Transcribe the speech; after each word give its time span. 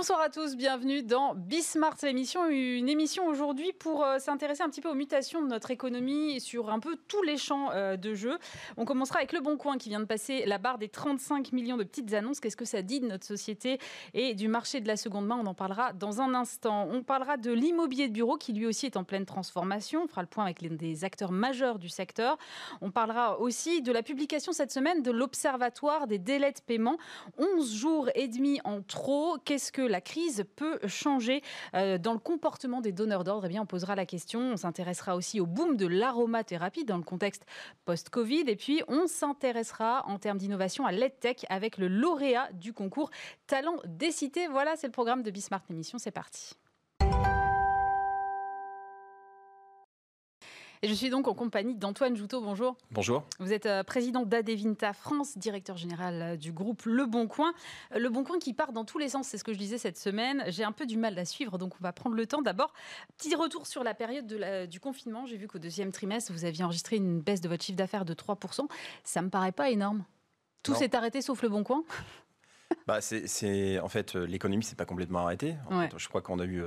Bonsoir 0.00 0.22
à 0.22 0.30
tous, 0.30 0.56
bienvenue 0.56 1.02
dans 1.02 1.34
Bismart, 1.34 1.96
l'émission. 2.02 2.48
Une 2.48 2.88
émission 2.88 3.26
aujourd'hui 3.26 3.74
pour 3.74 4.02
euh, 4.02 4.18
s'intéresser 4.18 4.62
un 4.62 4.70
petit 4.70 4.80
peu 4.80 4.88
aux 4.88 4.94
mutations 4.94 5.42
de 5.42 5.46
notre 5.46 5.70
économie 5.72 6.40
sur 6.40 6.70
un 6.70 6.80
peu 6.80 6.96
tous 7.06 7.22
les 7.22 7.36
champs 7.36 7.70
euh, 7.72 7.98
de 7.98 8.14
jeu. 8.14 8.38
On 8.78 8.86
commencera 8.86 9.18
avec 9.18 9.32
Le 9.32 9.40
Bon 9.40 9.58
Coin 9.58 9.76
qui 9.76 9.90
vient 9.90 10.00
de 10.00 10.06
passer 10.06 10.46
la 10.46 10.56
barre 10.56 10.78
des 10.78 10.88
35 10.88 11.52
millions 11.52 11.76
de 11.76 11.84
petites 11.84 12.14
annonces. 12.14 12.40
Qu'est-ce 12.40 12.56
que 12.56 12.64
ça 12.64 12.80
dit 12.80 13.00
de 13.00 13.08
notre 13.08 13.26
société 13.26 13.78
et 14.14 14.34
du 14.34 14.48
marché 14.48 14.80
de 14.80 14.88
la 14.88 14.96
seconde 14.96 15.26
main? 15.26 15.38
On 15.38 15.44
en 15.46 15.52
parlera 15.52 15.92
dans 15.92 16.22
un 16.22 16.32
instant. 16.32 16.88
On 16.90 17.02
parlera 17.02 17.36
de 17.36 17.52
l'immobilier 17.52 18.08
de 18.08 18.14
bureau 18.14 18.38
qui 18.38 18.54
lui 18.54 18.64
aussi 18.64 18.86
est 18.86 18.96
en 18.96 19.04
pleine 19.04 19.26
transformation. 19.26 20.04
On 20.04 20.08
fera 20.08 20.22
le 20.22 20.28
point 20.28 20.44
avec 20.44 20.62
l'un 20.62 20.76
des 20.76 21.04
acteurs 21.04 21.30
majeurs 21.30 21.78
du 21.78 21.90
secteur. 21.90 22.38
On 22.80 22.90
parlera 22.90 23.38
aussi 23.38 23.82
de 23.82 23.92
la 23.92 24.02
publication 24.02 24.52
cette 24.52 24.72
semaine 24.72 25.02
de 25.02 25.10
l'Observatoire 25.10 26.06
des 26.06 26.18
délais 26.18 26.52
de 26.52 26.60
paiement. 26.66 26.96
11 27.36 27.74
jours 27.74 28.08
et 28.14 28.28
demi 28.28 28.62
en 28.64 28.80
trop. 28.80 29.36
Qu'est-ce 29.44 29.70
que 29.70 29.89
la 29.90 30.00
crise 30.00 30.44
peut 30.56 30.78
changer 30.86 31.42
euh, 31.74 31.98
dans 31.98 32.12
le 32.12 32.18
comportement 32.18 32.80
des 32.80 32.92
donneurs 32.92 33.24
d'ordre 33.24 33.46
Eh 33.46 33.48
bien, 33.48 33.62
on 33.62 33.66
posera 33.66 33.94
la 33.94 34.06
question. 34.06 34.40
On 34.40 34.56
s'intéressera 34.56 35.16
aussi 35.16 35.40
au 35.40 35.46
boom 35.46 35.76
de 35.76 35.86
l'aromathérapie 35.86 36.84
dans 36.84 36.96
le 36.96 37.02
contexte 37.02 37.44
post-Covid. 37.84 38.44
Et 38.46 38.56
puis, 38.56 38.82
on 38.88 39.06
s'intéressera 39.06 40.04
en 40.06 40.18
termes 40.18 40.38
d'innovation 40.38 40.86
à 40.86 40.92
l'EdTech 40.92 41.44
avec 41.48 41.78
le 41.78 41.88
lauréat 41.88 42.50
du 42.52 42.72
concours 42.72 43.10
Talent 43.46 43.76
des 43.86 44.12
cités. 44.12 44.46
Voilà, 44.48 44.76
c'est 44.76 44.86
le 44.86 44.92
programme 44.92 45.22
de 45.22 45.30
Bismart 45.30 45.62
Émission. 45.70 45.98
C'est 45.98 46.10
parti. 46.10 46.54
Et 50.82 50.88
je 50.88 50.94
suis 50.94 51.10
donc 51.10 51.28
en 51.28 51.34
compagnie 51.34 51.74
d'Antoine 51.74 52.16
Joutot. 52.16 52.40
Bonjour. 52.40 52.74
Bonjour. 52.90 53.22
Vous 53.38 53.52
êtes 53.52 53.66
euh, 53.66 53.82
président 53.82 54.24
d'Adevinta 54.24 54.94
France, 54.94 55.36
directeur 55.36 55.76
général 55.76 56.22
euh, 56.22 56.36
du 56.36 56.52
groupe 56.52 56.84
Le 56.86 57.04
Bon 57.04 57.26
Coin. 57.26 57.52
Euh, 57.94 57.98
Le 57.98 58.08
Bon 58.08 58.24
Coin 58.24 58.38
qui 58.38 58.54
part 58.54 58.72
dans 58.72 58.86
tous 58.86 58.96
les 58.96 59.10
sens, 59.10 59.28
c'est 59.28 59.36
ce 59.36 59.44
que 59.44 59.52
je 59.52 59.58
disais 59.58 59.76
cette 59.76 59.98
semaine. 59.98 60.42
J'ai 60.48 60.64
un 60.64 60.72
peu 60.72 60.86
du 60.86 60.96
mal 60.96 61.18
à 61.18 61.26
suivre, 61.26 61.58
donc 61.58 61.74
on 61.78 61.82
va 61.82 61.92
prendre 61.92 62.16
le 62.16 62.26
temps. 62.26 62.40
D'abord, 62.40 62.72
petit 63.18 63.34
retour 63.34 63.66
sur 63.66 63.84
la 63.84 63.92
période 63.92 64.26
de 64.26 64.64
du 64.64 64.80
confinement. 64.80 65.26
J'ai 65.26 65.36
vu 65.36 65.48
qu'au 65.48 65.58
deuxième 65.58 65.92
trimestre, 65.92 66.32
vous 66.32 66.46
aviez 66.46 66.64
enregistré 66.64 66.96
une 66.96 67.20
baisse 67.20 67.42
de 67.42 67.48
votre 67.50 67.62
chiffre 67.62 67.76
d'affaires 67.76 68.06
de 68.06 68.14
3%. 68.14 68.66
Ça 69.04 69.20
me 69.20 69.28
paraît 69.28 69.52
pas 69.52 69.68
énorme. 69.68 70.04
Tout 70.62 70.74
s'est 70.74 70.96
arrêté 70.96 71.20
sauf 71.20 71.42
Le 71.42 71.50
Bon 71.50 71.62
Coin 71.62 71.84
bah, 72.86 73.02
c'est, 73.02 73.78
En 73.80 73.88
fait, 73.88 74.14
l'économie 74.14 74.64
s'est 74.64 74.76
pas 74.76 74.86
complètement 74.86 75.18
arrêtée. 75.18 75.56
je 75.94 76.08
crois 76.08 76.22
qu'on 76.22 76.38
a 76.38 76.46
eu, 76.46 76.62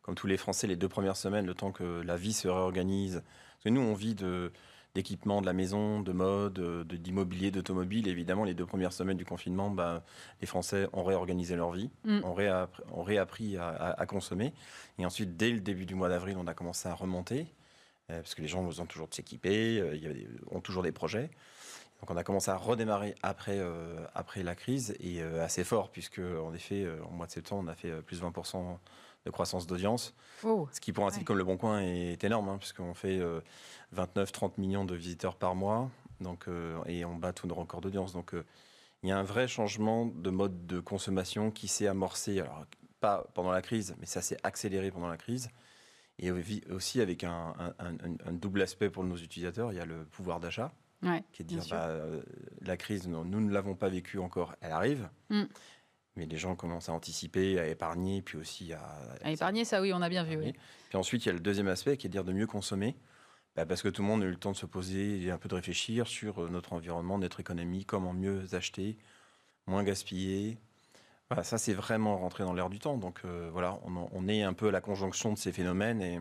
comme 0.00 0.14
tous 0.14 0.26
les 0.26 0.38
Français, 0.38 0.66
les 0.66 0.76
deux 0.76 0.88
premières 0.88 1.16
semaines, 1.16 1.44
le 1.44 1.54
temps 1.54 1.70
que 1.70 2.00
la 2.00 2.16
vie 2.16 2.32
se 2.32 2.48
réorganise 2.48 3.22
parce 3.58 3.64
que 3.64 3.68
nous, 3.70 3.80
on 3.80 3.94
vit 3.94 4.14
de 4.14 4.52
d'équipements 4.94 5.40
de 5.40 5.46
la 5.46 5.52
maison, 5.52 6.00
de 6.00 6.12
mode, 6.12 6.88
d'immobilier, 6.88 7.50
d'automobile. 7.50 8.08
Évidemment, 8.08 8.44
les 8.44 8.54
deux 8.54 8.66
premières 8.66 8.92
semaines 8.92 9.16
du 9.16 9.24
confinement, 9.24 9.70
bah, 9.70 10.02
les 10.40 10.46
Français 10.46 10.88
ont 10.92 11.04
réorganisé 11.04 11.54
leur 11.54 11.70
vie, 11.70 11.90
mm. 12.04 12.24
ont, 12.24 12.34
réappris, 13.04 13.56
à, 13.56 14.06
consommer. 14.06 14.52
Et 14.98 15.06
ensuite, 15.06 15.36
dès 15.36 15.50
le 15.50 15.60
début 15.60 15.86
du 15.86 15.94
mois 15.94 16.08
d'avril, 16.08 16.36
on 16.38 16.46
a 16.46 16.54
commencé 16.54 16.88
à 16.88 16.94
remonter, 16.94 17.46
euh, 18.10 18.20
parce 18.20 18.34
que 18.34 18.42
les 18.42 18.48
gens 18.48 18.60
ont 18.60 18.66
besoin 18.66 18.86
toujours 18.86 19.08
de 19.08 19.14
s'équiper, 19.14 19.78
euh, 19.78 20.24
ont 20.50 20.60
toujours 20.60 20.82
des 20.82 20.92
projets. 20.92 21.30
Donc 22.00 22.10
on 22.10 22.16
a 22.16 22.24
commencé 22.24 22.50
à 22.50 22.56
redémarrer 22.56 23.14
après, 23.22 23.58
euh, 23.58 24.04
après 24.14 24.42
la 24.42 24.54
crise, 24.54 24.96
et 25.00 25.20
assez 25.22 25.64
fort, 25.64 25.90
puisque 25.90 26.20
en 26.20 26.54
effet, 26.54 26.86
en 27.08 27.12
mois 27.12 27.26
de 27.26 27.32
septembre, 27.32 27.62
on 27.66 27.68
a 27.68 27.74
fait 27.74 28.02
plus 28.02 28.20
de 28.20 28.26
20% 28.26 28.78
de 29.24 29.30
croissance 29.30 29.66
d'audience. 29.66 30.14
Oh. 30.44 30.68
ce 30.72 30.80
qui 30.80 30.92
pour 30.92 31.06
un 31.06 31.10
site 31.10 31.24
comme 31.24 31.38
Le 31.38 31.44
Bon 31.44 31.56
Coin 31.56 31.80
est 31.80 32.22
énorme, 32.24 32.48
hein, 32.48 32.58
puisqu'on 32.58 32.94
fait 32.94 33.20
29-30 33.94 34.44
euh, 34.44 34.48
millions 34.58 34.84
de 34.84 34.94
visiteurs 34.94 35.36
par 35.36 35.54
mois, 35.54 35.90
donc, 36.20 36.48
euh, 36.48 36.82
et 36.86 37.04
on 37.04 37.16
bat 37.16 37.32
tous 37.32 37.46
nos 37.46 37.54
records 37.54 37.80
d'audience. 37.80 38.12
Donc 38.12 38.34
euh, 38.34 38.44
il 39.02 39.08
y 39.08 39.12
a 39.12 39.18
un 39.18 39.22
vrai 39.22 39.48
changement 39.48 40.06
de 40.06 40.30
mode 40.30 40.66
de 40.66 40.80
consommation 40.80 41.50
qui 41.50 41.68
s'est 41.68 41.86
amorcé, 41.86 42.40
alors 42.40 42.66
pas 43.00 43.26
pendant 43.34 43.52
la 43.52 43.62
crise, 43.62 43.94
mais 44.00 44.06
ça 44.06 44.22
s'est 44.22 44.38
accéléré 44.42 44.90
pendant 44.90 45.08
la 45.08 45.16
crise. 45.16 45.50
Et 46.20 46.32
aussi 46.72 47.00
avec 47.00 47.22
un, 47.22 47.54
double 48.32 48.62
aspect 48.62 48.90
pour 48.90 49.04
nos 49.04 49.16
utilisateurs, 49.16 49.72
il 49.72 49.76
y 49.76 49.80
a 49.80 49.84
le 49.84 50.04
pouvoir 50.04 50.40
d'achat. 50.40 50.72
qui 51.00 51.42
est 51.42 51.44
de 51.44 51.48
dire 51.48 51.64
bah, 51.70 51.96
la 52.60 52.76
crise, 52.76 53.06
nous, 53.06 53.24
ne 53.24 53.52
l'avons 53.52 53.76
pas 53.76 53.88
vécue 53.88 54.18
encore, 54.18 54.56
elle 54.60 54.72
arrive. 54.72 55.08
Mm. 55.30 55.44
Mais 56.18 56.26
les 56.26 56.36
gens 56.36 56.56
commencent 56.56 56.88
à 56.88 56.92
anticiper, 56.92 57.60
à 57.60 57.66
épargner, 57.68 58.22
puis 58.22 58.36
aussi 58.36 58.72
à... 58.72 58.82
À 59.22 59.30
épargner, 59.30 59.64
ça 59.64 59.80
oui, 59.80 59.92
on 59.94 60.02
a 60.02 60.08
bien 60.08 60.24
vu. 60.24 60.36
Oui. 60.36 60.52
Puis 60.88 60.98
ensuite, 60.98 61.24
il 61.24 61.28
y 61.28 61.30
a 61.30 61.32
le 61.32 61.40
deuxième 61.40 61.68
aspect 61.68 61.96
qui 61.96 62.08
est 62.08 62.10
de 62.10 62.12
dire 62.12 62.24
de 62.24 62.32
mieux 62.32 62.48
consommer. 62.48 62.96
Bah, 63.54 63.66
parce 63.66 63.82
que 63.82 63.88
tout 63.88 64.02
le 64.02 64.08
monde 64.08 64.22
a 64.22 64.26
eu 64.26 64.30
le 64.30 64.36
temps 64.36 64.52
de 64.52 64.56
se 64.56 64.66
poser 64.66 65.22
et 65.22 65.30
un 65.30 65.38
peu 65.38 65.48
de 65.48 65.54
réfléchir 65.54 66.06
sur 66.06 66.42
euh, 66.42 66.48
notre 66.48 66.72
environnement, 66.72 67.18
notre 67.18 67.40
économie, 67.40 67.84
comment 67.84 68.12
mieux 68.12 68.44
acheter, 68.54 68.96
moins 69.66 69.84
gaspiller. 69.84 70.58
Voilà, 71.28 71.44
ça, 71.44 71.58
c'est 71.58 71.72
vraiment 71.72 72.18
rentré 72.18 72.44
dans 72.44 72.52
l'air 72.52 72.68
du 72.68 72.78
temps. 72.78 72.96
Donc 72.96 73.20
euh, 73.24 73.48
voilà, 73.52 73.78
on, 73.84 74.08
on, 74.12 74.28
est 74.28 74.42
un 74.42 74.52
peu 74.54 74.68
à 74.68 74.70
la 74.72 74.80
conjonction 74.80 75.32
de 75.32 75.38
ces 75.38 75.52
phénomènes 75.52 76.02
et 76.02 76.20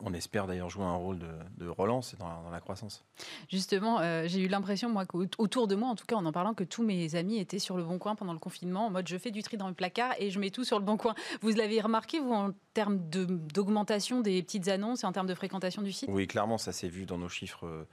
on 0.00 0.12
espère 0.12 0.46
d'ailleurs 0.46 0.70
jouer 0.70 0.84
un 0.84 0.94
rôle 0.94 1.18
de, 1.56 1.68
relance 1.68 2.14
dans 2.18 2.28
la, 2.28 2.40
dans 2.44 2.50
la, 2.50 2.60
croissance. 2.60 3.04
Justement, 3.50 4.00
euh, 4.00 4.24
j'ai 4.26 4.40
eu 4.40 4.48
l'impression, 4.48 4.88
moi, 4.88 5.06
qu'autour 5.06 5.66
de 5.66 5.74
moi, 5.74 5.88
en 5.88 5.94
tout 5.94 6.06
cas 6.06 6.16
en 6.16 6.24
en 6.24 6.32
parlant, 6.32 6.54
que 6.54 6.64
tous 6.64 6.82
mes 6.82 7.14
amis 7.16 7.38
étaient 7.38 7.58
sur 7.58 7.76
le 7.76 7.82
bon 7.82 7.98
coin 7.98 8.14
pendant 8.14 8.32
le 8.32 8.38
confinement, 8.38 8.86
en 8.86 8.90
mode 8.90 9.08
je 9.08 9.16
fais 9.16 9.30
du 9.30 9.42
tri 9.42 9.56
dans 9.56 9.68
le 9.68 9.74
placard 9.74 10.14
et 10.18 10.30
je 10.30 10.38
mets 10.38 10.50
tout 10.50 10.64
sur 10.64 10.78
le 10.78 10.84
bon 10.84 10.96
coin. 10.96 11.14
Vous 11.40 11.50
l'avez 11.50 11.80
remarqué, 11.80 12.20
vous, 12.20 12.32
en 12.32 12.52
termes 12.74 12.98
d'augmentation 12.98 14.20
des 14.20 14.42
petites 14.42 14.68
annonces 14.68 15.02
et 15.02 15.06
en 15.06 15.12
termes 15.12 15.26
de 15.26 15.34
fréquentation 15.34 15.82
du 15.82 15.92
site? 15.92 16.08
Oui, 16.12 16.26
clairement, 16.26 16.58
ça 16.58 16.72
s'est 16.72 16.88
vu 16.88 17.04
dans 17.04 17.18
nos 17.18 17.28
chiffres 17.28 17.66
euh, 17.66 17.88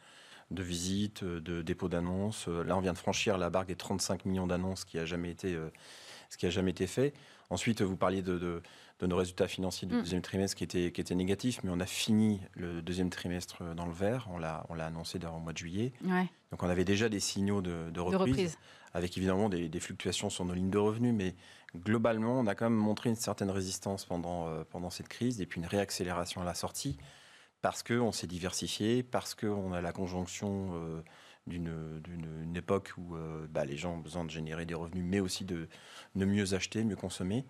de 0.52 0.62
visites, 0.62 1.24
euh, 1.24 1.42
de 1.42 1.62
dépôts 1.64 1.90
d'annonces. 1.90 2.48
Là, 2.48 2.78
on 2.78 2.82
vient 2.82 2.94
de 2.94 2.98
franchir 2.98 3.38
la 3.38 3.50
barre 3.50 3.66
des 3.66 3.76
35 3.76 4.26
millions 4.26 4.48
d'annonces 4.48 4.86
qui 4.86 5.00
a 5.00 5.06
jamais 5.06 5.32
été, 5.32 5.58
ce 6.30 6.38
qui 6.38 6.46
a 6.46 6.52
jamais 6.52 6.72
été 6.72 6.86
fait. 6.86 7.14
Ensuite, 7.50 7.82
vous 7.82 7.98
parliez 7.98 8.22
de 8.22 8.38
de 8.38 8.62
nos 9.02 9.18
résultats 9.18 9.48
financiers 9.48 9.88
du 9.88 9.96
mm. 9.96 10.00
deuxième 10.00 10.22
trimestre 10.22 10.58
qui 10.58 10.64
étaient, 10.64 10.92
qui 10.92 11.02
étaient 11.02 11.16
négatifs, 11.16 11.62
mais 11.64 11.70
on 11.74 11.80
a 11.80 11.86
fini 11.86 12.42
le 12.54 12.82
deuxième 12.82 13.10
trimestre 13.10 13.64
dans 13.76 13.86
le 13.86 13.94
vert. 13.94 14.28
On 14.32 14.38
l'a, 14.38 14.66
on 14.70 14.74
l'a 14.74 14.86
annoncé 14.86 15.20
au 15.26 15.40
mois 15.40 15.54
de 15.54 15.58
juillet. 15.58 15.94
Donc 16.52 16.64
on 16.64 16.70
avait 16.70 16.86
déjà 16.86 17.10
des 17.10 17.20
signaux 17.20 17.62
de, 17.62 18.00
reprise, 18.00 18.58
avec 18.94 19.18
évidemment 19.18 19.50
des, 19.50 19.80
fluctuations 19.80 20.30
sur 20.30 20.46
nos 20.46 20.54
lignes 20.54 20.70
de 20.70 20.78
revenus, 20.78 21.14
mais 21.14 21.36
globalement, 21.76 22.40
on 22.40 22.48
a 22.48 22.56
quand 22.56 22.70
même 22.70 22.80
montré 22.80 23.10
une 23.10 23.16
certaine 23.16 23.50
résistance 23.50 24.06
pendant, 24.06 24.48
euh, 24.48 24.64
pendant 24.70 24.90
cette 24.90 25.10
crise 25.10 25.42
et 25.42 25.46
puis 25.46 25.60
une 25.60 25.68
réaccélération 25.68 26.42
à 26.42 26.46
la 26.46 26.54
sortie 26.54 26.98
parce 27.62 27.84
qu'on 27.84 28.12
s'est 28.12 28.28
diversifié, 28.28 29.02
parce 29.02 29.34
qu'on 29.34 29.74
a 29.74 29.82
la 29.82 29.92
conjonction 29.92 30.70
euh, 30.76 31.02
d'une, 31.48 32.00
d'une, 32.02 32.56
époque 32.56 32.94
où 32.98 33.16
euh, 33.16 33.48
bah, 33.50 33.66
les 33.66 33.76
gens 33.76 33.96
ont 33.96 33.98
besoin 33.98 34.24
de 34.24 34.30
générer 34.30 34.66
des 34.66 34.76
revenus, 34.76 35.04
mais 35.04 35.20
aussi 35.20 35.46
de, 35.46 35.68
de 36.16 36.26
mieux 36.26 36.54
acheter, 36.54 36.84
mieux 36.84 36.96
consommer. 36.96 37.44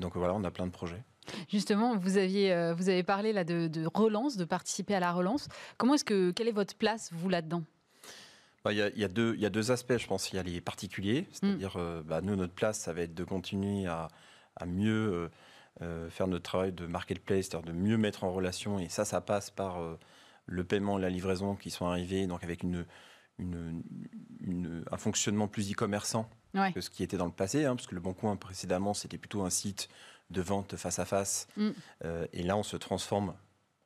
Donc 0.00 0.16
voilà, 0.16 0.34
on 0.34 0.42
a 0.44 0.50
plein 0.50 0.66
de 0.66 0.72
projets. 0.72 1.02
Justement, 1.48 1.96
vous 1.96 2.16
aviez, 2.16 2.52
euh, 2.52 2.74
vous 2.74 2.88
avez 2.88 3.02
parlé 3.02 3.32
là 3.32 3.44
de, 3.44 3.86
relance, 3.94 4.36
de 4.36 4.44
participer 4.44 4.94
à 4.94 5.00
la 5.00 5.12
relance. 5.12 5.48
Comment 5.76 5.94
est-ce 5.94 6.04
que, 6.04 6.30
quelle 6.32 6.48
est 6.48 6.52
votre 6.52 6.74
place 6.74 7.10
vous 7.12 7.28
là-dedans? 7.28 7.62
Bah, 8.64 8.72
il 8.72 8.78
y, 8.78 8.82
a, 8.82 8.90
y, 8.90 9.04
a 9.04 9.08
deux, 9.08 9.36
y 9.36 9.46
a 9.46 9.50
deux 9.50 9.70
aspects, 9.70 9.96
je 9.96 10.06
pense. 10.06 10.32
Il 10.32 10.36
y 10.36 10.38
a 10.38 10.42
les 10.42 10.60
particuliers, 10.60 11.26
c'est-à-dire, 11.32 11.76
mm. 11.76 11.80
euh, 11.80 12.02
bah, 12.04 12.20
nous, 12.20 12.36
notre 12.36 12.52
place, 12.52 12.78
ça 12.78 12.92
va 12.92 13.02
être 13.02 13.14
de 13.14 13.24
continuer 13.24 13.86
à, 13.86 14.08
mieux 14.66 15.30
euh, 15.80 16.10
faire 16.10 16.26
notre 16.26 16.42
travail 16.42 16.72
de 16.72 16.86
marketplace, 16.86 17.46
c'est-à-dire 17.46 17.72
de 17.72 17.78
mieux 17.78 17.96
mettre 17.96 18.24
en 18.24 18.32
relation. 18.32 18.78
Et 18.78 18.88
ça, 18.88 19.04
ça 19.04 19.20
passe 19.20 19.50
par 19.50 19.78
le 20.46 20.64
paiement 20.64 20.98
et 20.98 21.02
la 21.02 21.08
livraison 21.08 21.54
qui 21.54 21.70
sont 21.70 21.86
arrivés, 21.86 22.26
donc 22.26 22.44
avec 22.44 22.62
une, 22.62 22.84
une, 23.40 24.84
un 24.90 24.96
fonctionnement 24.96 25.48
plus 25.48 25.72
e-commerçant 25.72 26.28
que 26.74 26.80
ce 26.80 26.90
qui 26.90 27.02
était 27.02 27.16
dans 27.16 27.26
le 27.26 27.32
passé, 27.32 27.64
hein, 27.64 27.76
parce 27.76 27.86
que 27.86 27.94
le 27.94 28.00
Bon 28.00 28.12
Coin 28.12 28.36
précédemment 28.36 28.94
c'était 28.94 29.18
plutôt 29.18 29.42
un 29.42 29.50
site 29.50 29.88
de 30.30 30.42
vente 30.42 30.76
face 30.76 30.98
à 30.98 31.04
face, 31.04 31.48
mm. 31.56 31.70
euh, 32.04 32.26
et 32.32 32.42
là 32.42 32.56
on 32.56 32.62
se 32.62 32.76
transforme. 32.76 33.34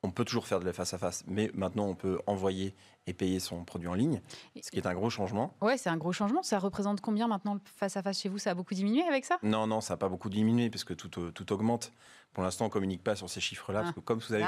On 0.05 0.11
peut 0.11 0.23
toujours 0.23 0.45
faire 0.45 0.59
de 0.59 0.65
la 0.65 0.73
face 0.73 0.93
à 0.93 0.99
face, 0.99 1.23
mais 1.27 1.49
maintenant 1.55 1.85
on 1.85 1.95
peut 1.95 2.19
envoyer 2.27 2.75
et 3.07 3.13
payer 3.13 3.39
son 3.39 3.63
produit 3.65 3.87
en 3.87 3.95
ligne, 3.95 4.21
ce 4.61 4.69
qui 4.69 4.77
est 4.77 4.85
un 4.85 4.93
gros 4.93 5.09
changement. 5.09 5.55
Ouais, 5.61 5.77
c'est 5.77 5.89
un 5.89 5.97
gros 5.97 6.11
changement. 6.11 6.43
Ça 6.43 6.59
représente 6.59 7.01
combien 7.01 7.27
maintenant 7.27 7.55
le 7.55 7.59
face 7.75 7.97
à 7.97 8.03
face 8.03 8.19
chez 8.19 8.29
vous? 8.29 8.37
Ça 8.37 8.51
a 8.51 8.53
beaucoup 8.53 8.75
diminué 8.75 9.01
avec 9.03 9.25
ça? 9.25 9.37
Non, 9.41 9.65
non, 9.65 9.81
ça 9.81 9.93
n'a 9.93 9.97
pas 9.97 10.09
beaucoup 10.09 10.29
diminué 10.29 10.69
parce 10.69 10.83
que 10.83 10.93
tout, 10.93 11.19
euh, 11.19 11.31
tout 11.31 11.51
augmente. 11.51 11.91
Pour 12.33 12.43
l'instant, 12.43 12.65
on 12.65 12.69
communique 12.69 13.03
pas 13.03 13.15
sur 13.15 13.29
ces 13.29 13.41
chiffres-là 13.41 13.79
parce 13.79 13.91
ah. 13.91 13.99
que 13.99 13.99
comme 14.01 14.19
vous 14.19 14.25
savez, 14.25 14.45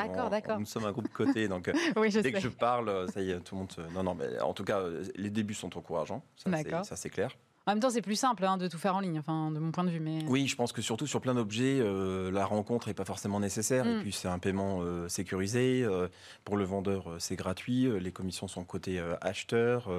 nous 0.59 0.65
sommes 0.65 0.85
un 0.85 0.91
groupe 0.91 1.09
coté, 1.09 1.47
donc 1.47 1.67
euh, 1.97 2.21
dès 2.21 2.31
que 2.31 2.39
je 2.39 2.49
parle, 2.49 3.09
ça 3.11 3.21
y 3.21 3.31
est, 3.31 3.39
tout 3.39 3.55
le 3.55 3.61
monde. 3.61 3.73
Non, 3.93 4.03
non, 4.03 4.13
mais 4.13 4.39
en 4.39 4.53
tout 4.53 4.63
cas, 4.63 4.83
les 5.15 5.29
débuts 5.29 5.55
sont 5.55 5.75
encourageants. 5.75 6.23
Ça, 6.35 6.95
c'est 6.95 7.09
clair. 7.09 7.31
En 7.67 7.71
même 7.71 7.81
temps, 7.81 7.89
c'est 7.89 8.01
plus 8.01 8.15
simple 8.15 8.45
hein, 8.45 8.55
de 8.55 8.69
tout 8.69 8.77
faire 8.77 8.95
en 8.95 9.01
ligne, 9.01 9.19
enfin, 9.19 9.51
de 9.51 9.59
mon 9.59 9.73
point 9.73 9.83
de 9.83 9.89
vue. 9.89 9.99
Mais... 9.99 10.23
Oui, 10.27 10.47
je 10.47 10.55
pense 10.55 10.71
que 10.71 10.81
surtout 10.81 11.05
sur 11.05 11.19
plein 11.19 11.35
d'objets, 11.35 11.79
euh, 11.81 12.31
la 12.31 12.45
rencontre 12.45 12.87
n'est 12.87 12.93
pas 12.93 13.03
forcément 13.03 13.41
nécessaire. 13.41 13.85
Et 13.85 13.95
mm. 13.95 14.01
puis, 14.03 14.13
c'est 14.13 14.29
un 14.29 14.39
paiement 14.39 14.79
euh, 14.79 15.09
sécurisé. 15.09 15.83
Euh, 15.83 16.07
pour 16.45 16.55
le 16.55 16.63
vendeur, 16.63 17.17
c'est 17.19 17.35
gratuit. 17.35 17.89
les 17.99 18.11
commissions 18.13 18.47
sont 18.47 18.63
côté 18.63 19.01
acheteur. 19.19 19.89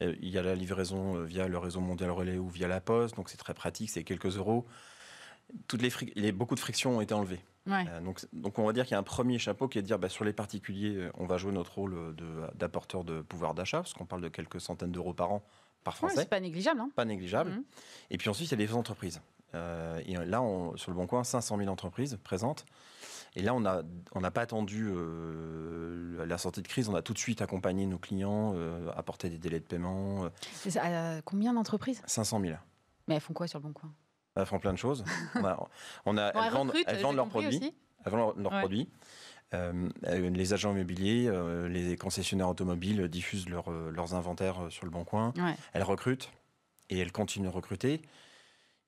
il 0.00 0.30
y 0.30 0.38
a 0.38 0.42
la 0.42 0.54
livraison 0.54 1.22
via 1.22 1.46
le 1.46 1.58
réseau 1.58 1.80
mondial 1.80 2.10
relais 2.10 2.38
ou 2.38 2.48
via 2.48 2.68
la 2.68 2.80
poste. 2.80 3.16
Donc, 3.16 3.28
c'est 3.28 3.36
très 3.36 3.52
pratique. 3.52 3.90
C'est 3.90 4.02
quelques 4.02 4.38
euros. 4.38 4.64
toutes 5.68 5.82
les, 5.82 6.32
beaucoup 6.32 6.54
de 6.54 6.60
frictions 6.60 6.96
ont 6.96 7.00
été 7.02 7.12
enlevées. 7.12 7.44
donc, 8.02 8.24
donc, 8.32 8.58
on 8.58 8.64
va 8.64 8.72
dire 8.72 8.84
qu'il 8.84 8.92
y 8.92 8.96
a 8.96 8.98
un 8.98 9.02
premier 9.02 9.38
chapeau 9.38 9.68
qui 9.68 9.78
est 9.78 9.82
de 9.82 9.86
dire 9.86 9.98
bah, 9.98 10.08
sur 10.08 10.24
les 10.24 10.32
particuliers, 10.32 11.10
on 11.18 11.26
va 11.26 11.36
jouer 11.36 11.52
notre 11.52 11.74
rôle 11.74 12.16
d'apporteur 12.54 13.04
de, 13.04 13.20
pouvoir 13.20 13.52
d'achat, 13.52 13.78
parce 13.78 13.92
qu'on 13.92 14.06
parle 14.06 14.22
de 14.22 14.28
quelques 14.28 14.62
centaines 14.62 14.92
d'euros 14.92 15.12
par 15.12 15.32
an 15.32 15.42
par 15.84 15.96
Français. 15.96 16.16
c'est 16.16 16.28
pas 16.28 16.40
négligeable. 16.40 16.80
Hein 16.80 16.90
pas 16.94 17.04
négligeable. 17.04 17.50
Mmh. 17.50 17.64
Et 18.10 18.18
puis 18.18 18.28
ensuite, 18.28 18.48
il 18.48 18.58
y 18.58 18.62
a 18.62 18.66
les 18.66 18.74
entreprises. 18.74 19.20
Euh, 19.54 20.00
et 20.06 20.14
là, 20.14 20.42
on, 20.42 20.76
sur 20.76 20.90
le 20.90 20.96
Bon 20.96 21.06
Coin, 21.06 21.24
500 21.24 21.58
000 21.58 21.68
entreprises 21.68 22.18
présentes. 22.22 22.66
Et 23.36 23.42
là, 23.42 23.54
on 23.54 23.60
n'a 23.60 23.82
on 24.12 24.20
pas 24.22 24.40
attendu 24.40 24.88
euh, 24.88 26.24
la 26.26 26.36
sortie 26.36 26.62
de 26.62 26.68
crise, 26.68 26.88
on 26.88 26.94
a 26.94 27.02
tout 27.02 27.12
de 27.12 27.18
suite 27.18 27.42
accompagné 27.42 27.86
nos 27.86 27.98
clients, 27.98 28.54
euh, 28.56 28.90
apporté 28.96 29.28
des 29.28 29.38
délais 29.38 29.60
de 29.60 29.64
paiement. 29.64 30.28
combien 31.24 31.52
d'entreprises? 31.54 32.02
500 32.06 32.40
000. 32.40 32.54
Mais 33.06 33.14
elles 33.14 33.20
font 33.20 33.32
quoi 33.32 33.46
sur 33.46 33.60
le 33.60 33.64
Bon 33.64 33.72
Coin? 33.72 33.92
Elles 34.34 34.46
font 34.46 34.58
plein 34.58 34.72
de 34.72 34.78
choses. 34.78 35.04
on 36.04 36.16
a, 36.16 36.32
elles, 36.34 36.52
vendent, 36.52 37.16
leurs 37.16 37.28
produits. 37.28 37.74
Elles 38.04 38.12
vendent 38.12 38.36
leurs 38.36 38.60
produits. 38.60 38.88
Les 39.52 40.52
agents 40.52 40.72
immobiliers, 40.72 41.30
les 41.68 41.96
concessionnaires 41.96 42.48
automobiles 42.48 43.08
diffusent 43.08 43.48
leurs 43.48 44.14
inventaires 44.14 44.66
sur 44.70 44.84
le 44.84 44.90
Bon 44.90 45.04
Coin. 45.04 45.32
Elles 45.72 45.82
recrutent 45.82 46.30
et 46.88 46.98
elles 46.98 47.12
continuent 47.12 47.46
de 47.46 47.52
recruter 47.52 48.02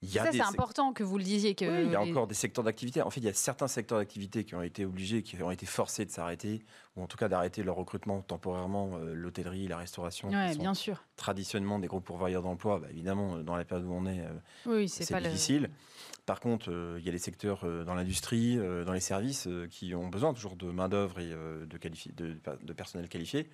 ça, 0.07 0.33
c'est 0.33 0.41
important 0.41 0.93
que 0.93 1.03
vous 1.03 1.19
le 1.19 1.25
disiez. 1.25 1.55
Que 1.55 1.85
il 1.85 1.91
y 1.93 1.97
a 1.97 2.01
encore 2.01 2.27
des 2.27 2.35
secteurs 2.35 2.65
d'activité. 2.65 3.03
En 3.03 3.11
fait, 3.11 3.21
il 3.21 3.27
y 3.27 3.29
a 3.29 3.35
certains 3.35 3.69
secteurs 3.69 3.99
d'activité 3.99 4.45
qui 4.45 4.55
ont 4.55 4.63
été 4.63 4.85
obligés, 4.85 5.23
qui 5.23 5.41
ont 5.43 5.51
été 5.51 5.67
forcés 5.67 6.05
de 6.05 6.11
s'arrêter, 6.11 6.65
ou 6.97 7.03
en 7.03 7.07
tout 7.07 7.17
cas 7.17 7.29
d'arrêter 7.29 7.63
leur 7.63 7.77
recrutement 7.77 8.21
temporairement. 8.23 8.97
Euh, 8.97 9.15
l'hôtellerie, 9.15 9.69
la 9.69 9.77
restauration. 9.77 10.29
Oui, 10.29 10.59
bien 10.59 10.75
sûr. 10.75 11.05
Traditionnellement, 11.17 11.79
des 11.79 11.87
gros 11.87 12.01
pourvoyeurs 12.01 12.43
d'emploi. 12.43 12.81
Bah, 12.81 12.89
évidemment, 12.91 13.39
dans 13.39 13.57
la 13.57 13.65
période 13.65 13.87
où 13.87 13.93
on 13.93 14.07
est, 14.07 14.21
euh, 14.21 14.31
oui, 14.67 14.89
c'est 14.89 15.13
difficile. 15.21 15.71
Par 16.27 16.41
contre, 16.41 16.71
euh, 16.71 16.99
il 17.01 17.05
y 17.05 17.09
a 17.09 17.13
des 17.13 17.19
secteurs 17.19 17.65
dans 17.85 17.95
l'industrie, 17.95 18.57
dans 18.57 18.93
les 18.93 19.01
services, 19.01 19.49
qui 19.71 19.95
ont 19.95 20.09
besoin 20.09 20.33
toujours 20.35 20.57
de 20.57 20.71
main-d'œuvre 20.71 21.21
et 21.21 21.29
de, 21.31 21.67
de, 22.17 22.37
de 22.63 22.73
personnel 22.73 23.09
qualifié. 23.09 23.49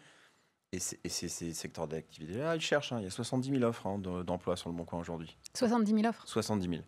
Et, 0.73 0.79
ces 0.81 1.29
secteurs 1.55 1.89
d'activité-là, 1.89 2.55
ils 2.55 2.61
cherchent. 2.61 2.93
Hein. 2.93 2.99
Il 3.01 3.05
y 3.05 3.07
a 3.07 3.11
70 3.11 3.51
000 3.51 3.63
offres 3.63 3.87
hein, 3.87 3.99
d'emploi 3.99 4.57
sur 4.57 4.69
le 4.69 4.77
Bon 4.77 4.85
Coin 4.85 5.01
aujourd'hui. 5.01 5.37
70 5.55 5.95
000 5.95 6.07
offres 6.07 6.27
70 6.27 6.69
000. 6.69 6.83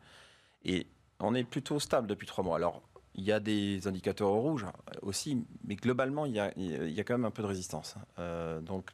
Et 0.65 0.87
on 1.19 1.35
est 1.35 1.45
plutôt 1.45 1.81
stable 1.81 2.07
depuis 2.07 2.27
trois 2.27 2.45
mois. 2.45 2.57
Alors, 2.57 2.83
il 3.15 3.25
y 3.25 3.33
a 3.33 3.41
des 3.41 3.87
indicateurs 3.89 4.29
rouges 4.29 4.67
aussi, 5.03 5.45
mais 5.65 5.77
globalement, 5.77 6.27
il 6.27 6.33
y 6.33 6.41
a, 6.41 6.53
il 6.57 6.91
y 6.91 7.01
a 7.01 7.05
quand 7.05 7.15
même 7.15 7.25
un 7.25 7.31
peu 7.31 7.43
de 7.43 7.49
résistance. 7.49 7.95
Euh, 8.19 8.61
donc, 8.61 8.91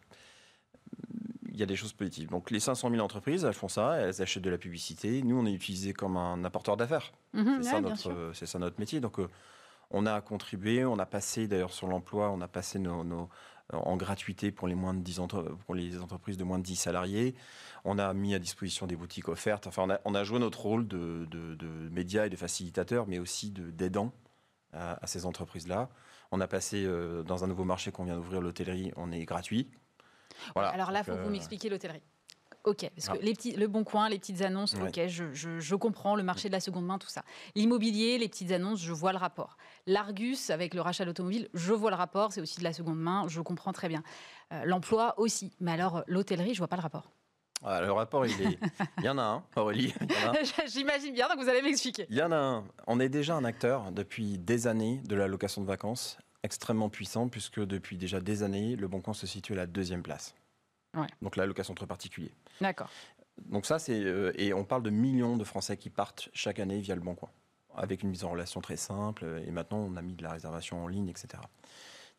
il 1.49 1.61
y 1.61 1.63
a 1.63 1.67
des 1.67 1.77
choses 1.77 1.93
positives. 1.93 2.29
Donc, 2.29 2.51
les 2.51 2.61
500 2.61 2.91
000 2.91 3.03
entreprises, 3.03 3.45
elles 3.45 3.55
font 3.55 3.69
ça, 3.69 3.97
elles 3.97 4.21
achètent 4.23 4.43
de 4.43 4.51
la 4.51 4.59
publicité. 4.59 5.23
Nous, 5.23 5.37
on 5.39 5.47
est 5.47 5.53
utilisé 5.53 5.93
comme 5.93 6.17
un 6.17 6.45
apporteur 6.45 6.77
d'affaires. 6.77 7.13
Mhm, 7.33 7.63
c'est 8.35 8.47
ça, 8.47 8.59
notre 8.59 8.79
métier. 8.79 9.01
Donc, 9.01 9.19
euh, 9.19 9.29
on 9.91 10.07
a 10.07 10.21
contribué, 10.21 10.85
on 10.85 10.99
a 10.99 11.07
passé 11.07 11.47
d'ailleurs 11.47 11.73
sur 11.73 11.87
l'emploi, 11.87 12.31
on 12.31 12.41
a 12.41 12.49
passé 12.49 12.79
nos, 12.79 13.29
en 13.73 13.97
gratuité 13.97 14.51
pour 14.53 14.69
les, 14.69 14.75
moins 14.75 14.95
de 14.95 15.01
10 15.01 15.21
pour 15.65 15.75
les 15.75 15.99
entreprises 15.99 16.37
de 16.37 16.45
moins 16.45 16.59
de 16.59 16.65
10 16.65 16.77
salariés. 16.77 17.35
On 17.85 17.99
a 17.99 18.13
mis 18.15 18.35
à 18.35 18.39
disposition 18.39 18.87
des 18.87 18.97
boutiques 18.97 19.29
offertes. 19.29 19.67
Enfin, 19.67 19.87
on 20.05 20.15
a, 20.15 20.25
joué 20.25 20.39
notre 20.39 20.61
rôle 20.61 20.87
de, 20.87 21.27
de, 21.31 21.89
médias 21.91 22.27
et 22.27 22.31
de 22.31 22.37
facilitateur, 22.37 23.07
mais 23.07 23.19
aussi 23.19 23.51
d'aidant 23.51 24.13
à, 24.73 25.07
ces 25.07 25.27
entreprises-là. 25.27 25.89
On 26.33 26.41
a 26.41 26.49
passé 26.49 26.85
euh, 26.85 27.23
dans 27.23 27.45
un 27.45 27.47
nouveau 27.47 27.65
marché 27.65 27.93
qu'on 27.93 28.05
vient 28.05 28.17
d'ouvrir, 28.17 28.41
l'hôtellerie, 28.41 28.93
on 28.97 29.13
est 29.13 29.25
gratuit. 29.25 29.71
Voilà. 30.55 30.71
Alors 30.71 30.91
là, 30.91 31.01
il 31.01 31.05
faut 31.05 31.13
que 31.13 31.19
vous 31.19 31.29
euh, 31.29 31.31
m'expliquiez 31.31 31.71
l'hôtellerie. 31.71 32.03
Ok, 32.67 32.91
parce 32.97 33.09
que 33.09 33.17
ah. 33.17 33.23
les 33.23 33.33
petits, 33.33 33.53
le 33.53 33.69
bon 33.69 33.85
coin, 33.85 34.09
les 34.09 34.19
petites 34.19 34.43
annonces, 34.43 34.75
ok, 34.75 35.07
je, 35.07 35.33
je, 35.33 35.75
comprends 35.77 36.17
le 36.17 36.25
marché 36.25 36.49
de 36.49 36.53
la 36.53 36.59
seconde 36.59 36.85
main, 36.85 36.99
tout 36.99 37.09
ça. 37.09 37.23
L'immobilier, 37.55 38.19
les 38.19 38.29
petites 38.29 38.51
annonces, 38.51 38.81
je 38.81 38.93
vois 38.93 39.13
le 39.13 39.19
rapport. 39.19 39.57
L'Argus, 39.87 40.51
avec 40.51 40.75
le 40.75 40.81
rachat 40.81 41.05
d'automobile, 41.05 41.49
je 41.55 41.73
vois 41.73 41.91
le 41.91 41.97
rapport, 41.97 42.33
c'est 42.33 42.41
aussi 42.41 42.59
de 42.59 42.65
la 42.65 42.73
seconde 42.73 42.99
main, 42.99 43.27
je 43.29 43.41
comprends 43.41 43.73
très 43.73 43.89
bien. 43.89 44.03
Euh, 44.53 44.65
l'emploi 44.65 45.15
aussi, 45.17 45.53
mais 45.61 45.71
alors 45.71 46.03
l'hôtellerie, 46.09 46.55
je 46.55 46.59
vois 46.59 46.67
pas 46.67 46.75
le 46.75 46.83
rapport. 46.83 47.13
Ah, 47.63 47.81
le 47.81 47.93
rapport, 47.93 48.27
il, 48.27 48.33
est... 48.43 48.59
il 48.99 49.05
y 49.05 49.09
en 49.09 49.19
a 49.19 49.23
un, 49.23 49.45
Aurélie. 49.55 49.95
J'imagine 50.67 51.15
bien, 51.15 51.29
donc 51.29 51.39
vous 51.39 51.49
allez 51.49 51.63
m'expliquer. 51.63 52.07
Il 52.11 52.17
y 52.17 52.23
en 52.23 52.33
a 52.33 52.37
un. 52.37 52.65
On 52.89 52.99
est 52.99 53.09
déjà 53.09 53.37
un 53.37 53.45
acteur 53.45 53.93
depuis 53.93 54.39
des 54.39 54.67
années 54.67 55.01
de 55.05 55.15
la 55.15 55.29
location 55.29 55.63
de 55.63 55.67
vacances, 55.69 56.19
extrêmement 56.43 56.89
puissant, 56.89 57.29
puisque 57.29 57.61
depuis 57.61 57.97
déjà 57.97 58.21
des 58.21 58.43
années, 58.43 58.75
le 58.75 58.89
Bon 58.89 59.01
Coin 59.01 59.15
se 59.15 59.29
situe 59.29 59.53
à 59.53 59.57
la 59.57 59.67
deuxième 59.67 60.03
place. 60.03 60.35
Donc 61.23 61.37
la 61.37 61.47
location 61.47 61.73
entre 61.73 61.87
particuliers. 61.87 62.33
D'accord. 62.61 62.91
Donc 63.45 63.67
ça, 63.67 63.79
c'est 63.79 64.03
euh, 64.05 64.33
et 64.37 64.55
on 64.55 64.65
parle 64.65 64.83
de 64.83 64.91
millions 64.91 65.37
de 65.37 65.45
Français 65.45 65.77
qui 65.77 65.91
partent 65.91 66.29
chaque 66.33 66.59
année 66.59 66.81
via 66.81 66.95
le 66.95 67.01
Bon 67.01 67.15
Coin, 67.15 67.31
avec 67.75 68.03
une 68.03 68.11
mise 68.11 68.25
en 68.25 68.31
relation 68.31 68.61
très 68.61 68.77
simple. 68.77 69.43
Et 69.47 69.51
maintenant, 69.51 69.79
on 69.79 69.97
a 69.97 70.03
mis 70.03 70.15
de 70.15 70.23
la 70.23 70.33
réservation 70.33 70.83
en 70.83 70.89
ligne, 70.89 71.09
etc. 71.09 71.43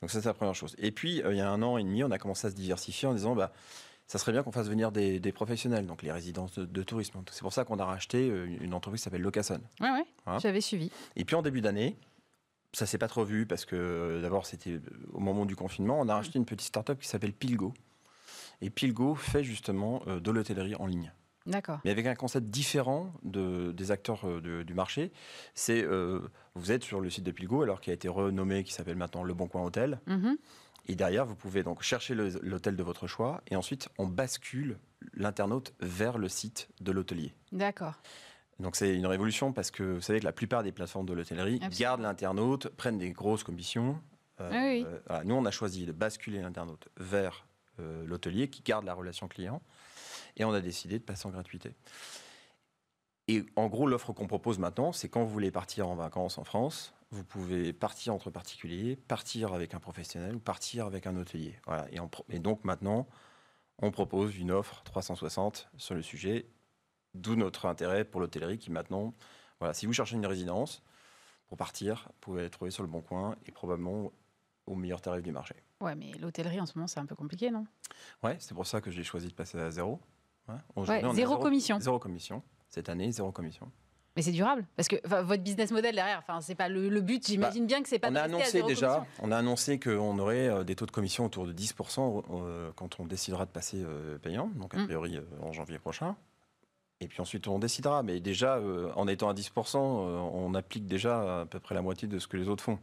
Donc 0.02 0.12
ça, 0.12 0.22
c'est 0.22 0.28
la 0.28 0.34
première 0.34 0.56
chose. 0.56 0.76
Et 0.78 0.92
puis, 0.92 1.22
euh, 1.24 1.34
il 1.34 1.38
y 1.38 1.42
a 1.42 1.50
un 1.50 1.62
an 1.64 1.78
et 1.78 1.84
demi, 1.84 2.04
on 2.04 2.12
a 2.12 2.20
commencé 2.20 2.48
à 2.48 2.50
se 2.52 2.56
diversifier 2.56 3.08
en 3.08 3.14
disant, 3.14 3.36
bah, 3.36 3.52
ça 4.06 4.20
serait 4.20 4.32
bien 4.32 4.44
qu'on 4.44 4.52
fasse 4.52 4.70
venir 4.70 4.92
des, 4.92 5.20
professionnels, 5.34 5.86
donc 5.86 6.02
les 6.02 6.12
résidences 6.12 6.60
de, 6.60 6.84
tourisme. 6.84 7.22
C'est 7.32 7.42
pour 7.42 7.54
ça 7.54 7.66
qu'on 7.66 7.80
a 7.80 7.86
racheté 7.86 8.30
euh, 8.30 8.46
une 8.62 8.74
entreprise 8.74 9.02
qui 9.02 9.04
s'appelle 9.06 9.22
Locason. 9.22 9.60
Oui, 9.82 9.88
oui, 9.92 10.34
j'avais 10.40 10.62
suivi. 10.62 10.92
Et 11.16 11.26
puis 11.26 11.36
en 11.36 11.42
début 11.42 11.62
d'année, 11.62 11.98
ça 12.74 12.86
s'est 12.86 12.98
pas 12.98 13.08
trop 13.08 13.26
vu 13.26 13.46
parce 13.46 13.66
que 13.66 14.20
d'abord 14.22 14.46
c'était 14.46 14.80
au 15.14 15.20
moment 15.20 15.46
du 15.46 15.56
confinement, 15.56 16.00
on 16.00 16.08
a 16.10 16.16
racheté 16.16 16.38
une 16.38 16.46
petite 16.46 16.68
start-up 16.68 17.00
qui 17.00 17.08
s'appelle 17.08 17.34
Pilgo, 17.34 17.74
et 18.62 18.70
Pilgo 18.70 19.16
fait 19.16 19.44
justement 19.44 20.02
euh, 20.08 20.20
de 20.20 20.32
l'hôtellerie 20.32 20.76
en 20.76 20.86
ligne. 20.86 21.12
D'accord. 21.46 21.80
Mais 21.86 21.92
avec 21.92 22.06
un 22.06 22.16
concept 22.16 22.48
différent 22.48 23.14
de, 23.24 23.72
des 23.72 23.92
acteurs 23.92 24.28
euh, 24.28 24.64
du 24.64 24.74
marché. 24.74 25.12
C'est 25.54 25.82
euh, 25.82 26.20
vous 26.56 26.72
êtes 26.72 26.84
sur 26.84 27.00
le 27.00 27.10
site 27.10 27.24
de 27.24 27.32
Pilgo, 27.32 27.62
alors 27.62 27.80
qui 27.80 27.90
a 27.90 27.94
été 27.94 28.10
renommé, 28.10 28.64
qui 28.64 28.74
s'appelle 28.74 28.98
maintenant 28.98 29.24
Le 29.24 29.34
Bon 29.34 29.48
Coin 29.48 29.64
Hôtel. 29.64 30.02
Mm-hmm. 30.08 30.36
Et 30.90 30.96
derrière, 30.96 31.26
vous 31.26 31.36
pouvez 31.36 31.64
donc 31.64 31.84
chercher 31.84 32.16
l'hôtel 32.16 32.76
de 32.76 32.84
votre 32.84 33.08
choix, 33.08 33.42
et 33.50 33.56
ensuite 33.56 33.90
on 33.98 34.08
bascule 34.08 34.78
l'internaute 35.14 35.74
vers 35.82 36.18
le 36.18 36.30
site 36.30 36.70
de 36.80 36.92
l'hôtelier. 36.92 37.34
D'accord. 37.52 37.96
Donc 38.60 38.76
c'est 38.76 38.96
une 38.96 39.06
révolution 39.06 39.52
parce 39.54 39.70
que 39.70 39.84
vous 39.84 40.02
savez 40.02 40.20
que 40.20 40.26
la 40.26 40.32
plupart 40.32 40.64
des 40.64 40.72
plateformes 40.72 41.06
de 41.06 41.14
l'hôtellerie 41.14 41.60
gardent 41.78 42.02
l'internaute, 42.02 42.70
prennent 42.70 42.98
des 42.98 43.12
grosses 43.12 43.44
commissions. 43.44 44.02
Ah 44.40 44.50
oui. 44.52 44.86
nous, 45.26 45.36
on 45.36 45.46
a 45.46 45.52
choisi 45.52 45.86
de 45.86 45.92
basculer 45.92 46.42
l'internaute 46.42 46.88
vers 46.98 47.32
euh, 47.34 47.47
l'hôtelier 47.80 48.50
qui 48.50 48.62
garde 48.62 48.86
la 48.86 48.94
relation 48.94 49.28
client. 49.28 49.62
Et 50.36 50.46
on 50.46 50.54
a 50.54 50.62
décidé 50.62 51.00
de 51.00 51.04
passer 51.04 51.28
en 51.28 51.32
gratuité. 51.32 51.74
Et 53.28 53.46
en 53.56 53.68
gros, 53.68 53.88
l'offre 53.88 54.14
qu'on 54.14 54.28
propose 54.28 54.60
maintenant, 54.60 54.92
c'est 54.92 55.10
quand 55.10 55.24
vous 55.24 55.30
voulez 55.30 55.52
partir 55.52 55.90
en 55.90 55.96
vacances 55.96 56.38
en 56.38 56.44
France, 56.44 56.94
vous 57.12 57.24
pouvez 57.24 57.74
partir 57.74 58.14
entre 58.14 58.30
particuliers, 58.30 58.96
partir 58.96 59.54
avec 59.54 59.74
un 59.74 59.80
professionnel 59.80 60.36
ou 60.36 60.40
partir 60.40 60.86
avec 60.86 61.08
un 61.08 61.16
hôtelier. 61.16 61.56
Et 62.30 62.40
donc 62.40 62.64
maintenant, 62.64 63.08
on 63.80 63.92
propose 63.92 64.38
une 64.38 64.52
offre 64.52 64.82
360 64.84 65.70
sur 65.78 65.96
le 65.96 66.02
sujet, 66.02 66.50
d'où 67.14 67.36
notre 67.36 67.66
intérêt 67.66 68.06
pour 68.06 68.22
l'hôtellerie 68.22 68.58
qui 68.58 68.72
maintenant, 68.72 69.14
voilà, 69.60 69.74
si 69.74 69.86
vous 69.86 69.94
cherchez 69.94 70.16
une 70.16 70.26
résidence 70.26 70.84
pour 71.48 71.58
partir, 71.58 72.08
vous 72.08 72.20
pouvez 72.22 72.42
la 72.44 72.50
trouver 72.50 72.72
sur 72.72 72.84
le 72.84 72.90
bon 72.90 73.02
coin 73.02 73.36
et 73.46 73.52
probablement 73.52 74.12
au 74.66 74.76
meilleur 74.76 75.02
tarif 75.02 75.24
du 75.24 75.32
marché. 75.32 75.56
Ouais, 75.80 75.96
mais 75.96 76.12
l'hôtellerie 76.20 76.60
en 76.60 76.66
ce 76.66 76.74
moment, 76.76 76.88
c'est 76.88 77.00
un 77.00 77.06
peu 77.06 77.16
compliqué, 77.16 77.52
non? 77.52 77.66
Ouais, 78.24 78.36
c'est 78.40 78.54
pour 78.54 78.66
ça 78.66 78.82
que 78.82 78.90
j'ai 78.90 79.04
choisi 79.04 79.28
de 79.28 79.34
passer 79.34 79.60
à 79.60 79.70
zéro. 79.70 80.00
Ouais, 80.48 81.02
zéro, 81.14 81.38
commission. 81.38 81.80
Zéro 81.80 82.00
commission. 82.00 82.42
Cette 82.70 82.90
année, 82.90 83.12
zéro 83.12 83.32
commission. 83.32 83.72
Mais 84.16 84.24
c'est 84.24 84.32
durable 84.32 84.66
parce 84.76 84.88
que 84.88 84.96
votre 85.08 85.44
business 85.44 85.70
model 85.70 85.94
derrière, 85.94 86.18
enfin 86.18 86.42
c'est 86.42 86.56
pas 86.56 86.70
le, 86.70 86.90
but. 87.02 87.28
J'imagine 87.28 87.64
bah, 87.64 87.68
bien 87.68 87.84
que 87.84 87.88
c'est 87.88 88.00
pas. 88.00 88.10
On 88.10 88.16
a 88.16 88.22
annoncé 88.22 88.64
déjà, 88.64 89.06
on 89.22 89.32
a 89.32 89.38
annoncé 89.38 89.80
qu'on 89.80 90.18
aurait 90.18 90.48
euh, 90.48 90.64
des 90.64 90.76
taux 90.76 90.88
de 90.88 90.92
commission 90.92 91.26
autour 91.26 91.46
de 91.46 91.54
10% 91.54 92.24
euh, 92.32 92.72
quand 92.76 93.00
on 93.00 93.06
décidera 93.06 93.46
de 93.46 93.52
passer 93.52 93.84
euh, 93.84 94.18
payant, 94.18 94.50
donc 94.56 94.74
a 94.74 94.80
mm. 94.80 94.86
priori 94.86 95.20
en 95.44 95.54
janvier 95.54 95.78
prochain. 95.78 96.16
Et 97.00 97.08
puis 97.08 97.22
ensuite 97.22 97.48
on 97.48 97.60
décidera. 97.60 98.02
Mais 98.02 98.20
déjà, 98.20 98.60
en 98.96 99.08
étant 99.08 99.30
à 99.30 99.36
10%, 99.36 99.78
on 99.78 100.56
applique 100.56 100.88
déjà 100.88 101.42
à 101.42 101.46
peu 101.46 101.60
près 101.60 101.76
la 101.76 101.84
moitié 101.84 102.08
de 102.08 102.18
ce 102.18 102.28
que 102.28 102.38
les 102.38 102.48
autres 102.48 102.64
font. 102.64 102.80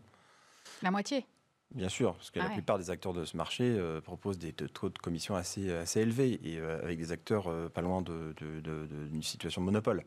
La 0.82 0.92
moitié? 0.92 1.26
Bien 1.74 1.88
sûr, 1.88 2.14
parce 2.14 2.30
que 2.30 2.38
la 2.38 2.46
ah 2.46 2.50
plupart 2.50 2.78
des 2.78 2.90
acteurs 2.90 3.12
de 3.12 3.24
ce 3.24 3.36
marché 3.36 3.64
euh, 3.64 4.00
proposent 4.00 4.38
des 4.38 4.52
taux 4.52 4.90
de 4.90 4.98
commission 4.98 5.34
assez, 5.34 5.72
assez 5.72 6.00
élevés 6.00 6.40
et 6.44 6.58
euh, 6.58 6.80
avec 6.80 6.98
des 6.98 7.10
acteurs 7.10 7.48
euh, 7.48 7.68
pas 7.68 7.80
loin 7.80 8.00
d'une 8.00 9.22
situation 9.24 9.60
de 9.60 9.66
monopole. 9.66 10.04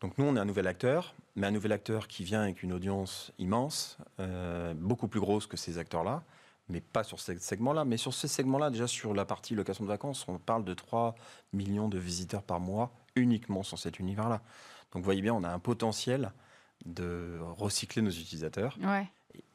Donc 0.00 0.18
nous, 0.18 0.24
on 0.24 0.34
est 0.34 0.40
un 0.40 0.44
nouvel 0.44 0.66
acteur, 0.66 1.14
mais 1.36 1.46
un 1.46 1.52
nouvel 1.52 1.70
acteur 1.70 2.08
qui 2.08 2.24
vient 2.24 2.42
avec 2.42 2.64
une 2.64 2.72
audience 2.72 3.32
immense, 3.38 3.98
beaucoup 4.74 5.06
plus 5.06 5.20
grosse 5.20 5.46
que 5.46 5.56
ces 5.56 5.78
acteurs-là, 5.78 6.24
mais 6.68 6.80
pas 6.80 7.04
sur 7.04 7.20
ce 7.20 7.38
segment-là. 7.38 7.84
Mais 7.84 7.96
sur 7.96 8.12
ce 8.12 8.26
segment-là, 8.26 8.70
déjà 8.70 8.88
sur 8.88 9.14
la 9.14 9.24
partie 9.24 9.54
location 9.54 9.84
de 9.84 9.88
vacances, 9.88 10.26
on 10.26 10.38
parle 10.38 10.64
de 10.64 10.74
3 10.74 11.14
millions 11.52 11.88
de 11.88 11.98
visiteurs 11.98 12.42
par 12.42 12.58
mois 12.58 12.90
uniquement 13.14 13.62
sur 13.62 13.78
cet 13.78 14.00
univers-là. 14.00 14.42
Donc 14.90 15.02
vous 15.02 15.04
voyez 15.04 15.22
bien, 15.22 15.34
on 15.34 15.44
a 15.44 15.50
un 15.50 15.60
potentiel 15.60 16.32
de 16.84 17.38
recycler 17.56 18.02
nos 18.02 18.10
utilisateurs. 18.10 18.76
Ouais 18.82 19.06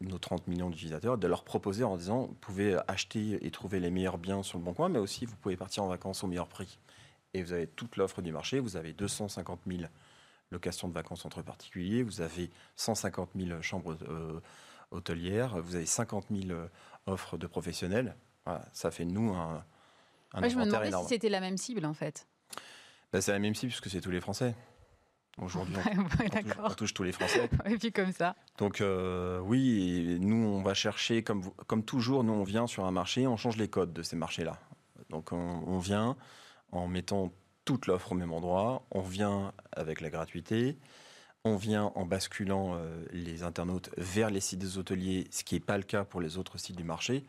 nos 0.02 0.18
30 0.18 0.48
millions 0.48 0.70
d'utilisateurs, 0.70 1.18
de 1.18 1.28
leur 1.28 1.44
proposer 1.44 1.84
en 1.84 1.98
disant, 1.98 2.28
vous 2.28 2.36
pouvez 2.36 2.78
acheter 2.88 3.46
et 3.46 3.52
trouver 3.52 3.80
les 3.80 3.90
meilleurs 3.90 4.18
biens 4.18 4.44
sur 4.44 4.58
le 4.58 4.64
bon 4.64 4.74
coin, 4.74 4.90
mais 4.90 5.00
aussi 5.00 5.26
vous 5.26 5.36
pouvez 5.36 5.58
partir 5.58 5.84
en 5.84 5.88
vacances 5.88 6.24
au 6.24 6.28
meilleur 6.28 6.48
prix. 6.48 6.80
Et 7.34 7.44
vous 7.44 7.54
avez 7.54 7.68
toute 7.68 7.98
l'offre 7.98 8.22
du 8.22 8.32
marché, 8.32 8.60
vous 8.60 8.78
avez 8.78 8.94
250 8.94 9.62
000 9.68 9.84
location 10.52 10.88
de 10.88 10.94
vacances 10.94 11.26
entre 11.26 11.42
particuliers, 11.42 12.04
vous 12.04 12.22
avez 12.22 12.50
150 12.78 13.32
000 13.36 13.62
chambres 13.62 13.98
hôtelières, 14.92 15.62
vous 15.62 15.76
avez 15.76 15.86
50 15.86 16.28
000 16.32 16.60
offres 17.06 17.38
de 17.38 17.48
professionnels. 17.48 18.16
ça 18.72 18.92
fait 18.92 19.06
de 19.06 19.12
nous 19.12 19.34
un, 19.34 19.64
un 20.34 20.48
Je 20.48 20.56
me 20.56 20.66
demandais 20.66 20.92
si 20.92 21.08
c'était 21.10 21.30
la 21.30 21.40
même 21.42 21.58
cible 21.58 21.86
en 21.86 21.94
fait. 21.94 22.28
Ben, 23.12 23.22
c'est 23.22 23.32
la 23.32 23.40
même 23.40 23.56
cible 23.56 23.72
puisque 23.72 23.90
c'est 23.90 24.02
tous 24.02 24.12
les 24.12 24.22
Français. 24.22 24.56
Aujourd'hui, 25.40 25.76
on, 26.64 26.70
touche 26.72 26.96
tous 26.96 27.04
les 27.04 27.12
Français. 27.12 27.48
Et 27.70 27.78
puis 27.78 27.92
comme 27.92 28.12
ça. 28.12 28.36
Donc 28.58 28.82
euh, 28.82 29.40
oui, 29.40 30.18
nous, 30.20 30.48
on 30.48 30.64
va 30.64 30.74
chercher, 30.74 31.22
comme, 31.22 31.44
comme 31.68 31.84
toujours, 31.84 32.24
nous, 32.24 32.34
on 32.34 32.44
vient 32.44 32.66
sur 32.66 32.86
un 32.86 32.92
marché, 32.92 33.28
on 33.28 33.38
change 33.38 33.56
les 33.58 33.68
codes 33.68 33.94
de 33.94 34.02
ces 34.02 34.16
marchés-là. 34.16 34.60
Donc 35.10 35.32
on, 35.32 35.78
vient 35.78 36.18
en 36.72 36.88
mettant 36.88 37.32
toute 37.66 37.86
l'offre 37.86 38.14
au 38.14 38.16
même 38.16 38.34
endroit, 38.34 38.84
on 38.92 39.02
vient 39.02 39.54
avec 39.72 40.02
la 40.02 40.10
gratuité, 40.10 40.78
on 41.44 41.56
vient 41.56 41.92
en 41.96 42.06
basculant 42.06 42.74
euh, 42.76 43.06
les 43.12 43.44
internautes 43.44 43.92
vers 43.98 44.32
les 44.32 44.42
sites 44.42 44.60
des 44.60 44.78
hôteliers, 44.80 45.28
ce 45.32 45.44
qui 45.44 45.56
n'est 45.56 45.62
pas 45.62 45.78
le 45.78 45.84
cas 45.84 46.04
pour 46.04 46.20
les 46.20 46.38
autres 46.38 46.58
sites 46.58 46.76
du 46.76 46.84
marché. 46.84 47.24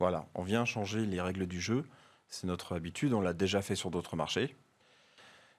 Voilà, 0.00 0.26
on 0.34 0.42
vient 0.42 0.64
changer 0.64 1.06
les 1.06 1.20
règles 1.20 1.46
du 1.46 1.60
jeu. 1.60 1.84
C'est 2.28 2.46
notre 2.46 2.74
habitude, 2.74 3.12
on 3.12 3.20
l'a 3.20 3.34
déjà 3.34 3.62
fait 3.62 3.76
sur 3.76 3.90
d'autres 3.90 4.16
marchés. 4.16 4.56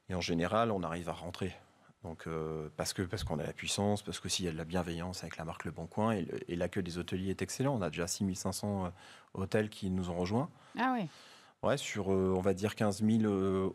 Et 0.10 0.16
en 0.16 0.22
général, 0.22 0.70
on 0.72 0.84
arrive 0.84 1.08
à 1.08 1.14
rentrer. 1.14 1.56
Donc, 2.04 2.28
euh, 2.28 2.70
parce 2.76 2.94
que 2.94 3.02
parce 3.02 3.24
qu'on 3.24 3.40
a 3.40 3.44
la 3.44 3.54
puissance, 3.54 4.02
parce 4.02 4.20
que 4.20 4.28
s'il 4.28 4.46
y 4.46 4.48
a 4.48 4.52
de 4.52 4.58
la 4.58 4.66
bienveillance 4.66 5.24
avec 5.24 5.38
la 5.38 5.46
marque 5.46 5.66
Le 5.66 5.72
Bon 5.72 5.88
Coin 5.88 6.12
et, 6.12 6.56
l'accueil 6.56 6.84
des 6.84 6.98
hôteliers 6.98 7.30
est 7.30 7.42
excellent. 7.42 7.76
On 7.76 7.82
a 7.82 7.90
déjà 7.90 8.08
6500 8.08 8.86
euh, 8.86 8.90
hôtels 9.34 9.70
qui 9.70 9.90
nous 9.90 10.10
ont 10.10 10.18
rejoints. 10.18 10.50
Ah 10.78 10.96
oui. 10.98 11.08
Ouais, 11.62 11.78
sur 11.78 12.10
on 12.10 12.42
va 12.42 12.54
dire 12.54 12.76
15 12.76 13.04
000 13.04 13.24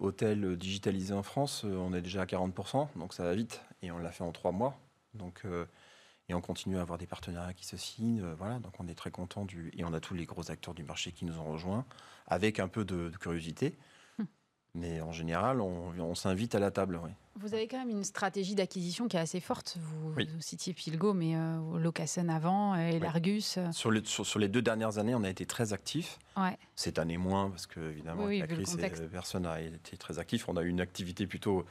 hôtels 0.01 0.59
digitalisés 0.59 1.15
en 1.15 1.23
France, 1.23 1.65
on 1.65 1.95
est 1.95 2.03
déjà 2.03 2.21
à 2.21 2.27
40 2.27 2.55
donc 2.97 3.15
ça 3.15 3.25
va 3.25 3.35
vite. 3.35 3.63
Et 3.81 3.91
on 3.91 3.97
l'a 3.97 4.11
fait 4.11 4.25
en 4.25 4.31
trois 4.31 4.53
mois. 4.53 4.79
Donc 5.15 5.47
et 6.29 6.35
on 6.35 6.41
continue 6.41 6.79
à 6.79 6.83
avoir 6.83 6.99
des 6.99 7.07
partenariats 7.07 7.55
qui 7.55 7.67
se 7.67 7.77
signent. 7.77 8.23
Euh, 8.23 8.35
voilà, 8.37 8.59
donc 8.59 8.73
on 8.79 8.87
est 8.87 8.95
très 8.95 9.11
content 9.11 9.45
du 9.45 9.73
et 9.77 9.85
on 9.85 9.93
a 9.93 10.01
tous 10.01 10.15
les 10.15 10.27
gros 10.27 10.51
acteurs 10.51 10.75
du 10.75 10.83
marché 10.83 11.13
qui 11.13 11.25
nous 11.25 11.39
ont 11.39 11.53
rejoints 11.53 11.85
avec 12.27 12.61
un 12.61 12.69
peu 12.69 12.85
de, 12.85 13.11
curiosité. 13.19 13.77
Mais 14.79 15.01
en 15.01 15.13
général, 15.13 15.61
on, 15.61 16.15
s'invite 16.15 16.55
à 16.55 16.59
la 16.59 16.71
table. 16.71 17.01
Oui. 17.03 17.11
Vous 17.37 17.55
avez 17.55 17.69
quand 17.69 17.79
même 17.79 17.91
une 17.91 18.05
stratégie 18.05 18.55
d'acquisition 18.55 19.09
qui 19.09 19.17
est 19.17 19.21
assez 19.21 19.41
forte. 19.41 19.77
Vous, 19.81 20.15
citiez 20.41 20.73
Pilgo, 20.73 21.15
mais 21.15 21.37
euh, 21.37 21.79
Locasen 21.79 22.31
avant 22.31 22.75
et 22.75 22.99
Largus. 22.99 23.59
Euh. 23.59 23.71
Sur, 23.73 23.93
sur, 24.07 24.39
les 24.39 24.49
deux 24.49 24.63
dernières 24.63 24.99
années, 24.99 25.15
on 25.15 25.25
a 25.25 25.31
été 25.31 25.47
très 25.47 25.73
actifs. 25.73 26.19
Ouais. 26.37 26.57
Cette 26.75 26.99
année 26.99 27.19
moins, 27.19 27.51
parce 27.51 27.67
que 27.67 27.81
évidemment, 27.81 28.27
la 28.27 28.47
crise, 28.47 28.79
personne 29.11 29.43
n'a 29.43 29.61
été 29.61 29.97
très 29.97 30.19
actif. 30.19 30.49
On 30.49 30.57
a 30.57 30.63
eu 30.63 30.69
une 30.69 30.81
activité 30.81 31.27
plutôt 31.27 31.65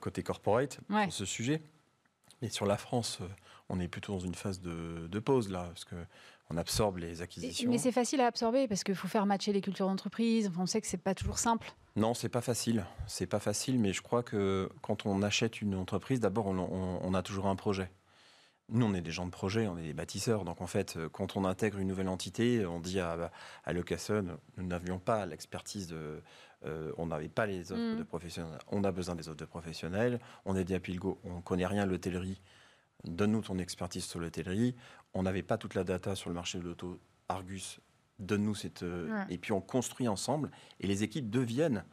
côté 0.00 0.22
corporate 0.22 0.78
sur 0.88 1.12
ce 1.12 1.24
sujet. 1.24 1.62
Mais 2.42 2.50
sur 2.50 2.66
la 2.66 2.76
France, 2.76 3.20
on 3.68 3.80
est 3.80 3.88
plutôt 3.88 4.12
dans 4.12 4.20
une 4.20 4.34
phase 4.34 4.60
de, 4.60 5.18
pause 5.18 5.50
là, 5.50 5.64
parce 5.64 5.84
que 5.84 5.96
on 6.50 6.56
absorbe 6.56 6.98
les 6.98 7.22
acquisitions. 7.22 7.70
Mais 7.70 7.78
c'est 7.78 7.92
facile 7.92 8.20
à 8.20 8.26
absorber 8.26 8.68
parce 8.68 8.84
qu'il 8.84 8.94
faut 8.94 9.08
faire 9.08 9.26
matcher 9.26 9.52
les 9.52 9.60
cultures 9.60 9.86
d'entreprise. 9.86 10.50
On 10.58 10.66
sait 10.66 10.80
que 10.80 10.86
c'est 10.86 10.98
pas 10.98 11.14
toujours 11.14 11.38
simple. 11.38 11.72
Non, 11.96 12.12
c'est 12.12 12.28
pas 12.28 12.40
facile. 12.40 12.84
C'est 13.06 13.26
pas 13.26 13.40
facile, 13.40 13.78
mais 13.78 13.92
je 13.92 14.02
crois 14.02 14.22
que 14.22 14.68
quand 14.82 15.06
on 15.06 15.22
achète 15.22 15.62
une 15.62 15.74
entreprise, 15.74 16.20
d'abord 16.20 16.46
on, 16.46 17.14
a 17.14 17.22
toujours 17.22 17.46
un 17.46 17.56
projet. 17.56 17.90
Nous, 18.70 18.84
on 18.84 18.94
est 18.94 19.02
des 19.02 19.10
gens 19.10 19.26
de 19.26 19.30
projet, 19.30 19.66
on 19.66 19.76
est 19.78 19.82
des 19.82 19.92
bâtisseurs. 19.92 20.44
Donc, 20.44 20.60
en 20.60 20.66
fait, 20.66 20.98
quand 21.12 21.36
on 21.36 21.44
intègre 21.44 21.78
une 21.78 21.88
nouvelle 21.88 22.08
entité, 22.08 22.64
on 22.64 22.80
dit 22.80 22.98
à, 22.98 23.30
à 23.64 23.72
nous 23.72 23.82
n'avions 24.56 24.98
pas 24.98 25.26
l'expertise 25.26 25.86
de. 25.86 26.22
Euh, 26.66 26.92
on 26.96 27.06
n'avait 27.06 27.28
pas 27.28 27.44
les 27.44 27.72
offres 27.72 27.94
mm. 27.94 27.98
de 27.98 28.02
professionnels. 28.02 28.58
On 28.68 28.84
a 28.84 28.90
besoin 28.90 29.14
des 29.14 29.28
offres 29.28 29.36
de 29.36 29.44
professionnels. 29.44 30.18
On 30.46 30.56
est 30.56 30.64
des 30.64 30.74
Apilgo, 30.74 31.20
on 31.24 31.42
connaît 31.42 31.66
rien 31.66 31.84
l'hôtellerie 31.84 32.40
donne-nous 33.04 33.42
ton 33.42 33.58
expertise 33.58 34.04
sur 34.04 34.18
l'hôtellerie. 34.18 34.74
On 35.14 35.22
n'avait 35.22 35.42
pas 35.42 35.58
toute 35.58 35.74
la 35.74 35.84
data 35.84 36.14
sur 36.14 36.28
le 36.28 36.34
marché 36.34 36.58
de 36.58 36.64
l'auto. 36.64 36.98
Argus, 37.28 37.80
donne-nous 38.18 38.54
cette. 38.54 38.82
Euh, 38.82 39.24
et 39.30 39.38
puis 39.38 39.52
on 39.52 39.60
construit 39.60 40.08
ensemble. 40.08 40.50
Et 40.80 40.86
les 40.86 41.02
équipes 41.02 41.30
deviennent 41.30 41.84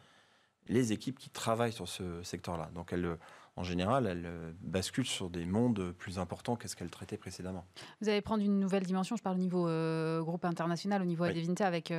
les 0.67 0.91
équipes 0.91 1.17
qui 1.17 1.29
travaillent 1.29 1.73
sur 1.73 1.87
ce 1.87 2.21
secteur-là. 2.23 2.69
Donc 2.73 2.93
elles, 2.93 3.17
en 3.55 3.63
général, 3.63 4.07
elles 4.07 4.25
euh, 4.25 4.51
basculent 4.61 5.05
sur 5.05 5.29
des 5.29 5.45
mondes 5.45 5.91
plus 5.97 6.19
importants 6.19 6.55
que 6.55 6.67
ce 6.67 6.75
qu'elles 6.75 6.89
traitaient 6.89 7.17
précédemment. 7.17 7.65
Vous 7.99 8.09
allez 8.09 8.21
prendre 8.21 8.43
une 8.43 8.59
nouvelle 8.59 8.83
dimension, 8.83 9.15
je 9.15 9.23
parle 9.23 9.35
au 9.37 9.39
niveau 9.39 9.67
euh, 9.67 10.21
groupe 10.21 10.45
international, 10.45 11.01
au 11.01 11.05
niveau 11.05 11.23
oui. 11.23 11.31
Adevinta, 11.31 11.67
avec 11.67 11.93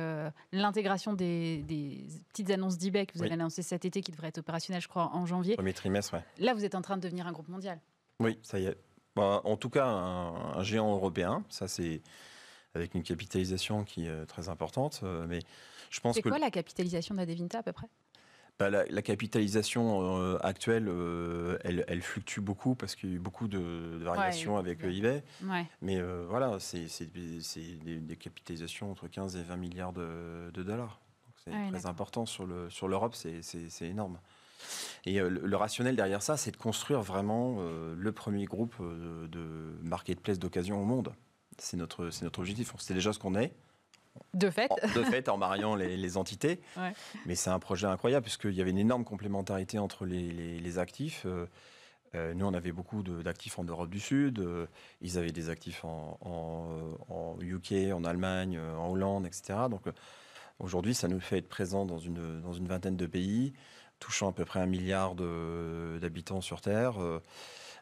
l'intégration 0.51 1.13
des, 1.13 1.63
petites 2.29 2.49
annonces 2.51 2.77
d'eBay 2.77 3.05
que 3.05 3.17
vous 3.17 3.23
avez 3.23 3.33
annoncé 3.33 3.61
cet 3.61 3.85
été, 3.85 4.01
qui 4.01 4.11
devrait 4.11 4.29
être 4.29 4.39
opérationnel, 4.39 4.81
je 4.81 4.87
crois, 4.87 5.09
en 5.13 5.25
janvier. 5.25 5.55
Premier 5.55 5.73
trimestre, 5.73 6.15
oui. 6.15 6.43
Là, 6.43 6.53
vous 6.53 6.65
êtes 6.65 6.75
en 6.75 6.81
train 6.81 6.97
de 6.97 7.01
devenir 7.01 7.27
un 7.27 7.31
groupe 7.31 7.49
mondial. 7.49 7.79
Oui, 8.19 8.39
ça 8.41 8.59
y 8.59 8.65
est. 8.65 8.77
Bah, 9.15 9.41
en 9.43 9.57
tout 9.57 9.69
cas, 9.69 9.85
un, 9.85 10.63
géant 10.63 10.91
européen, 10.93 11.43
ça 11.49 11.67
c'est 11.67 12.01
avec 12.75 12.95
une 12.95 13.03
capitalisation 13.03 13.83
qui 13.83 14.07
est 14.07 14.25
très 14.25 14.49
importante. 14.49 15.01
Euh, 15.03 15.25
mais 15.27 15.39
je 15.89 15.99
pense 15.99 16.15
c'est 16.15 16.21
quoi 16.21 16.39
la 16.39 16.51
capitalisation 16.51 17.15
d'Adevinta 17.15 17.59
à 17.59 17.63
peu 17.63 17.71
près? 17.71 17.87
Bah, 18.59 18.69
la, 18.69 19.01
capitalisation 19.01 20.19
euh, 20.19 20.37
actuelle, 20.41 20.87
euh, 20.87 21.57
elle, 21.63 22.01
fluctue 22.03 22.39
beaucoup 22.39 22.75
parce 22.75 22.95
qu'il 22.95 23.09
y 23.09 23.13
a 23.13 23.15
eu 23.15 23.19
beaucoup 23.19 23.47
de, 23.47 23.97
variations 24.03 24.57
avec 24.57 24.83
eBay. 24.83 25.23
Mais 25.81 26.01
voilà, 26.01 26.59
c'est, 26.59 26.87
des, 27.11 28.17
capitalisations 28.17 28.91
entre 28.91 29.07
15 29.07 29.37
et 29.37 29.43
20 29.43 29.57
milliards 29.57 29.93
de, 29.93 30.51
dollars. 30.55 31.01
c'est 31.43 31.51
très 31.71 31.85
important 31.87 32.25
sur, 32.25 32.45
le, 32.45 32.69
sur 32.69 32.87
l'Europe, 32.87 33.15
c'est, 33.15 33.41
énorme. 33.81 34.19
Et 35.05 35.19
euh, 35.19 35.29
le, 35.29 35.57
rationnel 35.57 35.95
derrière 35.95 36.21
ça, 36.21 36.37
c'est 36.37 36.51
de 36.51 36.57
construire 36.57 37.01
vraiment 37.01 37.57
euh, 37.59 37.95
le 37.97 38.11
premier 38.11 38.45
groupe 38.45 38.75
euh, 38.79 39.27
de 39.27 39.77
marketplace 39.83 40.39
d'occasion 40.39 40.81
au 40.81 40.85
monde. 40.85 41.13
C'est 41.57 41.77
notre, 41.77 42.09
c'est 42.09 42.23
notre 42.23 42.39
objectif. 42.39 42.73
C'est 42.77 42.93
déjà 42.93 43.13
ce 43.13 43.19
qu'on 43.19 43.35
est. 43.35 43.53
De 44.33 44.49
fait. 44.49 44.69
de 44.95 45.03
fait, 45.03 45.27
en 45.27 45.37
mariant 45.37 45.75
les, 45.75 46.17
entités. 46.17 46.61
Mais 47.25 47.35
c'est 47.35 47.49
un 47.49 47.59
projet 47.59 47.87
incroyable, 47.87 48.23
puisqu'il 48.23 48.53
y 48.53 48.61
avait 48.61 48.69
une 48.69 48.77
énorme 48.77 49.03
complémentarité 49.03 49.79
entre 49.79 50.05
les, 50.05 50.77
actifs. 50.77 51.25
nous, 52.13 52.45
on 52.45 52.53
avait 52.53 52.71
beaucoup 52.71 53.01
d'actifs 53.01 53.57
en 53.57 53.63
Europe 53.63 53.89
du 53.89 53.99
Sud. 53.99 54.43
ils 55.01 55.17
avaient 55.17 55.31
des 55.31 55.49
actifs 55.49 55.83
en, 55.83 56.19
en, 57.09 57.41
UK, 57.41 57.91
en 57.91 58.03
Allemagne, 58.03 58.59
en 58.59 58.91
Hollande, 58.91 59.25
etc. 59.25 59.61
Donc, 59.67 59.81
aujourd'hui, 60.59 60.93
ça 60.93 61.07
nous 61.07 61.19
fait 61.19 61.39
être 61.39 61.49
présents 61.49 61.85
dans 61.85 61.99
une, 61.99 62.39
dans 62.41 62.53
une 62.53 62.67
vingtaine 62.67 62.97
de 62.97 63.07
pays 63.07 63.53
touchant 64.03 64.29
à 64.29 64.33
peu 64.33 64.43
près 64.43 64.59
un 64.59 64.65
milliard 64.65 65.15
d'habitants 65.15 66.41
sur 66.41 66.59
Terre, 66.59 67.01
euh, 67.01 67.21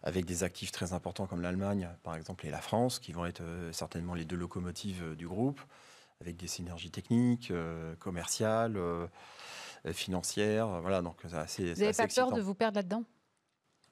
avec 0.03 0.25
des 0.25 0.43
actifs 0.43 0.71
très 0.71 0.93
importants 0.93 1.25
comme 1.25 1.41
l'Allemagne, 1.41 1.89
par 2.03 2.15
exemple, 2.15 2.45
et 2.45 2.51
la 2.51 2.61
France, 2.61 2.99
qui 2.99 3.11
vont 3.11 3.25
être 3.25 3.41
euh, 3.41 3.71
certainement 3.71 4.13
les 4.13 4.25
deux 4.25 4.35
locomotives 4.35 5.03
euh, 5.03 5.15
du 5.15 5.27
groupe, 5.27 5.59
avec 6.19 6.37
des 6.37 6.45
synergies 6.45 6.91
techniques, 6.91 7.51
commerciales, 7.97 8.77
financières. 9.91 10.67
Voilà, 10.81 11.01
donc 11.01 11.17
c'est 11.27 11.33
assez. 11.33 11.73
Vous 11.73 11.81
n'avez 11.81 11.93
pas 11.93 12.07
peur 12.07 12.31
de 12.31 12.41
vous 12.41 12.53
perdre 12.53 12.75
là-dedans? 12.75 13.03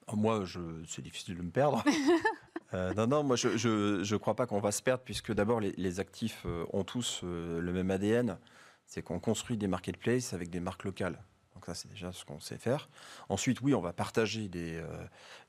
Oh, 0.06 0.14
Moi, 0.14 0.44
c'est 0.86 1.02
difficile 1.02 1.36
de 1.36 1.42
me 1.42 1.50
perdre. 1.50 1.82
non, 2.72 3.08
non, 3.08 3.24
moi 3.24 3.34
je 3.34 3.48
ne 3.48 4.16
crois 4.16 4.36
pas 4.36 4.46
qu'on 4.46 4.60
va 4.60 4.70
se 4.70 4.80
perdre 4.80 5.02
puisque 5.02 5.32
d'abord 5.32 5.58
les, 5.58 5.72
les, 5.72 5.98
actifs 5.98 6.46
ont 6.72 6.84
tous 6.84 7.24
le 7.24 7.72
même 7.72 7.90
ADN, 7.90 8.38
c'est 8.86 9.02
qu'on 9.02 9.18
construit 9.18 9.56
des 9.56 9.66
marketplaces 9.66 10.32
avec 10.32 10.50
des 10.50 10.60
marques 10.60 10.84
locales. 10.84 11.20
Donc 11.60 11.66
ça, 11.66 11.74
c'est 11.74 11.90
déjà 11.90 12.10
ce 12.10 12.24
qu'on 12.24 12.40
sait 12.40 12.56
faire. 12.56 12.88
Ensuite, 13.28 13.60
oui, 13.60 13.74
on 13.74 13.82
va 13.82 13.92
partager 13.92 14.48
des, 14.48 14.76
euh, 14.76 14.86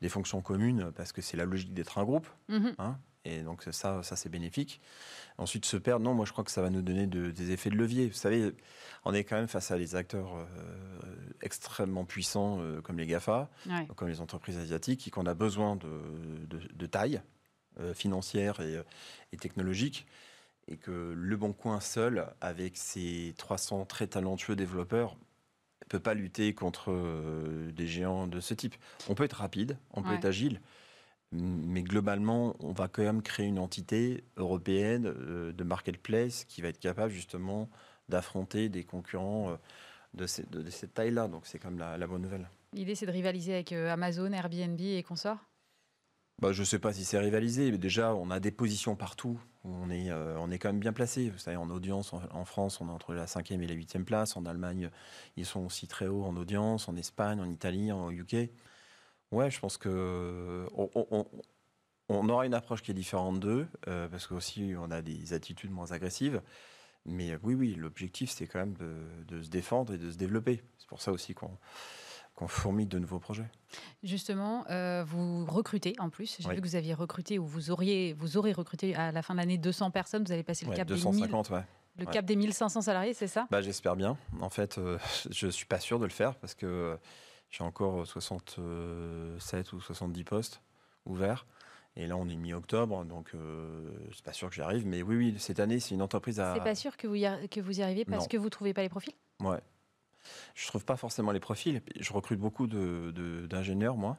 des 0.01 0.09
fonctions 0.09 0.41
communes 0.41 0.91
parce 0.93 1.13
que 1.13 1.21
c'est 1.21 1.37
la 1.37 1.45
logique 1.45 1.73
d'être 1.73 1.99
un 1.99 2.03
groupe. 2.03 2.27
Mhm. 2.49 2.75
Hein, 2.79 2.97
et 3.23 3.43
donc 3.43 3.63
ça, 3.71 4.03
ça 4.03 4.17
c'est 4.17 4.27
bénéfique. 4.27 4.81
Ensuite, 5.37 5.63
se 5.63 5.77
perdre, 5.77 6.03
non, 6.03 6.13
moi 6.13 6.25
je 6.25 6.33
crois 6.33 6.43
que 6.43 6.51
ça 6.51 6.61
va 6.61 6.69
nous 6.69 6.81
donner 6.81 7.07
des 7.07 7.51
effets 7.51 7.69
de 7.69 7.77
levier. 7.77 8.09
Vous 8.09 8.13
savez, 8.13 8.53
on 9.05 9.13
est 9.13 9.23
quand 9.23 9.37
même 9.37 9.47
face 9.47 9.71
à 9.71 9.77
des 9.77 9.95
acteurs 9.95 10.35
euh, 10.35 10.45
extrêmement 11.41 12.03
puissants 12.03 12.57
euh, 12.59 12.81
comme 12.81 12.97
les 12.97 13.07
GAFA, 13.07 13.49
comme 13.95 14.09
les 14.09 14.19
entreprises 14.19 14.57
asiatiques, 14.57 15.07
et 15.07 15.11
qu'on 15.11 15.27
a 15.27 15.33
besoin 15.33 15.77
de, 15.77 15.87
de, 16.73 16.85
taille 16.87 17.21
financière 17.93 18.59
et, 18.59 18.83
et 19.31 19.37
technologique 19.37 20.05
et 20.67 20.77
que 20.77 21.13
Le 21.15 21.37
Bon 21.37 21.53
Coin 21.53 21.79
seul, 21.79 22.27
avec 22.41 22.77
ses 22.77 23.33
300 23.37 23.85
très 23.85 24.07
talentueux 24.07 24.55
développeurs, 24.55 25.15
peut 25.91 25.99
pas 25.99 26.13
lutter 26.13 26.53
contre 26.53 26.91
euh, 26.91 27.71
des 27.71 27.85
géants 27.85 28.25
de 28.25 28.39
ce 28.39 28.53
type. 28.53 28.75
On 29.09 29.15
peut 29.15 29.25
être 29.25 29.33
rapide, 29.33 29.77
on 29.91 30.01
peut 30.01 30.13
être 30.13 30.25
agile, 30.25 30.61
mais 31.33 31.83
globalement, 31.83 32.55
on 32.59 32.71
va 32.71 32.87
quand 32.87 33.03
même 33.03 33.21
créer 33.21 33.47
une 33.47 33.59
entité 33.59 34.23
européenne 34.37 35.05
euh, 35.07 35.51
de 35.51 35.63
marketplace 35.65 36.45
qui 36.45 36.61
va 36.61 36.69
être 36.69 36.79
capable 36.79 37.11
justement 37.11 37.69
d'affronter 38.07 38.69
des 38.69 38.85
concurrents 38.85 39.51
euh, 39.51 39.55
de, 40.13 40.27
cette 40.27 40.93
taille-là. 40.93 41.27
Donc 41.27 41.45
c'est 41.45 41.59
quand 41.59 41.71
même 41.71 41.79
la, 41.79 41.97
la 41.97 42.07
bonne 42.07 42.21
nouvelle. 42.21 42.49
L'idée, 42.73 42.95
c'est 42.95 43.05
de 43.05 43.11
rivaliser 43.11 43.53
avec 43.53 43.73
Amazon, 43.73 44.31
Airbnb 44.31 44.79
et 44.79 45.03
consorts? 45.03 45.45
Bah, 46.41 46.51
Je 46.51 46.61
ne 46.61 46.65
sais 46.65 46.79
pas 46.79 46.93
si 46.93 47.05
c'est 47.05 47.19
rivalisé, 47.19 47.71
mais 47.71 47.77
déjà, 47.77 48.13
on 48.15 48.31
a 48.31 48.39
des 48.39 48.51
positions 48.51 48.95
partout. 48.95 49.39
On 49.63 49.89
est, 49.91 50.09
euh, 50.09 50.35
on 50.39 50.49
est 50.51 50.57
quand 50.57 50.69
même 50.69 50.79
bien 50.79 50.93
placé. 50.93 51.29
Vous 51.29 51.37
savez, 51.37 51.57
en 51.57 51.69
audience, 51.69 52.13
en, 52.13 52.45
France, 52.45 52.81
on 52.81 52.87
est 52.87 52.91
entre 52.91 53.13
la 53.13 53.27
cinquième 53.27 53.61
et 53.61 53.67
la 53.67 53.75
huitième 53.75 54.05
place. 54.05 54.35
En 54.35 54.45
Allemagne, 54.45 54.89
ils 55.37 55.45
sont 55.45 55.65
aussi 55.65 55.87
très 55.87 56.07
hauts 56.07 56.23
en 56.23 56.35
audience. 56.35 56.89
En 56.89 56.95
Espagne, 56.95 57.39
en 57.39 57.49
Italie, 57.49 57.91
en 57.91 58.09
UK. 58.11 58.49
Ouais, 59.31 59.49
je 59.49 59.59
pense 59.59 59.77
que 59.77 60.67
on, 62.09 62.29
aura 62.29 62.45
une 62.45 62.53
approche 62.53 62.81
qui 62.81 62.91
est 62.91 62.95
différente 62.95 63.39
d'eux, 63.39 63.67
euh, 63.87 64.09
parce 64.09 64.27
qu'aussi 64.27 64.73
on 64.77 64.91
a 64.91 65.01
des 65.01 65.33
attitudes 65.33 65.71
moins 65.71 65.93
agressives. 65.93 66.41
Mais 67.05 67.35
oui, 67.43 67.55
oui, 67.55 67.75
l'objectif, 67.75 68.29
c'est 68.29 68.45
quand 68.47 68.59
même 68.59 68.75
de, 69.27 69.41
se 69.41 69.49
défendre 69.49 69.93
et 69.93 69.97
de 69.97 70.11
se 70.11 70.17
développer. 70.17 70.61
C'est 70.77 70.87
pour 70.87 71.01
ça 71.01 71.11
aussi 71.11 71.33
qu'on 71.33 71.57
qu'on 72.35 72.47
fourmille 72.47 72.87
de 72.87 72.99
nouveaux 72.99 73.19
projets. 73.19 73.49
Justement, 74.03 74.65
euh, 74.69 75.03
vous 75.05 75.45
recrutez 75.45 75.95
en 75.99 76.09
plus. 76.09 76.37
J'ai 76.39 76.49
vu 76.49 76.61
que 76.61 76.67
vous 76.67 76.75
aviez 76.75 76.93
recruté 76.93 77.39
ou 77.39 77.45
vous 77.45 77.71
auriez, 77.71 78.13
vous 78.13 78.37
aurez 78.37 78.53
recruté 78.53 78.95
à 78.95 79.11
la 79.11 79.21
fin 79.21 79.33
de 79.33 79.39
l'année 79.39 79.57
200 79.57 79.91
personnes. 79.91 80.23
Vous 80.23 80.31
allez 80.31 80.43
passer 80.43 80.65
le 80.65 80.73
cap 80.73 80.87
des 80.87 80.95
1000. 80.95 81.33
Ouais. 81.33 81.63
Le 81.97 82.05
cap 82.05 82.25
des 82.25 82.35
1500 82.35 82.81
salariés, 82.81 83.13
c'est 83.13 83.27
ça? 83.27 83.47
Bah, 83.51 83.61
J'espère 83.61 83.95
bien. 83.95 84.17
En 84.39 84.49
fait, 84.49 84.77
euh, 84.77 84.97
je 85.29 85.45
ne 85.47 85.51
suis 85.51 85.65
pas 85.65 85.79
sûr 85.79 85.99
de 85.99 86.05
le 86.05 86.11
faire 86.11 86.35
parce 86.35 86.55
que 86.55 86.97
j'ai 87.49 87.63
encore 87.63 88.07
67 88.07 89.73
ou 89.73 89.81
70 89.81 90.23
postes 90.23 90.61
ouverts. 91.05 91.45
Et 91.97 92.07
là, 92.07 92.15
on 92.15 92.29
est 92.29 92.37
mi-octobre, 92.37 93.03
donc 93.03 93.31
euh, 93.35 93.91
c'est 94.13 94.23
pas 94.23 94.31
sûr 94.31 94.47
que 94.49 94.55
j'y 94.55 94.61
arrive. 94.61 94.87
Mais 94.87 95.01
oui, 95.01 95.17
oui, 95.17 95.35
cette 95.37 95.59
année, 95.59 95.81
c'est 95.81 95.93
une 95.93 96.01
entreprise 96.01 96.39
à. 96.39 96.53
C'est 96.53 96.63
pas 96.63 96.75
sûr 96.75 96.95
que 96.95 97.05
vous 97.05 97.15
y, 97.15 97.49
que 97.49 97.59
vous 97.59 97.79
y 97.79 97.83
arrivez 97.83 98.05
parce 98.05 98.27
que 98.27 98.37
vous 98.37 98.49
trouvez 98.49 98.73
pas 98.73 98.81
les 98.81 98.89
profils? 98.89 99.13
Ouais. 99.41 99.59
Je 100.55 100.67
trouve 100.67 100.85
pas 100.85 100.97
forcément 100.97 101.31
les 101.31 101.39
profils. 101.39 101.81
Je 101.99 102.13
recrute 102.13 102.39
beaucoup 102.39 102.67
d'ingénieurs, 102.67 103.95
de, 103.95 103.99
moi. 103.99 104.17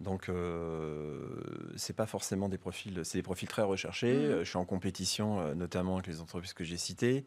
Donc, 0.00 0.28
euh, 0.28 1.40
c'est 1.76 1.94
pas 1.94 2.06
forcément 2.06 2.48
des 2.48 2.58
profils. 2.58 3.00
C'est 3.04 3.18
des 3.18 3.22
profils 3.22 3.48
très 3.48 3.62
recherchés. 3.62 4.14
Mmh. 4.14 4.38
Je 4.40 4.44
suis 4.44 4.58
en 4.58 4.64
compétition, 4.64 5.40
euh, 5.40 5.54
notamment 5.54 5.94
avec 5.94 6.06
les 6.06 6.20
entreprises 6.20 6.54
que 6.54 6.64
j'ai 6.64 6.78
citées. 6.78 7.24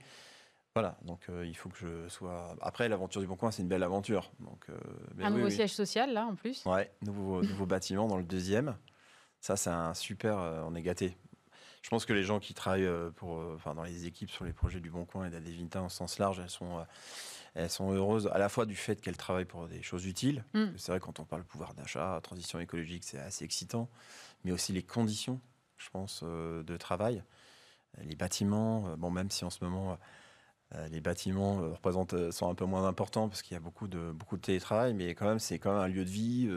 Voilà, 0.74 0.98
donc 1.04 1.22
euh, 1.30 1.46
il 1.46 1.56
faut 1.56 1.70
que 1.70 1.78
je 1.78 2.10
sois. 2.10 2.54
Après, 2.62 2.90
l'aventure 2.90 3.22
du 3.22 3.28
Bon 3.28 3.38
Coin, 3.38 3.50
c'est 3.50 3.62
une 3.62 3.70
belle 3.70 3.84
aventure. 3.84 4.34
Donc, 4.40 4.68
un 5.22 5.30
nouveau 5.30 5.50
siège 5.50 5.74
social, 5.74 6.12
là, 6.12 6.26
en 6.26 6.36
plus 6.36 6.66
Ouais, 6.66 6.92
nouveau, 7.02 7.42
nouveau 7.44 7.66
bâtiment 7.66 8.08
dans 8.08 8.18
le 8.18 8.26
deuxième. 8.26 8.76
Ça, 9.46 9.56
c'est 9.56 9.70
un 9.70 9.94
super. 9.94 10.40
Euh, 10.40 10.64
on 10.66 10.74
est 10.74 10.82
gâté. 10.82 11.16
Je 11.84 11.90
pense 11.92 12.08
que 12.08 12.14
les 12.14 12.24
gens 12.24 12.40
qui 12.40 12.56
travaillent 12.56 12.86
euh, 12.86 13.12
pour, 13.12 13.38
euh, 13.38 13.54
enfin, 13.56 13.76
dans 13.76 13.84
les 13.84 14.08
équipes 14.08 14.32
sur 14.32 14.44
les 14.44 14.54
projets 14.54 14.80
du 14.80 14.90
Bon 14.90 15.06
Coin 15.06 15.28
et 15.28 15.30
d'Adevinta 15.30 15.84
en 15.84 15.90
sens 15.90 16.18
large, 16.18 16.40
elles 16.40 16.50
sont, 16.50 16.84
elles 17.56 17.70
sont 17.70 17.92
heureuses 17.92 18.28
à 18.28 18.38
la 18.38 18.50
fois 18.50 18.66
du 18.66 18.76
fait 18.76 19.02
qu'elles 19.02 19.18
travaillent 19.18 19.46
pour 19.46 19.68
des 19.68 19.82
choses 19.82 20.06
utiles. 20.06 20.44
Mm. 20.54 20.66
C'est 20.78 20.92
vrai, 20.92 21.00
quand 21.00 21.20
on 21.20 21.26
parle 21.26 21.44
pouvoir 21.44 21.74
d'achat, 21.74 22.20
transition 22.22 22.60
écologique, 22.60 23.04
c'est 23.04 23.20
assez 23.20 23.44
excitant, 23.46 23.90
mais 24.44 24.52
aussi 24.52 24.74
les 24.74 24.84
conditions, 24.84 25.40
je 25.78 25.90
pense, 25.90 26.24
de 26.24 26.78
travail. 26.78 27.24
Les 28.04 28.16
bâtiments, 28.16 28.96
bon, 28.98 29.10
même 29.10 29.32
si 29.32 29.46
en 29.46 29.50
ce 29.50 29.64
moment, 29.64 29.98
les 30.90 31.00
bâtiments 31.00 31.58
représentent, 31.58 32.32
sont 32.32 32.50
un 32.50 32.56
peu 32.56 32.66
moins 32.66 32.86
importants 32.86 33.30
parce 33.30 33.42
qu'il 33.42 33.54
y 33.54 33.58
a 33.58 33.62
beaucoup 33.62 33.88
de, 33.88 34.12
beaucoup 34.12 34.36
de 34.36 34.42
télétravail, 34.42 34.94
mais 34.94 35.16
quand 35.16 35.26
même, 35.26 35.40
c'est 35.40 35.60
quand 35.60 35.72
même 35.74 35.82
un 35.82 35.88
lieu 35.88 36.04
de 36.04 36.10
vie 36.10 36.50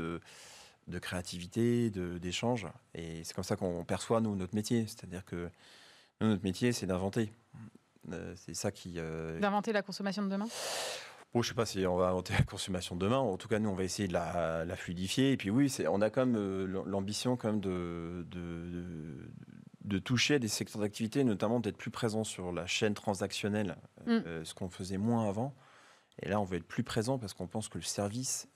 de 0.88 0.98
créativité, 0.98 1.90
d'échange. 1.90 2.66
Et 2.94 3.22
c'est 3.24 3.34
comme 3.34 3.44
ça 3.44 3.56
qu'on 3.56 3.84
perçoit, 3.84 4.20
nous, 4.20 4.34
notre 4.34 4.54
métier. 4.54 4.86
C'est-à-dire 4.86 5.24
que 5.24 5.50
nous, 6.20 6.28
notre 6.28 6.42
métier, 6.44 6.72
c'est 6.72 6.86
d'inventer. 6.86 7.32
Euh, 8.12 8.34
c'est 8.36 8.54
ça 8.54 8.70
qui. 8.70 8.94
Euh, 8.96 9.38
d'inventer 9.40 9.72
la 9.72 9.82
consommation 9.82 10.22
de 10.22 10.28
demain? 10.28 10.46
Bon, 11.34 11.42
je 11.42 11.48
sais 11.48 11.54
pas 11.54 11.66
si 11.66 11.86
on 11.86 11.96
va 11.96 12.08
inventer 12.08 12.32
la 12.32 12.42
consommation 12.42 12.96
de 12.96 13.04
demain. 13.04 13.18
En 13.18 13.36
tout 13.36 13.48
cas, 13.48 13.58
nous, 13.58 13.68
on 13.68 13.74
va 13.74 13.84
essayer 13.84 14.08
de 14.08 14.14
la, 14.14 14.76
fluidifier. 14.76 15.32
Et 15.32 15.36
puis 15.36 15.50
oui, 15.50 15.74
on 15.90 16.00
a 16.00 16.10
quand 16.10 16.24
même 16.24 16.36
euh, 16.36 16.82
l'ambition 16.86 17.36
quand 17.36 17.48
même 17.48 17.60
de, 17.60 18.26
de, 18.30 19.30
de, 19.84 19.98
toucher 19.98 20.38
des 20.38 20.48
secteurs 20.48 20.80
d'activité, 20.80 21.24
notamment 21.24 21.60
d'être 21.60 21.76
plus 21.76 21.90
présent 21.90 22.24
sur 22.24 22.52
la 22.52 22.66
chaîne 22.66 22.94
transactionnelle, 22.94 23.76
mm. 24.06 24.44
ce 24.44 24.54
qu'on 24.54 24.70
faisait 24.70 24.98
moins 24.98 25.28
avant. 25.28 25.54
Et 26.22 26.28
là, 26.28 26.40
on 26.40 26.44
veut 26.44 26.56
être 26.56 26.66
plus 26.66 26.82
présent 26.82 27.18
parce 27.18 27.34
qu'on 27.34 27.46
pense 27.46 27.68
que 27.68 27.78
le 27.78 27.84
service 27.84 28.48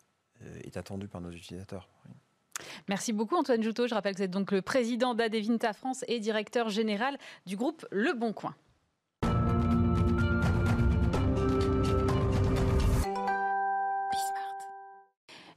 est 0.64 0.76
attendu 0.76 1.08
par 1.08 1.20
nos 1.20 1.30
utilisateurs. 1.30 1.88
Merci 2.88 3.12
beaucoup 3.12 3.36
Antoine 3.36 3.62
Joutot. 3.62 3.86
Je 3.86 3.94
rappelle 3.94 4.14
que 4.14 4.18
vous 4.18 4.24
êtes 4.24 4.30
donc 4.30 4.52
le 4.52 4.62
président 4.62 5.14
d'Adevinta 5.14 5.72
France 5.72 6.04
et 6.08 6.20
directeur 6.20 6.68
général 6.68 7.18
du 7.46 7.56
groupe 7.56 7.86
Le 7.90 8.12
Bon 8.12 8.32
Coin. 8.32 8.54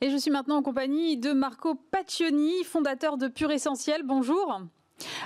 Et 0.05 0.11
je 0.11 0.17
suis 0.17 0.29
maintenant 0.29 0.57
en 0.57 0.61
compagnie 0.61 1.17
de 1.17 1.33
Marco 1.33 1.73
Paccioni, 1.73 2.63
fondateur 2.63 3.17
de 3.17 3.27
Pure 3.27 3.49
Essentiel. 3.49 4.03
Bonjour. 4.03 4.61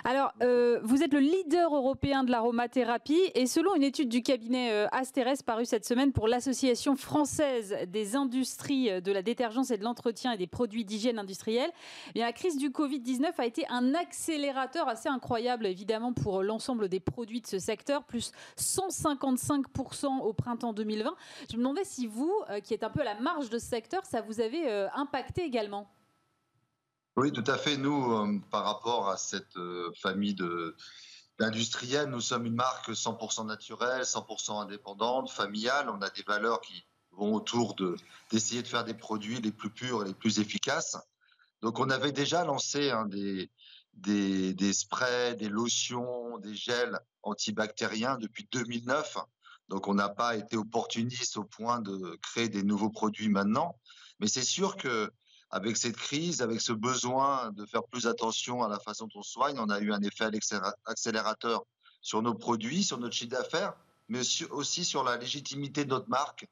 Alors, 0.03 0.33
euh, 0.41 0.79
vous 0.83 1.03
êtes 1.03 1.13
le 1.13 1.19
leader 1.19 1.75
européen 1.75 2.23
de 2.23 2.31
l'aromathérapie 2.31 3.21
et 3.35 3.45
selon 3.45 3.75
une 3.75 3.83
étude 3.83 4.09
du 4.09 4.21
cabinet 4.23 4.71
euh, 4.71 4.87
Asterès 4.91 5.43
parue 5.43 5.65
cette 5.65 5.85
semaine 5.85 6.11
pour 6.11 6.27
l'Association 6.27 6.95
française 6.95 7.75
des 7.87 8.15
industries 8.15 8.89
euh, 8.89 9.01
de 9.01 9.11
la 9.11 9.21
détergence 9.21 9.71
et 9.71 9.77
de 9.77 9.83
l'entretien 9.83 10.31
et 10.31 10.37
des 10.37 10.47
produits 10.47 10.85
d'hygiène 10.85 11.19
industrielle, 11.19 11.69
eh 12.15 12.19
la 12.19 12.33
crise 12.33 12.57
du 12.57 12.69
Covid-19 12.69 13.33
a 13.37 13.45
été 13.45 13.65
un 13.69 13.93
accélérateur 13.93 14.87
assez 14.87 15.09
incroyable 15.09 15.65
évidemment 15.65 16.13
pour 16.13 16.43
l'ensemble 16.43 16.89
des 16.89 16.99
produits 16.99 17.41
de 17.41 17.47
ce 17.47 17.59
secteur, 17.59 18.03
plus 18.03 18.31
155% 18.57 20.21
au 20.21 20.33
printemps 20.33 20.73
2020. 20.73 21.15
Je 21.51 21.57
me 21.57 21.61
demandais 21.61 21.83
si 21.83 22.07
vous, 22.07 22.33
qui 22.63 22.73
êtes 22.73 22.83
un 22.83 22.89
peu 22.89 23.01
à 23.01 23.05
la 23.05 23.19
marge 23.19 23.49
de 23.49 23.59
ce 23.59 23.67
secteur, 23.67 24.05
ça 24.05 24.21
vous 24.21 24.41
avait 24.41 24.69
impacté 24.93 25.43
également. 25.43 25.87
Oui, 27.21 27.33
tout 27.33 27.43
à 27.47 27.57
fait. 27.57 27.75
Nous, 27.75 28.13
euh, 28.13 28.39
par 28.49 28.63
rapport 28.63 29.09
à 29.09 29.17
cette 29.17 29.57
euh, 29.57 29.91
famille 30.01 30.37
d'industriels, 31.37 32.09
nous 32.09 32.21
sommes 32.21 32.45
une 32.45 32.55
marque 32.55 32.91
100% 32.91 33.45
naturelle, 33.45 34.03
100% 34.03 34.61
indépendante, 34.61 35.29
familiale. 35.29 35.89
On 35.89 36.01
a 36.01 36.09
des 36.11 36.23
valeurs 36.25 36.61
qui 36.61 36.85
vont 37.11 37.33
autour 37.33 37.75
de 37.75 37.97
d'essayer 38.31 38.63
de 38.63 38.69
faire 38.69 38.85
des 38.85 38.93
produits 38.93 39.41
les 39.41 39.51
plus 39.51 39.69
purs 39.69 40.03
et 40.03 40.07
les 40.07 40.13
plus 40.13 40.39
efficaces. 40.39 40.95
Donc, 41.61 41.79
on 41.79 41.89
avait 41.89 42.13
déjà 42.13 42.45
lancé 42.45 42.89
hein, 42.89 43.05
des, 43.05 43.51
des 44.53 44.71
sprays, 44.71 45.35
des 45.35 45.49
lotions, 45.49 46.37
des 46.37 46.55
gels 46.55 46.97
antibactériens 47.23 48.17
depuis 48.17 48.47
2009. 48.49 49.17
Donc, 49.67 49.89
on 49.89 49.93
n'a 49.93 50.07
pas 50.07 50.37
été 50.37 50.55
opportuniste 50.55 51.35
au 51.35 51.43
point 51.43 51.81
de 51.81 52.17
créer 52.21 52.47
des 52.47 52.63
nouveaux 52.63 52.91
produits 52.91 53.27
maintenant. 53.27 53.75
Mais 54.21 54.29
c'est 54.29 54.41
sûr 54.45 54.77
que 54.77 55.11
avec 55.51 55.77
cette 55.77 55.97
crise, 55.97 56.41
avec 56.41 56.61
ce 56.61 56.73
besoin 56.73 57.51
de 57.51 57.65
faire 57.65 57.83
plus 57.83 58.07
attention 58.07 58.63
à 58.63 58.69
la 58.69 58.79
façon 58.79 59.07
dont 59.07 59.19
on 59.19 59.23
soigne, 59.23 59.57
on 59.59 59.69
a 59.69 59.79
eu 59.79 59.91
un 59.91 60.01
effet 60.01 60.29
accélérateur 60.85 61.65
sur 62.01 62.21
nos 62.21 62.35
produits, 62.35 62.83
sur 62.83 62.99
notre 62.99 63.15
chiffre 63.15 63.31
d'affaires, 63.31 63.73
mais 64.07 64.21
aussi 64.51 64.85
sur 64.85 65.03
la 65.03 65.17
légitimité 65.17 65.85
de 65.85 65.89
notre 65.89 66.09
marque, 66.09 66.47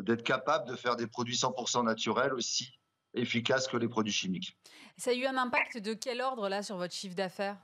d'être 0.00 0.22
capable 0.22 0.68
de 0.68 0.76
faire 0.76 0.96
des 0.96 1.06
produits 1.06 1.36
100% 1.36 1.84
naturels 1.84 2.34
aussi 2.34 2.78
efficaces 3.14 3.66
que 3.66 3.76
les 3.76 3.88
produits 3.88 4.12
chimiques. 4.12 4.56
Ça 4.98 5.10
a 5.10 5.14
eu 5.14 5.24
un 5.24 5.36
impact 5.36 5.78
de 5.78 5.94
quel 5.94 6.20
ordre 6.20 6.48
là 6.48 6.62
sur 6.62 6.76
votre 6.76 6.94
chiffre 6.94 7.14
d'affaires? 7.14 7.56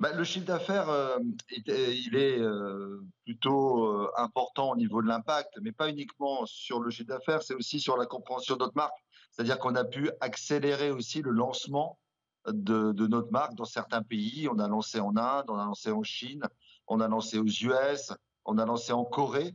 Bah, 0.00 0.12
le 0.12 0.24
chiffre 0.24 0.46
d'affaires, 0.46 0.88
euh, 0.88 1.18
il 1.50 2.16
est 2.16 2.38
euh, 2.40 3.02
plutôt 3.24 3.84
euh, 3.84 4.10
important 4.16 4.70
au 4.70 4.76
niveau 4.76 5.02
de 5.02 5.08
l'impact, 5.08 5.58
mais 5.60 5.72
pas 5.72 5.90
uniquement 5.90 6.46
sur 6.46 6.80
le 6.80 6.90
chiffre 6.90 7.08
d'affaires, 7.08 7.42
c'est 7.42 7.54
aussi 7.54 7.80
sur 7.80 7.98
la 7.98 8.06
compréhension 8.06 8.54
de 8.54 8.60
notre 8.60 8.76
marque. 8.76 8.96
C'est-à-dire 9.40 9.58
qu'on 9.58 9.74
a 9.74 9.84
pu 9.84 10.10
accélérer 10.20 10.90
aussi 10.90 11.22
le 11.22 11.30
lancement 11.30 11.98
de, 12.46 12.92
notre 13.06 13.32
marque 13.32 13.54
dans 13.54 13.64
certains 13.64 14.02
pays. 14.02 14.50
On 14.52 14.58
a 14.58 14.68
lancé 14.68 15.00
en 15.00 15.16
Inde, 15.16 15.46
on 15.48 15.56
a 15.56 15.64
lancé 15.64 15.90
en 15.90 16.02
Chine, 16.02 16.42
on 16.86 17.00
a 17.00 17.08
lancé 17.08 17.38
aux 17.38 17.46
US, 17.46 18.12
on 18.44 18.58
a 18.58 18.66
lancé 18.66 18.92
en 18.92 19.02
Corée, 19.02 19.54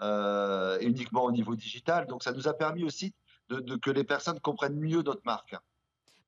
euh, 0.00 0.78
uniquement 0.80 1.24
au 1.24 1.30
niveau 1.30 1.56
digital. 1.56 2.06
Donc 2.06 2.22
ça 2.22 2.32
nous 2.32 2.48
a 2.48 2.54
permis 2.54 2.84
aussi 2.84 3.12
de, 3.50 3.76
que 3.76 3.90
les 3.90 4.02
personnes 4.02 4.40
comprennent 4.40 4.80
mieux 4.80 5.02
notre 5.02 5.20
marque. 5.26 5.54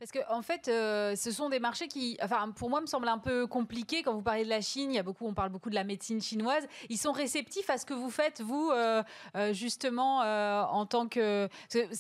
Parce 0.01 0.13
qu'en 0.13 0.39
en 0.39 0.41
fait, 0.41 0.69
euh, 0.69 1.15
ce 1.15 1.31
sont 1.31 1.51
des 1.51 1.61
marchés 1.61 1.87
qui, 1.87 2.17
enfin, 2.23 2.51
pour 2.53 2.71
moi, 2.71 2.81
me 2.81 2.87
semblent 2.87 3.07
un 3.07 3.19
peu 3.19 3.47
compliqués. 3.47 4.03
Quand 4.03 4.15
vous 4.15 4.23
parlez 4.23 4.45
de 4.45 4.49
la 4.49 4.63
Chine, 4.63 4.91
il 4.91 4.95
y 4.95 4.99
a 4.99 5.03
beaucoup, 5.03 5.27
on 5.27 5.35
parle 5.35 5.51
beaucoup 5.51 5.69
de 5.69 5.75
la 5.75 5.85
médecine 5.85 6.23
chinoise. 6.23 6.67
Ils 6.89 6.97
sont 6.97 7.13
réceptifs 7.13 7.69
à 7.69 7.77
ce 7.77 7.85
que 7.85 7.93
vous 7.93 8.09
faites, 8.09 8.41
vous, 8.41 8.71
euh, 8.71 9.03
euh, 9.37 9.53
justement, 9.53 10.21
en 10.21 10.87
tant 10.87 11.07
que. 11.07 11.51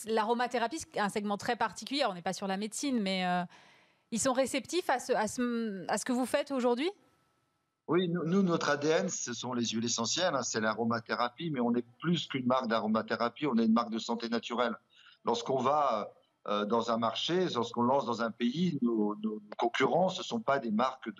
L'aromathérapie, 0.06 0.78
c'est 0.78 0.98
un 0.98 1.10
segment 1.10 1.36
très 1.36 1.56
particulier. 1.56 2.06
On 2.08 2.14
n'est 2.14 2.22
pas 2.22 2.32
sur 2.32 2.46
la 2.46 2.56
médecine, 2.56 3.02
mais 3.02 3.22
ils 4.10 4.18
sont 4.18 4.32
réceptifs 4.32 4.88
à 4.88 4.98
ce, 4.98 5.12
à 5.12 5.28
ce, 5.28 5.84
à 5.88 5.98
ce 5.98 6.06
que 6.06 6.12
vous 6.12 6.26
faites 6.26 6.52
aujourd'hui? 6.52 6.90
Oui, 7.86 8.08
nous, 8.08 8.42
notre 8.42 8.70
ADN, 8.70 9.10
ce 9.10 9.34
sont 9.34 9.52
les 9.52 9.66
huiles 9.66 9.84
essentielles, 9.84 10.34
hein, 10.34 10.42
c'est 10.42 10.60
l'aromathérapie, 10.60 11.50
mais 11.50 11.60
on 11.60 11.74
est 11.74 11.84
plus 11.98 12.28
qu'une 12.28 12.46
marque 12.46 12.68
d'aromathérapie, 12.68 13.46
on 13.46 13.58
est 13.58 13.66
une 13.66 13.72
marque 13.72 13.90
de 13.90 13.98
santé 13.98 14.28
naturelle. 14.28 14.74
Lorsqu'on 15.24 15.58
va 15.58 16.12
dans 16.46 16.90
un 16.90 16.96
marché, 16.96 17.48
lorsqu'on 17.54 17.82
lance 17.82 18.06
dans 18.06 18.22
un 18.22 18.30
pays, 18.30 18.78
nos, 18.82 19.16
concurrents, 19.58 20.08
ce 20.08 20.20
ne 20.20 20.24
sont 20.24 20.40
pas 20.40 20.58
des 20.58 20.70
marques 20.70 21.10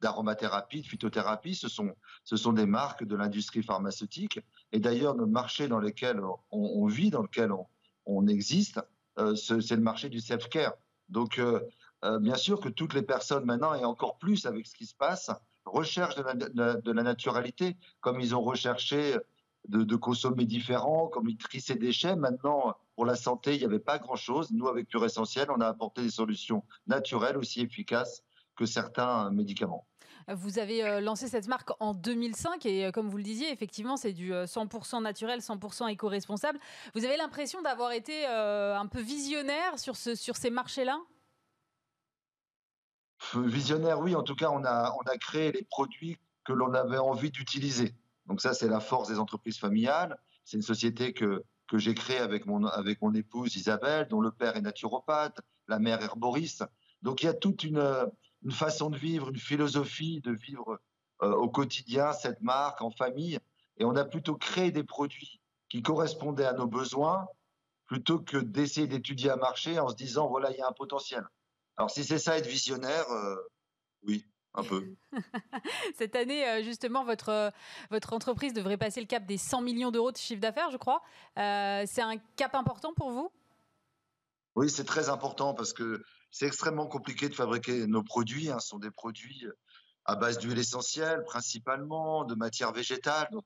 d'aromathérapie, 0.00 0.82
de, 0.82 0.86
phytothérapie, 0.86 1.54
ce 1.54 1.68
sont, 1.68 1.94
ce 2.24 2.36
sont 2.36 2.52
des 2.52 2.66
marques 2.66 3.04
de 3.04 3.16
l'industrie 3.16 3.62
pharmaceutique. 3.62 4.40
Et 4.72 4.78
d'ailleurs, 4.78 5.14
le 5.14 5.26
marché 5.26 5.68
dans 5.68 5.80
lequel 5.80 6.20
on, 6.50 6.86
vit, 6.86 7.10
dans 7.10 7.22
lequel 7.22 7.52
on, 8.06 8.26
existe, 8.28 8.80
euh, 9.18 9.34
c'est 9.34 9.76
le 9.76 9.82
marché 9.82 10.08
du 10.08 10.20
self-care. 10.20 10.74
Donc, 11.08 11.38
euh, 11.38 11.60
bien 12.20 12.36
sûr 12.36 12.60
que 12.60 12.68
toutes 12.68 12.94
les 12.94 13.02
personnes 13.02 13.44
maintenant, 13.44 13.74
et 13.74 13.84
encore 13.84 14.18
plus 14.18 14.46
avec 14.46 14.66
ce 14.66 14.74
qui 14.74 14.86
se 14.86 14.94
passe, 14.94 15.30
recherchent 15.64 16.16
de 16.16 16.22
la, 16.54 16.74
de 16.74 16.92
la 16.92 17.02
naturalité, 17.02 17.76
comme 18.00 18.20
ils 18.20 18.34
ont 18.34 18.42
recherché 18.42 19.16
de, 19.68 19.96
consommer 19.96 20.44
différent, 20.44 21.08
comme 21.08 21.28
ils 21.28 21.36
trient 21.36 21.60
ses 21.60 21.76
déchets. 21.76 22.16
Maintenant, 22.16 22.74
pour 22.96 23.04
la 23.04 23.16
santé, 23.16 23.54
il 23.54 23.58
n'y 23.58 23.64
avait 23.64 23.78
pas 23.78 23.98
grand-chose. 23.98 24.50
Nous, 24.52 24.66
avec 24.68 24.88
Pure 24.88 25.04
Essentiel, 25.04 25.48
on 25.50 25.60
a 25.60 25.66
apporté 25.66 26.02
des 26.02 26.10
solutions 26.10 26.64
naturelles 26.86 27.36
aussi 27.36 27.60
efficaces 27.60 28.22
que 28.56 28.66
certains 28.66 29.30
médicaments. 29.30 29.86
Vous 30.34 30.58
avez 30.58 30.84
euh, 30.84 31.00
lancé 31.00 31.26
cette 31.26 31.48
marque 31.48 31.70
en 31.80 31.94
2005 31.94 32.66
et 32.66 32.86
euh, 32.86 32.90
comme 32.90 33.08
vous 33.08 33.16
le 33.16 33.22
disiez, 33.22 33.50
effectivement, 33.50 33.96
c'est 33.96 34.12
du 34.12 34.32
100% 34.32 34.96
euh, 34.96 35.00
naturel, 35.00 35.40
100% 35.40 35.88
éco-responsable. 35.88 36.58
Vous 36.94 37.04
avez 37.04 37.16
l'impression 37.16 37.62
d'avoir 37.62 37.92
été 37.92 38.26
un 38.26 38.86
peu 38.86 39.00
visionnaire 39.00 39.78
sur, 39.78 39.96
ce, 39.96 40.14
sur 40.14 40.36
ces 40.36 40.50
marchés-là? 40.50 40.98
Visionnaire, 43.34 44.00
oui. 44.00 44.14
En 44.14 44.22
tout 44.22 44.34
cas, 44.34 44.50
on 44.50 44.64
a, 44.64 44.94
on 45.00 45.08
a 45.08 45.16
créé 45.16 45.50
les 45.50 45.62
produits 45.62 46.18
que 46.44 46.52
l'on 46.52 46.74
avait 46.74 46.98
envie 46.98 47.30
d'utiliser. 47.30 47.94
Donc 48.28 48.40
ça, 48.40 48.54
c'est 48.54 48.68
la 48.68 48.80
force 48.80 49.08
des 49.08 49.18
entreprises 49.18 49.58
familiales. 49.58 50.16
C'est 50.44 50.56
une 50.56 50.62
société 50.62 51.12
que, 51.12 51.44
que 51.66 51.78
j'ai 51.78 51.94
créée 51.94 52.18
avec 52.18 52.46
mon, 52.46 52.64
avec 52.66 53.00
mon 53.02 53.14
épouse 53.14 53.56
Isabelle, 53.56 54.06
dont 54.08 54.20
le 54.20 54.30
père 54.30 54.56
est 54.56 54.60
naturopathe, 54.60 55.40
la 55.66 55.78
mère 55.78 56.02
herboriste. 56.02 56.64
Donc 57.02 57.22
il 57.22 57.26
y 57.26 57.28
a 57.28 57.34
toute 57.34 57.64
une, 57.64 57.82
façon 58.50 58.90
de 58.90 58.98
vivre, 58.98 59.30
une 59.30 59.38
philosophie 59.38 60.20
de 60.20 60.32
vivre 60.32 60.80
euh, 61.22 61.32
au 61.32 61.48
quotidien 61.48 62.12
cette 62.12 62.40
marque 62.42 62.82
en 62.82 62.90
famille. 62.90 63.38
Et 63.78 63.84
on 63.84 63.96
a 63.96 64.04
plutôt 64.04 64.36
créé 64.36 64.70
des 64.70 64.84
produits 64.84 65.40
qui 65.68 65.82
correspondaient 65.82 66.46
à 66.46 66.52
nos 66.52 66.66
besoins 66.66 67.26
plutôt 67.86 68.18
que 68.18 68.36
d'essayer 68.36 68.86
d'étudier 68.86 69.30
un 69.30 69.36
marché 69.36 69.78
en 69.78 69.88
se 69.88 69.94
disant 69.94 70.28
voilà, 70.28 70.50
il 70.50 70.58
y 70.58 70.60
a 70.60 70.68
un 70.68 70.72
potentiel. 70.72 71.26
Alors 71.76 71.90
si 71.90 72.04
c'est 72.04 72.18
ça 72.18 72.36
être 72.36 72.46
visionnaire, 72.46 73.08
euh, 73.10 73.36
oui, 74.02 74.26
un 74.54 74.64
peu. 74.64 74.94
Cette 75.96 76.16
année, 76.16 76.46
euh, 76.48 76.62
justement, 76.62 77.04
votre, 77.04 77.52
votre 77.90 78.12
entreprise 78.12 78.52
devrait 78.52 78.76
passer 78.76 79.00
le 79.00 79.06
cap 79.06 79.24
des 79.26 79.38
100 79.38 79.62
millions 79.62 79.90
d'euros 79.90 80.12
de 80.12 80.16
chiffre 80.16 80.40
d'affaires, 80.40 80.70
je 80.70 80.76
crois. 80.76 81.02
c'est 81.36 82.02
un 82.02 82.16
cap 82.36 82.54
important 82.54 82.92
pour 82.94 83.10
vous? 83.10 83.30
Oui, 84.58 84.68
c'est 84.68 84.84
très 84.84 85.08
important 85.08 85.54
parce 85.54 85.72
que 85.72 86.02
c'est 86.30 86.46
extrêmement 86.46 86.86
compliqué 86.86 87.28
de 87.28 87.34
fabriquer 87.34 87.86
nos 87.86 88.02
produits. 88.02 88.50
Hein. 88.50 88.58
Ce 88.58 88.68
sont 88.68 88.78
des 88.78 88.90
produits 88.90 89.46
euh, 89.46 89.52
à 90.04 90.16
base 90.16 90.38
d'huile 90.38 90.58
essentielle, 90.58 91.22
principalement, 91.24 92.24
de 92.24 92.34
matière 92.34 92.72
végétale. 92.72 93.28
Donc, 93.30 93.44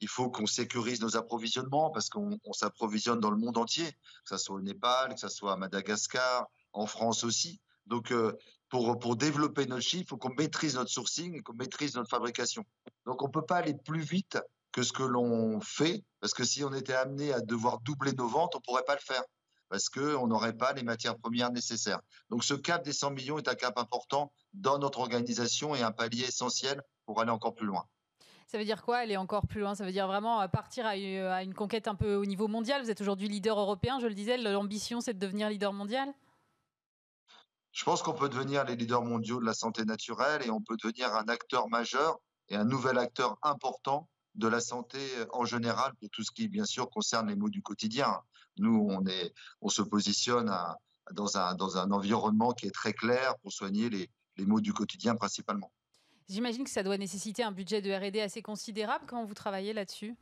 il 0.00 0.08
faut 0.08 0.30
qu'on 0.30 0.46
sécurise 0.46 1.00
nos 1.00 1.16
approvisionnements 1.16 1.90
parce 1.90 2.08
qu'on 2.08 2.38
s'approvisionne 2.52 3.20
dans 3.20 3.30
le 3.30 3.36
monde 3.36 3.58
entier, 3.58 3.90
que 3.92 4.28
ce 4.30 4.38
soit 4.38 4.56
au 4.56 4.60
Népal, 4.60 5.14
que 5.14 5.20
ce 5.20 5.28
soit 5.28 5.52
à 5.52 5.56
Madagascar, 5.56 6.46
en 6.72 6.86
France 6.86 7.24
aussi. 7.24 7.60
Donc, 7.86 8.10
euh, 8.10 8.32
pour, 8.68 9.16
développer 9.16 9.66
notre 9.66 9.82
chiffre, 9.82 10.02
il 10.02 10.08
faut 10.08 10.16
qu'on 10.16 10.34
maîtrise 10.34 10.74
notre 10.74 10.90
sourcing 10.90 11.42
qu'on 11.42 11.54
maîtrise 11.54 11.94
notre 11.94 12.10
fabrication. 12.10 12.64
Donc, 13.04 13.22
on 13.22 13.26
ne 13.26 13.32
peut 13.32 13.46
pas 13.46 13.56
aller 13.56 13.74
plus 13.74 14.00
vite 14.00 14.38
que 14.72 14.82
ce 14.82 14.92
que 14.92 15.02
l'on 15.02 15.60
fait, 15.60 16.04
parce 16.20 16.34
que 16.34 16.44
si 16.44 16.64
on 16.64 16.72
était 16.74 16.94
amené 16.94 17.32
à 17.32 17.40
devoir 17.40 17.80
doubler 17.80 18.12
nos 18.12 18.28
ventes, 18.28 18.54
on 18.54 18.58
ne 18.58 18.62
pourrait 18.62 18.84
pas 18.84 18.94
le 18.94 19.00
faire 19.00 19.22
parce 19.68 19.88
qu'on 19.88 20.26
n'aurait 20.26 20.56
pas 20.56 20.72
les 20.72 20.82
matières 20.82 21.16
premières 21.16 21.50
nécessaires. 21.50 22.00
Donc 22.30 22.44
ce 22.44 22.54
cap 22.54 22.84
des 22.84 22.92
100 22.92 23.10
millions 23.10 23.38
est 23.38 23.48
un 23.48 23.54
cap 23.54 23.78
important 23.78 24.32
dans 24.54 24.78
notre 24.78 25.00
organisation 25.00 25.74
et 25.74 25.82
un 25.82 25.92
palier 25.92 26.24
essentiel 26.24 26.82
pour 27.04 27.20
aller 27.20 27.30
encore 27.30 27.54
plus 27.54 27.66
loin. 27.66 27.84
Ça 28.46 28.58
veut 28.58 28.64
dire 28.64 28.82
quoi 28.82 28.98
aller 28.98 29.16
encore 29.16 29.48
plus 29.48 29.60
loin? 29.60 29.74
Ça 29.74 29.84
veut 29.84 29.90
dire 29.90 30.06
vraiment 30.06 30.40
euh, 30.40 30.46
partir 30.46 30.86
à 30.86 30.96
une 30.96 31.54
conquête 31.54 31.88
un 31.88 31.96
peu 31.96 32.14
au 32.14 32.24
niveau 32.24 32.46
mondial? 32.46 32.80
Vous 32.80 32.90
êtes 32.90 33.00
aujourd'hui 33.00 33.28
leader 33.28 33.58
européen, 33.58 33.98
je 33.98 34.06
le 34.06 34.14
disais. 34.14 34.36
L'ambition, 34.36 35.00
c'est 35.00 35.14
de 35.14 35.18
devenir 35.18 35.48
leader 35.48 35.72
mondial? 35.72 36.12
Je 37.76 37.84
pense 37.84 38.02
qu'on 38.02 38.14
peut 38.14 38.30
devenir 38.30 38.64
les 38.64 38.74
leaders 38.74 39.02
mondiaux 39.02 39.38
de 39.38 39.44
la 39.44 39.52
santé 39.52 39.84
naturelle 39.84 40.40
et 40.46 40.50
on 40.50 40.62
peut 40.62 40.78
devenir 40.82 41.14
un 41.14 41.28
acteur 41.28 41.68
majeur 41.68 42.16
et 42.48 42.56
un 42.56 42.64
nouvel 42.64 42.96
acteur 42.96 43.36
important 43.42 44.08
de 44.34 44.48
la 44.48 44.60
santé 44.60 44.98
euh, 45.18 45.26
en 45.34 45.44
général 45.44 45.92
pour 46.00 46.08
tout 46.08 46.24
ce 46.24 46.30
qui, 46.30 46.48
bien 46.48 46.64
sûr, 46.64 46.88
concerne 46.88 47.28
les 47.28 47.36
mots 47.36 47.50
du 47.50 47.60
quotidien. 47.60 48.22
Nous, 48.56 48.88
on, 49.60 49.68
se 49.68 49.82
positionne 49.82 50.50
dans, 51.12 51.36
un, 51.36 51.54
dans 51.54 51.76
un 51.76 51.90
environnement 51.90 52.52
qui 52.52 52.66
est 52.66 52.70
très 52.70 52.94
clair 52.94 53.34
pour 53.42 53.52
soigner 53.52 53.90
les, 53.90 54.08
les 54.38 54.46
maux 54.46 54.62
du 54.62 54.72
quotidien 54.72 55.14
principalement. 55.14 55.70
J'imagine 56.30 56.64
que 56.64 56.70
ça 56.70 56.82
doit 56.82 56.96
nécessiter 56.96 57.42
un 57.42 57.52
budget 57.52 57.82
de 57.82 57.92
RD 57.92 58.16
assez 58.20 58.40
considérable 58.40 59.04
quand 59.06 59.22
vous 59.22 59.34
travaillez 59.34 59.74
là-dessus. 59.74 60.16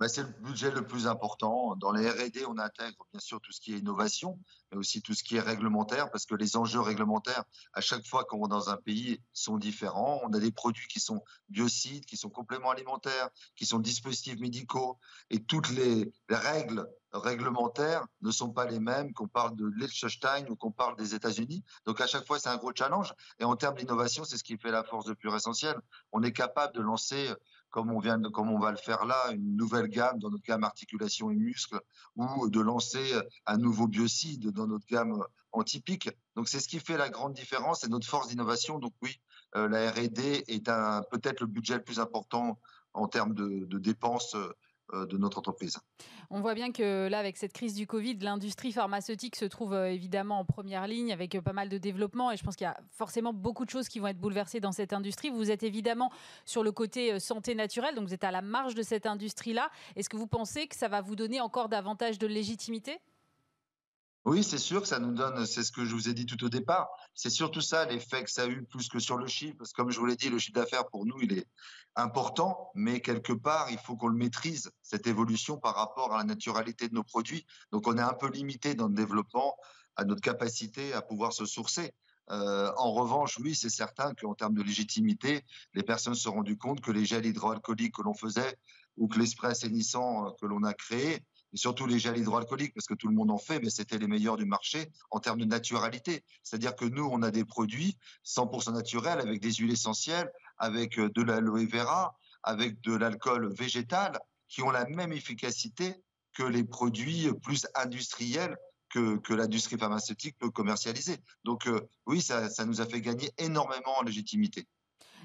Bah, 0.00 0.08
c'est 0.08 0.22
le 0.22 0.32
budget 0.40 0.70
le 0.70 0.86
plus 0.86 1.06
important. 1.06 1.76
Dans 1.76 1.92
les 1.92 2.08
R&D, 2.08 2.46
on 2.48 2.56
intègre 2.56 3.06
bien 3.12 3.20
sûr 3.20 3.38
tout 3.42 3.52
ce 3.52 3.60
qui 3.60 3.74
est 3.74 3.78
innovation, 3.80 4.38
mais 4.72 4.78
aussi 4.78 5.02
tout 5.02 5.12
ce 5.12 5.22
qui 5.22 5.36
est 5.36 5.40
réglementaire, 5.40 6.10
parce 6.10 6.24
que 6.24 6.34
les 6.34 6.56
enjeux 6.56 6.80
réglementaires, 6.80 7.44
à 7.74 7.82
chaque 7.82 8.06
fois 8.06 8.24
qu'on 8.24 8.40
va 8.40 8.48
dans 8.48 8.70
un 8.70 8.78
pays, 8.78 9.20
sont 9.34 9.58
différents. 9.58 10.18
On 10.24 10.32
a 10.32 10.40
des 10.40 10.52
produits 10.52 10.88
qui 10.88 11.00
sont 11.00 11.22
biocides, 11.50 12.06
qui 12.06 12.16
sont 12.16 12.30
compléments 12.30 12.70
alimentaires, 12.70 13.28
qui 13.56 13.66
sont 13.66 13.78
dispositifs 13.78 14.40
médicaux, 14.40 14.98
et 15.28 15.44
toutes 15.44 15.68
les, 15.68 16.10
règles 16.30 16.88
réglementaires 17.12 18.06
ne 18.22 18.30
sont 18.30 18.50
pas 18.50 18.64
les 18.64 18.78
mêmes 18.78 19.12
qu'on 19.12 19.28
parle 19.28 19.56
de 19.56 19.66
Liechtenstein 19.66 20.48
ou 20.48 20.56
qu'on 20.56 20.70
parle 20.70 20.96
des 20.96 21.14
États-Unis. 21.14 21.64
Donc 21.84 22.00
à 22.00 22.06
chaque 22.06 22.24
fois, 22.24 22.38
c'est 22.38 22.48
un 22.48 22.56
gros 22.56 22.72
challenge. 22.74 23.12
Et 23.40 23.44
en 23.44 23.56
termes 23.56 23.76
d'innovation, 23.76 24.24
c'est 24.24 24.38
ce 24.38 24.44
qui 24.44 24.56
fait 24.56 24.70
la 24.70 24.84
force 24.84 25.06
de 25.06 25.12
Pure 25.12 25.34
Essentiel. 25.34 25.76
On 26.12 26.22
est 26.22 26.32
capable 26.32 26.74
de 26.74 26.80
lancer 26.80 27.34
comme 27.70 27.90
on, 27.92 28.00
vient 28.00 28.18
de, 28.18 28.28
comme 28.28 28.50
on 28.50 28.58
va 28.58 28.70
le 28.70 28.76
faire 28.76 29.04
là, 29.06 29.16
une 29.32 29.56
nouvelle 29.56 29.88
gamme 29.88 30.18
dans 30.18 30.30
notre 30.30 30.44
gamme 30.44 30.64
articulation 30.64 31.30
et 31.30 31.36
muscles, 31.36 31.80
ou 32.16 32.48
de 32.50 32.60
lancer 32.60 33.12
un 33.46 33.56
nouveau 33.56 33.86
biocide 33.86 34.50
dans 34.50 34.66
notre 34.66 34.86
gamme 34.86 35.22
antipique. 35.52 36.10
Donc 36.36 36.48
c'est 36.48 36.60
ce 36.60 36.68
qui 36.68 36.80
fait 36.80 36.96
la 36.96 37.10
grande 37.10 37.34
différence 37.34 37.84
et 37.84 37.88
notre 37.88 38.06
force 38.06 38.28
d'innovation. 38.28 38.78
Donc 38.78 38.92
oui, 39.02 39.20
euh, 39.56 39.68
la 39.68 39.90
R&D 39.90 40.44
est 40.46 40.64
peut-être 41.10 41.40
le 41.40 41.46
budget 41.46 41.74
le 41.74 41.82
plus 41.82 42.00
important 42.00 42.58
en 42.92 43.08
termes 43.08 43.34
de, 43.34 43.78
dépenses 43.78 44.34
euh, 44.34 44.52
de 44.92 45.16
notre 45.16 45.38
entreprise. 45.38 45.78
On 46.32 46.40
voit 46.40 46.54
bien 46.54 46.70
que 46.70 47.08
là, 47.08 47.18
avec 47.18 47.36
cette 47.36 47.52
crise 47.52 47.74
du 47.74 47.86
Covid, 47.86 48.16
l'industrie 48.20 48.72
pharmaceutique 48.72 49.36
se 49.36 49.44
trouve 49.44 49.72
euh, 49.72 49.92
évidemment 49.92 50.38
en 50.38 50.44
première 50.44 50.86
ligne 50.86 51.12
avec 51.12 51.34
euh, 51.34 51.40
pas 51.40 51.52
mal 51.52 51.68
de 51.68 51.76
développement 51.76 52.30
et 52.30 52.36
je 52.36 52.44
pense 52.44 52.54
qu'il 52.54 52.66
y 52.66 52.68
a 52.68 52.78
forcément 52.90 53.32
beaucoup 53.32 53.64
de 53.64 53.70
choses 53.70 53.88
qui 53.88 53.98
vont 53.98 54.06
être 54.06 54.20
bouleversées 54.20 54.60
dans 54.60 54.72
cette 54.72 54.92
industrie. 54.92 55.30
Vous 55.30 55.50
êtes 55.50 55.62
évidemment 55.62 56.12
sur 56.44 56.62
le 56.62 56.72
côté 56.72 57.18
santé 57.18 57.54
naturelle, 57.54 57.94
donc 57.94 58.06
vous 58.06 58.14
êtes 58.14 58.24
à 58.24 58.30
la 58.30 58.42
marge 58.42 58.74
de 58.74 58.82
cette 58.82 59.06
industrie-là. 59.06 59.70
Est-ce 59.96 60.08
que 60.08 60.16
vous 60.16 60.26
pensez 60.26 60.68
que 60.68 60.76
ça 60.76 60.88
va 60.88 61.00
vous 61.00 61.16
donner 61.16 61.40
encore 61.40 61.68
davantage 61.68 62.18
de 62.18 62.26
légitimité? 62.26 63.00
Oui, 64.24 64.44
c'est 64.44 64.58
sûr 64.58 64.82
que 64.82 64.88
ça 64.88 64.98
nous 64.98 65.12
donne, 65.12 65.46
c'est 65.46 65.62
ce 65.62 65.72
que 65.72 65.84
je 65.84 65.94
vous 65.94 66.08
ai 66.08 66.14
dit 66.14 66.26
tout 66.26 66.42
au 66.44 66.50
départ, 66.50 66.88
c'est 67.14 67.30
surtout 67.30 67.62
ça 67.62 67.86
l'effet 67.86 68.22
que 68.22 68.30
ça 68.30 68.42
a 68.42 68.46
eu 68.46 68.64
plus 68.64 68.88
que 68.88 68.98
sur 68.98 69.16
le 69.16 69.26
chiffre, 69.26 69.56
parce 69.56 69.72
que 69.72 69.76
comme 69.80 69.90
je 69.90 69.98
vous 69.98 70.06
l'ai 70.06 70.16
dit, 70.16 70.28
le 70.28 70.38
chiffre 70.38 70.58
d'affaires 70.58 70.86
pour 70.88 71.06
nous, 71.06 71.18
il 71.22 71.32
est 71.32 71.46
important, 71.96 72.70
mais 72.74 73.00
quelque 73.00 73.32
part, 73.32 73.70
il 73.70 73.78
faut 73.78 73.96
qu'on 73.96 74.08
le 74.08 74.16
maîtrise, 74.16 74.70
cette 74.82 75.06
évolution 75.06 75.56
par 75.56 75.74
rapport 75.74 76.12
à 76.14 76.18
la 76.18 76.24
naturalité 76.24 76.88
de 76.88 76.94
nos 76.94 77.04
produits. 77.04 77.46
Donc 77.72 77.86
on 77.86 77.96
est 77.96 78.02
un 78.02 78.12
peu 78.12 78.28
limité 78.30 78.74
dans 78.74 78.88
le 78.88 78.94
développement 78.94 79.56
à 79.96 80.04
notre 80.04 80.20
capacité 80.20 80.92
à 80.92 81.02
pouvoir 81.02 81.32
se 81.32 81.46
sourcer. 81.46 81.94
Euh, 82.30 82.70
en 82.76 82.92
revanche, 82.92 83.38
oui, 83.40 83.54
c'est 83.54 83.70
certain 83.70 84.14
qu'en 84.14 84.34
termes 84.34 84.54
de 84.54 84.62
légitimité, 84.62 85.44
les 85.74 85.82
personnes 85.82 86.14
se 86.14 86.22
sont 86.22 86.32
rendues 86.32 86.56
compte 86.56 86.80
que 86.80 86.92
les 86.92 87.04
gels 87.04 87.26
hydroalcooliques 87.26 87.94
que 87.96 88.02
l'on 88.02 88.14
faisait 88.14 88.56
ou 88.96 89.08
que 89.08 89.18
l'esprit 89.18 89.48
assainissant 89.48 90.26
euh, 90.26 90.30
que 90.40 90.46
l'on 90.46 90.62
a 90.62 90.72
créé, 90.74 91.24
et 91.52 91.56
surtout 91.56 91.86
les 91.86 91.98
gels 91.98 92.18
hydroalcooliques, 92.18 92.74
parce 92.74 92.86
que 92.86 92.94
tout 92.94 93.08
le 93.08 93.14
monde 93.14 93.30
en 93.30 93.38
fait, 93.38 93.60
mais 93.60 93.70
c'était 93.70 93.98
les 93.98 94.06
meilleurs 94.06 94.36
du 94.36 94.44
marché 94.44 94.90
en 95.10 95.20
termes 95.20 95.40
de 95.40 95.44
naturalité. 95.44 96.24
C'est-à-dire 96.42 96.76
que 96.76 96.84
nous, 96.84 97.08
on 97.10 97.22
a 97.22 97.30
des 97.30 97.44
produits 97.44 97.96
100% 98.24 98.72
naturels 98.72 99.20
avec 99.20 99.40
des 99.40 99.52
huiles 99.52 99.72
essentielles, 99.72 100.30
avec 100.58 100.98
euh, 100.98 101.08
de 101.10 101.22
l'aloe 101.22 101.66
vera, 101.66 102.16
avec 102.42 102.80
de 102.80 102.94
l'alcool 102.94 103.52
végétal, 103.52 104.18
qui 104.48 104.62
ont 104.62 104.70
la 104.70 104.86
même 104.86 105.12
efficacité 105.12 105.94
que 106.32 106.42
les 106.42 106.64
produits 106.64 107.28
plus 107.42 107.66
industriels 107.74 108.56
que, 108.90 109.16
que 109.18 109.32
l'industrie 109.32 109.78
pharmaceutique 109.78 110.36
peut 110.38 110.50
commercialiser. 110.50 111.16
Donc 111.44 111.66
euh, 111.66 111.80
oui, 112.06 112.20
ça, 112.20 112.48
nous 112.66 112.80
a 112.80 112.86
fait 112.86 113.00
gagner 113.00 113.30
énormément 113.38 113.98
en 113.98 114.02
légitimité. 114.02 114.66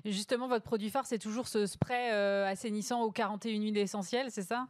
Justement, 0.03 0.47
votre 0.47 0.65
produit 0.65 0.89
phare, 0.89 1.05
c'est 1.05 1.19
toujours 1.19 1.47
ce 1.47 1.65
spray 1.65 2.11
euh, 2.11 2.45
assainissant 2.47 3.01
aux 3.01 3.11
41 3.11 3.59
huiles 3.59 3.77
essentielles, 3.77 4.29
c'est 4.29 4.43
ça? 4.43 4.67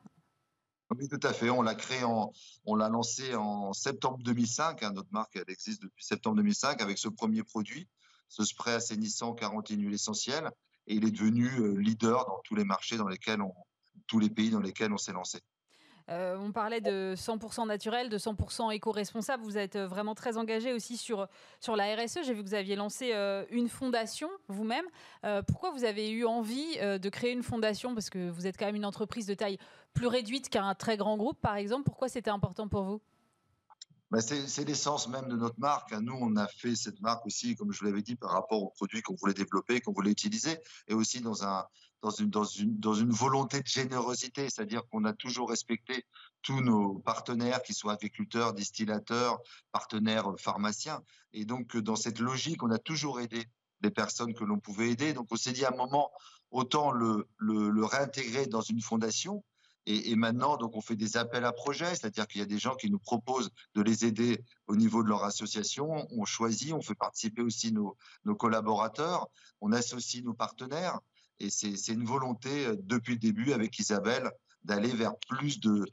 Oui, 0.91 1.07
tout 1.07 1.19
à 1.23 1.33
fait. 1.33 1.49
On 1.49 1.61
l'a 1.61 1.75
créé, 1.75 2.03
en, 2.03 2.31
on 2.65 2.75
l'a 2.75 2.89
lancé 2.89 3.35
en 3.35 3.73
septembre 3.73 4.19
2005. 4.23 4.83
Hein. 4.83 4.91
notre 4.93 5.11
marque, 5.11 5.35
elle 5.35 5.49
existe 5.49 5.81
depuis 5.81 6.05
septembre 6.05 6.37
2005 6.37 6.81
avec 6.81 6.97
ce 6.97 7.09
premier 7.09 7.43
produit, 7.43 7.87
ce 8.29 8.43
spray 8.43 8.73
assainissant 8.73 9.33
41 9.33 9.77
huiles 9.77 9.93
essentielles. 9.93 10.51
Et 10.87 10.95
il 10.95 11.05
est 11.05 11.11
devenu 11.11 11.49
euh, 11.59 11.77
leader 11.77 12.25
dans 12.27 12.39
tous 12.43 12.55
les 12.55 12.63
marchés 12.63 12.97
dans 12.97 13.07
lesquels 13.07 13.41
on, 13.41 13.53
tous 14.07 14.19
les 14.19 14.29
pays 14.29 14.51
dans 14.51 14.59
lesquels 14.59 14.93
on 14.93 14.97
s'est 14.97 15.13
lancé. 15.13 15.39
Euh, 16.09 16.37
on 16.37 16.51
parlait 16.51 16.81
de 16.81 17.15
100% 17.17 17.65
naturel, 17.67 18.09
de 18.09 18.17
100% 18.17 18.71
éco-responsable. 18.71 19.43
Vous 19.43 19.57
êtes 19.57 19.75
euh, 19.75 19.87
vraiment 19.87 20.13
très 20.13 20.37
engagé 20.37 20.71
aussi 20.71 20.97
sur, 20.97 21.27
sur 21.59 21.75
la 21.75 21.95
RSE. 21.95 22.19
J'ai 22.23 22.33
vu 22.33 22.43
que 22.43 22.47
vous 22.47 22.53
aviez 22.53 22.75
lancé 22.75 23.11
euh, 23.13 23.43
une 23.49 23.69
fondation 23.69 24.29
vous-même. 24.47 24.85
pourquoi 25.47 25.71
vous 25.71 25.83
avez 25.83 26.11
eu 26.11 26.25
envie 26.25 26.77
de 26.77 27.09
créer 27.09 27.31
une 27.31 27.43
fondation? 27.43 27.95
Parce 27.95 28.09
que 28.09 28.29
vous 28.29 28.45
êtes 28.45 28.57
quand 28.57 28.65
même 28.65 28.75
une 28.75 28.85
entreprise 28.85 29.25
de 29.25 29.33
taille 29.33 29.57
plus 29.93 30.07
réduite 30.07 30.49
qu'un 30.49 30.75
très 30.75 30.97
grand 30.97 31.17
groupe, 31.17 31.39
par 31.41 31.55
exemple. 31.55 31.83
Pourquoi 31.83 32.07
c'était 32.07 32.29
important 32.29 32.67
pour 32.67 32.83
vous? 32.83 33.01
Bah, 34.11 34.21
c'est 34.21 34.63
l'essence 34.63 35.07
même 35.07 35.27
de 35.27 35.35
notre 35.35 35.59
marque. 35.59 35.91
Nous, 35.93 36.13
on 36.13 36.35
a 36.35 36.47
fait 36.47 36.75
cette 36.75 37.01
marque 37.01 37.25
aussi, 37.25 37.55
comme 37.55 37.73
je 37.73 37.79
vous 37.79 37.85
l'avais 37.85 38.03
dit, 38.03 38.15
par 38.15 38.31
rapport 38.31 38.61
aux 38.61 38.69
produits 38.69 39.01
qu'on 39.01 39.15
voulait 39.15 39.33
développer, 39.33 39.81
qu'on 39.81 39.93
voulait 39.93 40.11
utiliser, 40.11 40.59
et 40.87 40.93
aussi 40.93 41.21
dans 41.21 41.43
un, 41.43 41.65
dans 42.27 42.93
une, 42.93 43.11
volonté 43.11 43.61
de 43.61 43.67
générosité, 43.67 44.49
c'est-à-dire 44.49 44.83
qu'on 44.89 45.05
a 45.05 45.13
toujours 45.13 45.49
respecté 45.49 46.05
tous 46.41 46.61
nos 46.61 46.99
partenaires, 46.99 47.61
qu'ils 47.63 47.75
soient 47.75 47.93
agriculteurs, 47.93 48.53
distillateurs, 48.53 49.39
partenaires 49.71 50.31
pharmaciens. 50.37 51.01
Et 51.33 51.45
donc, 51.45 51.75
dans 51.77 51.95
cette 51.95 52.19
logique, 52.19 52.61
on 52.63 52.71
a 52.71 52.77
toujours 52.77 53.19
aidé 53.19 53.45
des 53.81 53.89
personnes 53.89 54.33
que 54.33 54.43
l'on 54.43 54.59
pouvait 54.59 54.91
aider. 54.91 55.13
Donc, 55.13 55.27
on 55.31 55.35
s'est 55.35 55.51
dit 55.51 55.65
à 55.65 55.69
un 55.69 55.75
moment, 55.75 56.11
autant 56.51 56.91
le, 56.91 57.27
réintégrer 57.85 58.45
dans 58.45 58.61
une 58.61 58.81
fondation 58.81 59.43
et, 59.87 60.15
maintenant, 60.15 60.57
donc, 60.57 60.75
on 60.75 60.81
fait 60.81 60.95
des 60.95 61.15
appels 61.15 61.45
à 61.45 61.51
projets, 61.51 61.93
c'est-à-dire 61.93 62.25
qu'il 62.27 62.39
y 62.39 62.43
a 62.43 62.47
des 62.47 62.57
gens 62.57 62.75
qui 62.75 62.89
nous 62.89 62.97
proposent 62.97 63.51
de 63.75 63.83
les 63.83 64.03
aider 64.03 64.43
au 64.65 64.75
niveau 64.75 65.03
de 65.03 65.09
leur 65.09 65.23
association. 65.23 66.07
On 66.09 66.25
choisit, 66.25 66.73
on 66.73 66.81
fait 66.81 66.95
participer 66.95 67.43
aussi 67.43 67.71
nos 67.71 68.35
collaborateurs, 68.35 69.27
on 69.61 69.71
associe 69.71 70.23
nos 70.23 70.33
partenaires. 70.33 70.99
Et 71.39 71.49
c'est 71.49 71.93
une 71.93 72.05
volonté 72.05 72.67
euh, 72.67 72.75
depuis 72.79 73.13
le 73.13 73.19
début 73.19 73.53
avec 73.53 73.77
Isabelle 73.79 74.31
d'aller 74.63 74.89
vers 74.89 75.15
plus 75.27 75.59
de, 75.59 75.85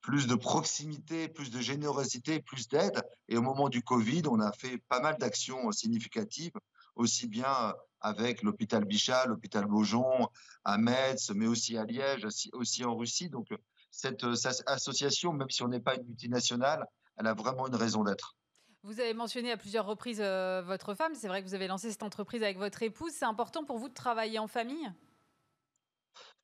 plus 0.00 0.26
de 0.26 0.34
proximité, 0.34 1.28
plus 1.28 1.50
de 1.50 1.60
générosité, 1.60 2.40
plus 2.40 2.68
d'aide. 2.68 3.02
Et 3.28 3.36
au 3.36 3.42
moment 3.42 3.68
du 3.68 3.82
Covid, 3.82 4.22
on 4.30 4.40
a 4.40 4.52
fait 4.52 4.78
pas 4.88 5.00
mal 5.00 5.16
d'actions 5.18 5.70
significatives, 5.72 6.52
aussi 6.94 7.26
bien 7.26 7.74
avec 8.00 8.42
l'hôpital 8.42 8.84
Bichat, 8.84 9.26
l'hôpital 9.26 9.66
Beaujon, 9.66 10.28
à 10.64 10.78
Metz, 10.78 11.30
mais 11.34 11.46
aussi 11.46 11.76
à 11.76 11.84
Liège, 11.84 12.26
aussi 12.52 12.84
en 12.84 12.96
Russie. 12.96 13.28
Donc 13.28 13.48
cette, 13.90 14.24
association, 14.66 15.32
même 15.32 15.50
si 15.50 15.62
on 15.62 15.68
n'est 15.68 15.80
pas 15.80 15.96
une 15.96 16.06
multinationale, 16.06 16.86
elle 17.16 17.26
a 17.26 17.34
vraiment 17.34 17.66
une 17.66 17.76
raison 17.76 18.04
d'être. 18.04 18.36
Vous 18.82 18.98
avez 18.98 19.12
mentionné 19.12 19.52
à 19.52 19.58
plusieurs 19.58 19.84
reprises 19.84 20.22
euh, 20.22 20.62
votre 20.62 20.94
femme. 20.94 21.14
C'est 21.14 21.28
vrai 21.28 21.42
que 21.42 21.46
vous 21.46 21.54
avez 21.54 21.66
lancé 21.66 21.90
cette 21.90 22.02
entreprise 22.02 22.42
avec 22.42 22.56
votre 22.56 22.82
épouse. 22.82 23.12
C'est 23.12 23.26
important 23.26 23.64
pour 23.64 23.78
vous 23.78 23.90
de 23.90 23.94
travailler 23.94 24.38
en 24.38 24.48
famille? 24.48 24.90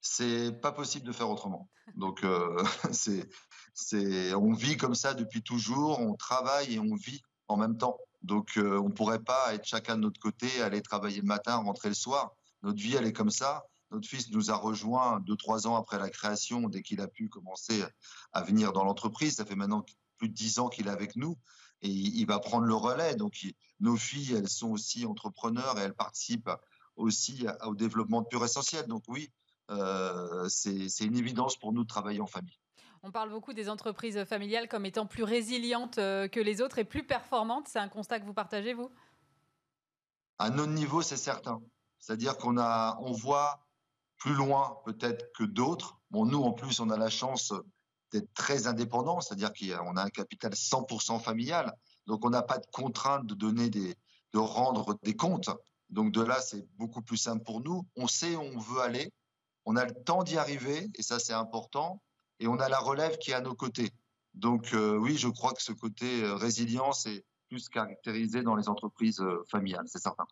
C'est 0.02 0.52
pas 0.60 0.70
possible 0.70 1.06
de 1.06 1.12
faire 1.12 1.30
autrement. 1.30 1.70
Donc, 1.94 2.24
euh, 2.24 2.62
c'est, 2.92 4.34
on 4.34 4.52
vit 4.52 4.76
comme 4.76 4.94
ça 4.94 5.14
depuis 5.14 5.42
toujours. 5.42 5.98
On 6.00 6.14
travaille 6.14 6.74
et 6.74 6.78
on 6.78 6.94
vit 6.94 7.22
en 7.48 7.56
même 7.56 7.78
temps. 7.78 7.96
Donc, 8.20 8.58
euh, 8.58 8.78
on 8.78 8.90
pourrait 8.90 9.22
pas 9.22 9.54
être 9.54 9.64
chacun 9.64 9.96
de 9.96 10.02
notre 10.02 10.20
côté, 10.20 10.60
aller 10.60 10.82
travailler 10.82 11.22
le 11.22 11.26
matin, 11.26 11.56
rentrer 11.56 11.88
le 11.88 11.94
soir. 11.94 12.32
Notre 12.62 12.78
vie, 12.78 12.96
elle 12.96 13.06
est 13.06 13.14
comme 13.14 13.30
ça. 13.30 13.64
Notre 13.90 14.06
fils 14.06 14.30
nous 14.30 14.50
a 14.50 14.56
rejoint 14.56 15.20
deux, 15.20 15.36
trois 15.36 15.66
ans 15.66 15.76
après 15.76 15.98
la 15.98 16.10
création, 16.10 16.68
dès 16.68 16.82
qu'il 16.82 17.00
a 17.00 17.08
pu 17.08 17.30
commencer 17.30 17.82
à 18.32 18.42
venir 18.42 18.74
dans 18.74 18.84
l'entreprise. 18.84 19.36
Ça 19.36 19.46
fait 19.46 19.54
maintenant 19.54 19.86
plus 20.18 20.28
de 20.28 20.34
dix 20.34 20.58
ans 20.58 20.68
qu'il 20.68 20.88
est 20.88 20.90
avec 20.90 21.16
nous 21.16 21.38
et 21.86 21.90
il 21.90 22.26
va 22.26 22.38
prendre 22.38 22.66
le 22.66 22.74
relais. 22.74 23.14
Donc, 23.14 23.46
nos 23.80 23.96
filles, 23.96 24.34
elles 24.34 24.48
sont 24.48 24.70
aussi 24.70 25.06
entrepreneurs 25.06 25.78
et 25.78 25.82
elles 25.82 25.94
participent 25.94 26.50
aussi 26.96 27.46
au 27.64 27.74
développement 27.74 28.22
de 28.22 28.26
Pure 28.26 28.44
Essentiel. 28.44 28.86
Donc, 28.86 29.04
oui, 29.08 29.30
euh, 29.70 30.48
c'est 30.48 31.04
une 31.04 31.16
évidence 31.16 31.56
pour 31.56 31.72
nous 31.72 31.84
de 31.84 31.88
travailler 31.88 32.20
en 32.20 32.26
famille. 32.26 32.58
On 33.02 33.12
parle 33.12 33.30
beaucoup 33.30 33.52
des 33.52 33.68
entreprises 33.68 34.24
familiales 34.24 34.68
comme 34.68 34.84
étant 34.84 35.06
plus 35.06 35.22
résilientes 35.22 35.98
euh, 35.98 36.26
que 36.28 36.40
les 36.40 36.60
autres 36.60 36.78
et 36.78 36.84
plus 36.84 37.06
performantes. 37.06 37.68
C'est 37.68 37.78
un 37.78 37.88
constat 37.88 38.18
que 38.18 38.24
vous 38.24 38.34
partagez, 38.34 38.74
vous? 38.74 38.90
À 40.38 40.50
notre 40.50 40.72
niveau, 40.72 41.02
c'est 41.02 41.16
certain. 41.16 41.62
C'est-à-dire 41.98 42.36
qu'on 42.36 42.58
on 42.58 43.12
voit 43.12 43.66
plus 44.18 44.34
loin 44.34 44.78
peut-être 44.84 45.32
que 45.34 45.44
d'autres. 45.44 46.00
Bon, 46.10 46.26
nous, 46.26 46.42
en 46.42 46.52
plus, 46.52 46.80
on 46.80 46.90
a 46.90 46.96
la 46.96 47.10
chance 47.10 47.52
d'être 48.12 48.32
très 48.34 48.66
indépendant, 48.66 49.20
c'est-à-dire 49.20 49.52
qu'on 49.52 49.96
a 49.96 50.02
un 50.02 50.10
capital 50.10 50.52
100% 50.52 51.20
familial. 51.20 51.72
Donc, 52.06 52.24
on 52.24 52.30
n'a 52.30 52.42
pas 52.42 52.58
de 52.58 52.66
contrainte 52.72 53.26
de 53.26 53.34
donner 53.34 53.68
de 53.68 53.94
rendre 54.34 54.98
des 55.02 55.16
comptes. 55.16 55.50
Donc, 55.90 56.12
de 56.12 56.22
là, 56.22 56.40
c'est 56.40 56.66
beaucoup 56.76 57.02
plus 57.02 57.16
simple 57.16 57.44
pour 57.44 57.60
nous. 57.60 57.86
On 57.96 58.06
sait 58.06 58.36
où 58.36 58.42
on 58.42 58.58
veut 58.58 58.80
aller. 58.80 59.12
On 59.64 59.76
a 59.76 59.84
le 59.84 59.92
temps 60.04 60.22
d'y 60.22 60.38
arriver, 60.38 60.88
et 60.94 61.02
ça, 61.02 61.18
c'est 61.18 61.32
important 61.32 62.00
et 62.40 62.46
on 62.46 62.58
a 62.58 62.68
la 62.68 62.78
relève 62.78 63.18
qui 63.18 63.30
est 63.30 63.34
à 63.34 63.40
nos 63.40 63.54
côtés. 63.54 63.90
Donc 64.34 64.74
euh, 64.74 64.96
oui, 64.96 65.16
je 65.16 65.28
crois 65.28 65.52
que 65.52 65.62
ce 65.62 65.72
côté 65.72 66.22
euh, 66.22 66.34
résilience 66.34 67.06
est 67.06 67.24
plus 67.48 67.68
caractérisé 67.68 68.42
dans 68.42 68.54
les 68.54 68.68
entreprises 68.68 69.20
euh, 69.20 69.42
familiales, 69.50 69.84
c'est 69.86 70.02
certain. 70.02 70.26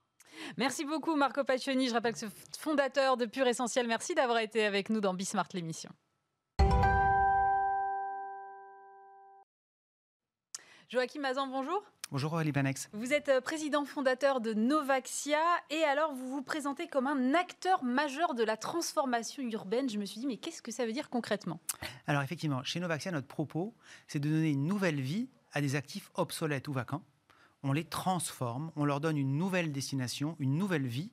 Merci 0.56 0.84
beaucoup 0.84 1.14
Marco 1.14 1.44
Paccioni, 1.44 1.88
je 1.88 1.94
rappelle 1.94 2.12
que 2.12 2.18
ce 2.18 2.26
fondateur 2.58 3.16
de 3.16 3.24
Pure 3.24 3.46
Essentiel, 3.46 3.86
merci 3.86 4.14
d'avoir 4.14 4.38
été 4.38 4.64
avec 4.64 4.90
nous 4.90 5.00
dans 5.00 5.14
Bismart 5.14 5.48
l'émission. 5.54 5.90
Joachim 10.94 11.22
Mazan, 11.22 11.48
bonjour. 11.48 11.82
Bonjour 12.12 12.34
Aurélie 12.34 12.52
Banex. 12.52 12.88
Vous 12.92 13.12
êtes 13.12 13.28
euh, 13.28 13.40
président 13.40 13.84
fondateur 13.84 14.40
de 14.40 14.54
Novaxia 14.54 15.40
et 15.68 15.82
alors 15.82 16.14
vous 16.14 16.28
vous 16.28 16.42
présentez 16.42 16.86
comme 16.86 17.08
un 17.08 17.34
acteur 17.34 17.82
majeur 17.82 18.36
de 18.36 18.44
la 18.44 18.56
transformation 18.56 19.42
urbaine. 19.42 19.90
Je 19.90 19.98
me 19.98 20.04
suis 20.04 20.20
dit 20.20 20.28
mais 20.28 20.36
qu'est-ce 20.36 20.62
que 20.62 20.70
ça 20.70 20.86
veut 20.86 20.92
dire 20.92 21.10
concrètement? 21.10 21.58
Alors 22.06 22.22
effectivement, 22.22 22.62
chez 22.62 22.78
Novaxia, 22.78 23.10
notre 23.10 23.26
propos, 23.26 23.74
c'est 24.06 24.20
de 24.20 24.28
donner 24.28 24.50
une 24.50 24.66
nouvelle 24.66 25.00
vie 25.00 25.28
à 25.52 25.60
des 25.60 25.74
actifs 25.74 26.12
obsolètes 26.14 26.68
ou 26.68 26.72
vacants. 26.72 27.02
On 27.64 27.72
les 27.72 27.82
transforme, 27.82 28.70
on 28.76 28.84
leur 28.84 29.00
donne 29.00 29.16
une 29.16 29.36
nouvelle 29.36 29.72
destination, 29.72 30.36
une 30.38 30.56
nouvelle 30.56 30.86
vie 30.86 31.10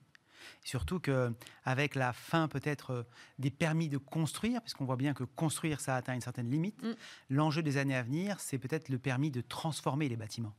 Surtout 0.64 1.00
qu'avec 1.00 1.94
la 1.94 2.12
fin 2.12 2.48
peut-être 2.48 2.90
euh, 2.90 3.02
des 3.38 3.50
permis 3.50 3.88
de 3.88 3.98
construire, 3.98 4.60
puisqu'on 4.62 4.84
voit 4.84 4.96
bien 4.96 5.14
que 5.14 5.24
construire, 5.24 5.80
ça 5.80 5.96
atteint 5.96 6.14
une 6.14 6.20
certaine 6.20 6.50
limite, 6.50 6.82
mm. 6.82 6.92
l'enjeu 7.30 7.62
des 7.62 7.76
années 7.76 7.96
à 7.96 8.02
venir, 8.02 8.40
c'est 8.40 8.58
peut-être 8.58 8.88
le 8.88 8.98
permis 8.98 9.30
de 9.30 9.40
transformer 9.40 10.08
les 10.08 10.16
bâtiments. 10.16 10.54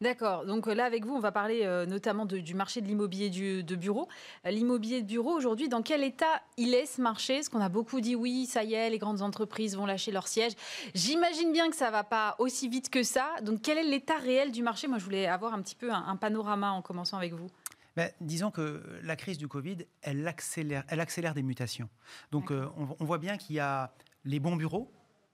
D'accord. 0.00 0.46
Donc 0.46 0.68
euh, 0.68 0.74
là, 0.74 0.84
avec 0.84 1.04
vous, 1.04 1.14
on 1.14 1.18
va 1.18 1.32
parler 1.32 1.62
euh, 1.64 1.84
notamment 1.84 2.24
du 2.24 2.54
marché 2.54 2.80
de 2.80 2.86
l'immobilier 2.86 3.30
de 3.62 3.74
bureau. 3.74 4.06
L'immobilier 4.44 5.02
de 5.02 5.06
bureau, 5.06 5.32
aujourd'hui, 5.32 5.68
dans 5.68 5.82
quel 5.82 6.04
état 6.04 6.40
il 6.56 6.72
est 6.72 6.86
ce 6.86 7.00
marché? 7.00 7.34
Parce 7.34 7.48
qu'on 7.48 7.60
a 7.60 7.68
beaucoup 7.68 8.00
dit 8.00 8.14
oui, 8.14 8.46
ça 8.46 8.62
y 8.62 8.74
est, 8.74 8.90
les 8.90 8.98
grandes 8.98 9.22
entreprises 9.22 9.76
vont 9.76 9.86
lâcher 9.86 10.12
leur 10.12 10.28
siège. 10.28 10.52
J'imagine 10.94 11.52
bien 11.52 11.68
que 11.68 11.74
ça 11.74 11.86
ne 11.86 11.92
va 11.92 12.04
pas 12.04 12.36
aussi 12.38 12.68
vite 12.68 12.90
que 12.90 13.02
ça. 13.02 13.26
Donc 13.42 13.60
quel 13.62 13.76
est 13.76 13.82
l'état 13.82 14.18
réel 14.18 14.52
du 14.52 14.62
marché? 14.62 14.86
Moi, 14.86 14.98
je 14.98 15.04
voulais 15.04 15.26
avoir 15.26 15.52
un 15.52 15.62
petit 15.62 15.74
peu 15.74 15.90
un 15.90 16.14
panorama 16.14 16.70
en 16.70 16.80
commençant 16.80 17.16
avec 17.16 17.32
vous. 17.32 17.48
Ben, 17.98 18.12
disons 18.20 18.52
que 18.52 18.80
la 19.02 19.16
crise 19.16 19.38
du 19.38 19.48
Covid, 19.48 19.78
elle 20.02 20.28
accélère, 20.28 20.84
elle 20.86 21.00
accélère 21.00 21.34
des 21.34 21.42
mutations. 21.42 21.88
Donc 22.30 22.52
euh, 22.52 22.68
on, 22.76 23.04
voit 23.04 23.18
bien 23.18 23.36
qu'il 23.36 23.56
y 23.56 23.58
a 23.58 23.92
les 24.24 24.38
bons 24.38 24.54
bureaux 24.54 24.92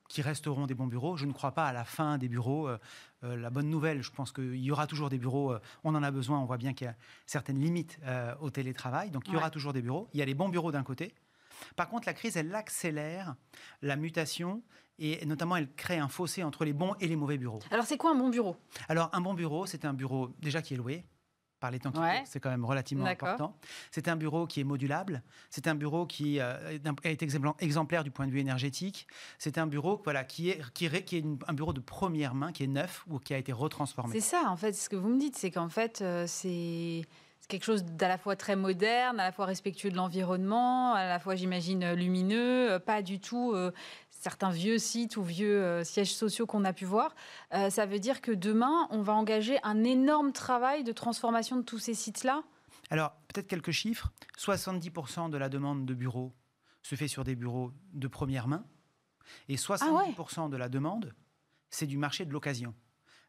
qui 0.08 0.22
resteront 0.22 0.66
des 0.66 0.72
bons 0.72 0.86
bureaux. 0.86 1.18
Je 1.18 1.26
ne 1.26 1.32
crois 1.34 1.52
pas 1.52 1.66
à 1.66 1.74
la 1.74 1.84
fin 1.84 2.16
des 2.16 2.26
bureaux. 2.26 2.66
Euh, 2.66 2.78
euh, 3.22 3.36
la 3.36 3.50
bonne 3.50 3.68
nouvelle, 3.68 4.02
je 4.02 4.10
pense 4.10 4.32
qu'il 4.32 4.56
y 4.56 4.70
aura 4.70 4.86
toujours 4.86 5.10
des 5.10 5.18
bureaux. 5.18 5.54
on 5.82 5.94
en 5.94 6.02
a 6.02 6.10
besoin. 6.10 6.40
On 6.40 6.46
voit 6.46 6.56
bien 6.56 6.72
qu'il 6.72 6.86
y 6.86 6.88
a 6.88 6.96
certaines 7.26 7.60
limites 7.60 7.98
au 8.40 8.48
télétravail. 8.48 9.10
Donc 9.10 9.28
il 9.28 9.34
y 9.34 9.36
aura 9.36 9.50
toujours 9.50 9.74
des 9.74 9.82
bureaux. 9.82 10.08
Il 10.14 10.20
y 10.20 10.22
a 10.22 10.24
les 10.24 10.32
bons 10.32 10.48
bureaux 10.48 10.72
d'un 10.72 10.84
côté. 10.84 11.14
Par 11.76 11.90
contre, 11.90 12.06
la 12.06 12.14
crise, 12.14 12.38
elle 12.38 12.54
accélère 12.54 13.34
la 13.82 13.96
mutation 13.96 14.62
et 14.98 15.26
notamment 15.26 15.56
elle 15.56 15.70
crée 15.74 15.98
un 15.98 16.08
fossé 16.08 16.42
entre 16.42 16.64
les 16.64 16.72
bons 16.72 16.94
et 17.00 17.08
les 17.08 17.16
mauvais 17.16 17.36
bureaux. 17.36 17.58
Alors 17.70 17.84
c'est 17.84 17.98
quoi 17.98 18.12
un 18.12 18.14
bon 18.14 18.30
bureau? 18.30 18.56
Alors 18.88 19.10
un 19.12 19.20
bon 19.20 19.34
bureau, 19.34 19.66
c'est 19.66 19.84
un 19.84 19.92
bureau 19.92 20.30
déjà 20.40 20.62
qui 20.62 20.72
est 20.72 20.76
loué, 20.78 21.04
par 21.64 21.70
les 21.70 21.80
temps 21.80 21.92
qui 21.92 22.00
c'est 22.26 22.40
quand 22.40 22.50
même 22.50 22.66
relativement 22.66 23.06
important. 23.06 23.56
C'est 23.90 24.08
un 24.08 24.16
bureau 24.16 24.46
qui 24.46 24.60
est 24.60 24.64
modulable, 24.64 25.22
c'est 25.48 25.66
un 25.66 25.74
bureau 25.74 26.04
qui 26.04 26.38
euh, 26.38 26.78
est 27.04 27.22
exemplaire 27.22 28.04
du 28.04 28.10
point 28.10 28.26
de 28.26 28.32
vue 28.32 28.40
énergétique, 28.40 29.06
c'est 29.38 29.56
un 29.56 29.66
bureau 29.66 29.98
voilà, 30.04 30.24
qui 30.24 30.50
est, 30.50 30.60
qui, 30.74 30.90
qui 31.04 31.16
est 31.16 31.24
un 31.48 31.54
bureau 31.54 31.72
de 31.72 31.80
première 31.80 32.34
main, 32.34 32.52
qui 32.52 32.64
est 32.64 32.66
neuf 32.66 33.06
ou 33.08 33.18
qui 33.18 33.32
a 33.32 33.38
été 33.38 33.50
retransformé. 33.50 34.12
C'est 34.12 34.20
ça, 34.20 34.42
en 34.48 34.58
fait, 34.58 34.74
ce 34.74 34.90
que 34.90 34.96
vous 34.96 35.08
me 35.08 35.18
dites, 35.18 35.38
c'est 35.38 35.50
qu'en 35.50 35.70
fait, 35.70 36.02
euh, 36.02 36.26
c'est 36.26 37.06
quelque 37.48 37.64
chose 37.64 37.82
d'à 37.84 38.08
la 38.08 38.18
fois 38.18 38.36
très 38.36 38.56
moderne, 38.56 39.18
à 39.18 39.24
la 39.24 39.32
fois 39.32 39.46
respectueux 39.46 39.90
de 39.90 39.96
l'environnement, 39.96 40.92
à 40.92 41.06
la 41.06 41.18
fois, 41.18 41.34
j'imagine, 41.34 41.92
lumineux, 41.94 42.72
euh, 42.72 42.78
pas 42.78 43.00
du 43.00 43.20
tout 43.20 43.54
certains 44.24 44.50
vieux 44.50 44.78
sites 44.78 45.18
ou 45.18 45.22
vieux 45.22 45.62
euh, 45.62 45.84
sièges 45.84 46.14
sociaux 46.14 46.46
qu'on 46.46 46.64
a 46.64 46.72
pu 46.72 46.86
voir, 46.86 47.14
euh, 47.52 47.68
ça 47.68 47.84
veut 47.84 47.98
dire 47.98 48.22
que 48.22 48.32
demain, 48.32 48.88
on 48.90 49.02
va 49.02 49.12
engager 49.12 49.58
un 49.62 49.84
énorme 49.84 50.32
travail 50.32 50.82
de 50.82 50.92
transformation 50.92 51.58
de 51.58 51.62
tous 51.62 51.78
ces 51.78 51.92
sites-là? 51.92 52.42
Alors, 52.88 53.12
peut-être 53.28 53.46
quelques 53.46 53.70
chiffres. 53.70 54.10
70% 54.38 55.28
de 55.28 55.36
la 55.36 55.50
demande 55.50 55.84
de 55.84 55.92
bureaux 55.92 56.32
se 56.82 56.94
fait 56.94 57.06
sur 57.06 57.22
des 57.22 57.34
bureaux 57.34 57.70
de 57.92 58.08
première 58.08 58.48
main. 58.48 58.64
Et 59.48 59.56
70% 59.56 60.46
ah 60.46 60.48
de 60.48 60.56
la 60.56 60.70
demande, 60.70 61.14
c'est 61.68 61.86
du 61.86 61.98
marché 61.98 62.24
de 62.24 62.32
l'occasion. 62.32 62.74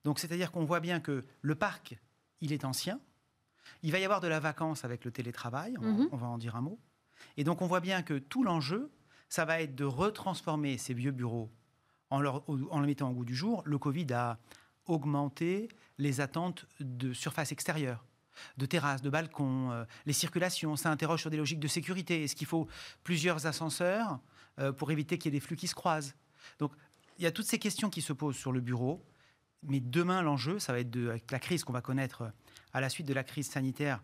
Donc, 0.05 0.17
c'est-à-dire 0.17 0.53
qu'on 0.53 0.63
voit 0.63 0.79
bien 0.79 1.01
que 1.01 1.25
le 1.41 1.55
parc, 1.55 1.99
il 2.39 2.53
est 2.53 2.63
ancien. 2.63 3.01
Il 3.83 3.91
va 3.91 3.99
y 3.99 4.05
avoir 4.05 4.21
de 4.21 4.29
la 4.29 4.39
vacance 4.39 4.85
avec 4.85 5.03
le 5.03 5.11
télétravail, 5.11 5.75
on, 5.81 5.91
mhm. 5.91 6.09
on 6.13 6.15
va 6.15 6.27
en 6.27 6.37
dire 6.37 6.55
un 6.55 6.61
mot. 6.61 6.79
Et 7.35 7.43
donc, 7.43 7.61
on 7.61 7.67
voit 7.67 7.81
bien 7.81 8.01
que 8.01 8.17
tout 8.17 8.43
l'enjeu, 8.45 8.93
ça 9.35 9.43
va 9.43 9.59
être 9.59 9.75
de 9.75 9.83
retransformer 9.83 10.77
ces 10.77 10.93
vieux 10.93 11.11
bureaux 11.11 11.51
en, 12.09 12.21
les 12.21 12.87
mettant 12.87 13.09
au 13.09 13.13
goût 13.13 13.25
du 13.25 13.35
jour. 13.35 13.63
Le 13.65 13.77
Covid 13.77 14.13
a 14.13 14.39
augmenté 14.85 15.67
les 15.97 16.21
attentes 16.21 16.65
de 16.79 17.11
surface 17.11 17.51
extérieure 17.51 18.05
de 18.55 18.65
terrasses, 18.65 19.01
de 19.01 19.09
balcons, 19.09 19.71
euh, 19.71 19.83
les 20.05 20.13
circulations, 20.13 20.75
ça 20.75 20.89
interroge 20.89 21.21
sur 21.21 21.29
des 21.29 21.37
logiques 21.37 21.59
de 21.59 21.67
sécurité. 21.69 22.23
Est-ce 22.23 22.35
qu'il 22.35 22.47
faut 22.47 22.67
plusieurs 23.03 23.45
ascenseurs 23.45 24.19
euh, 24.59 24.73
pour 24.73 24.91
éviter 24.91 25.17
qu'il 25.17 25.33
y 25.33 25.35
ait 25.35 25.39
des 25.39 25.45
flux 25.45 25.55
qui 25.55 25.67
se 25.67 25.75
croisent? 25.75 26.15
Donc, 26.59 26.71
il 27.17 27.23
y 27.23 27.27
a 27.27 27.31
toutes 27.31 27.45
ces 27.45 27.59
questions 27.59 27.89
qui 27.89 28.01
se 28.01 28.11
posent 28.13 28.35
sur 28.35 28.51
le 28.51 28.59
bureau. 28.59 29.05
Mais 29.63 29.79
demain, 29.79 30.21
l'enjeu, 30.21 30.59
ça 30.59 30.73
va 30.73 30.79
être 30.79 30.89
de, 30.89 31.09
avec 31.09 31.31
la 31.31 31.39
crise 31.39 31.63
qu'on 31.63 31.73
va 31.73 31.81
connaître 31.81 32.31
à 32.73 32.81
la 32.81 32.89
suite 32.89 33.07
de 33.07 33.13
la 33.13 33.23
crise 33.23 33.49
sanitaire. 33.49 34.03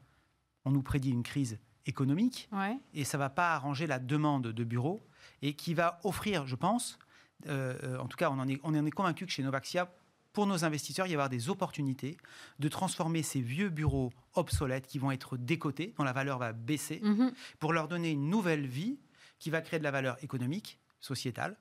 On 0.64 0.72
nous 0.72 0.82
prédit 0.82 1.12
une 1.12 1.24
crise 1.24 1.60
économique 1.86 2.50
et 2.94 3.04
ça 3.04 3.18
ne 3.18 3.24
va 3.24 3.30
pas 3.30 3.54
arranger 3.54 3.88
la 3.88 4.00
demande 4.00 4.48
de 4.48 4.64
bureaux 4.64 5.06
et 5.42 5.54
qui 5.54 5.74
va 5.74 6.00
offrir, 6.04 6.48
je 6.48 6.56
pense, 6.56 7.00
euh, 7.48 7.98
en 7.98 8.08
tout 8.08 8.18
cas 8.18 8.30
on 8.30 8.40
en 8.40 8.48
est, 8.48 8.60
on 8.64 8.76
en 8.76 8.86
est 8.86 8.92
convaincu 8.92 9.26
que 9.26 9.32
chez 9.32 9.44
Novaxia, 9.44 9.92
pour 10.34 10.48
nos 10.48 10.64
investisseurs, 10.64 11.08
il 11.08 11.12
y 11.12 11.14
avoir 11.14 11.30
des 11.30 11.50
opportunités 11.50 12.18
de 12.60 12.70
transformer 12.70 13.22
ces 13.22 13.42
vieux 13.42 13.70
bureaux 13.70 14.12
obsolètes 14.34 14.88
qui 14.88 14.98
vont 14.98 15.12
être 15.12 15.36
décotés, 15.36 15.94
dont 15.98 16.04
la 16.04 16.14
valeur 16.14 16.38
va 16.38 16.54
baisser, 16.54 17.02
mhm. 17.04 17.34
pour 17.60 17.74
leur 17.74 17.88
donner 17.88 18.12
une 18.12 18.30
nouvelle 18.30 18.66
vie 18.66 18.98
qui 19.40 19.50
va 19.50 19.62
créer 19.62 19.80
de 19.80 19.84
la 19.84 19.92
valeur 19.92 20.18
économique, 20.24 20.80
sociétale. 21.00 21.58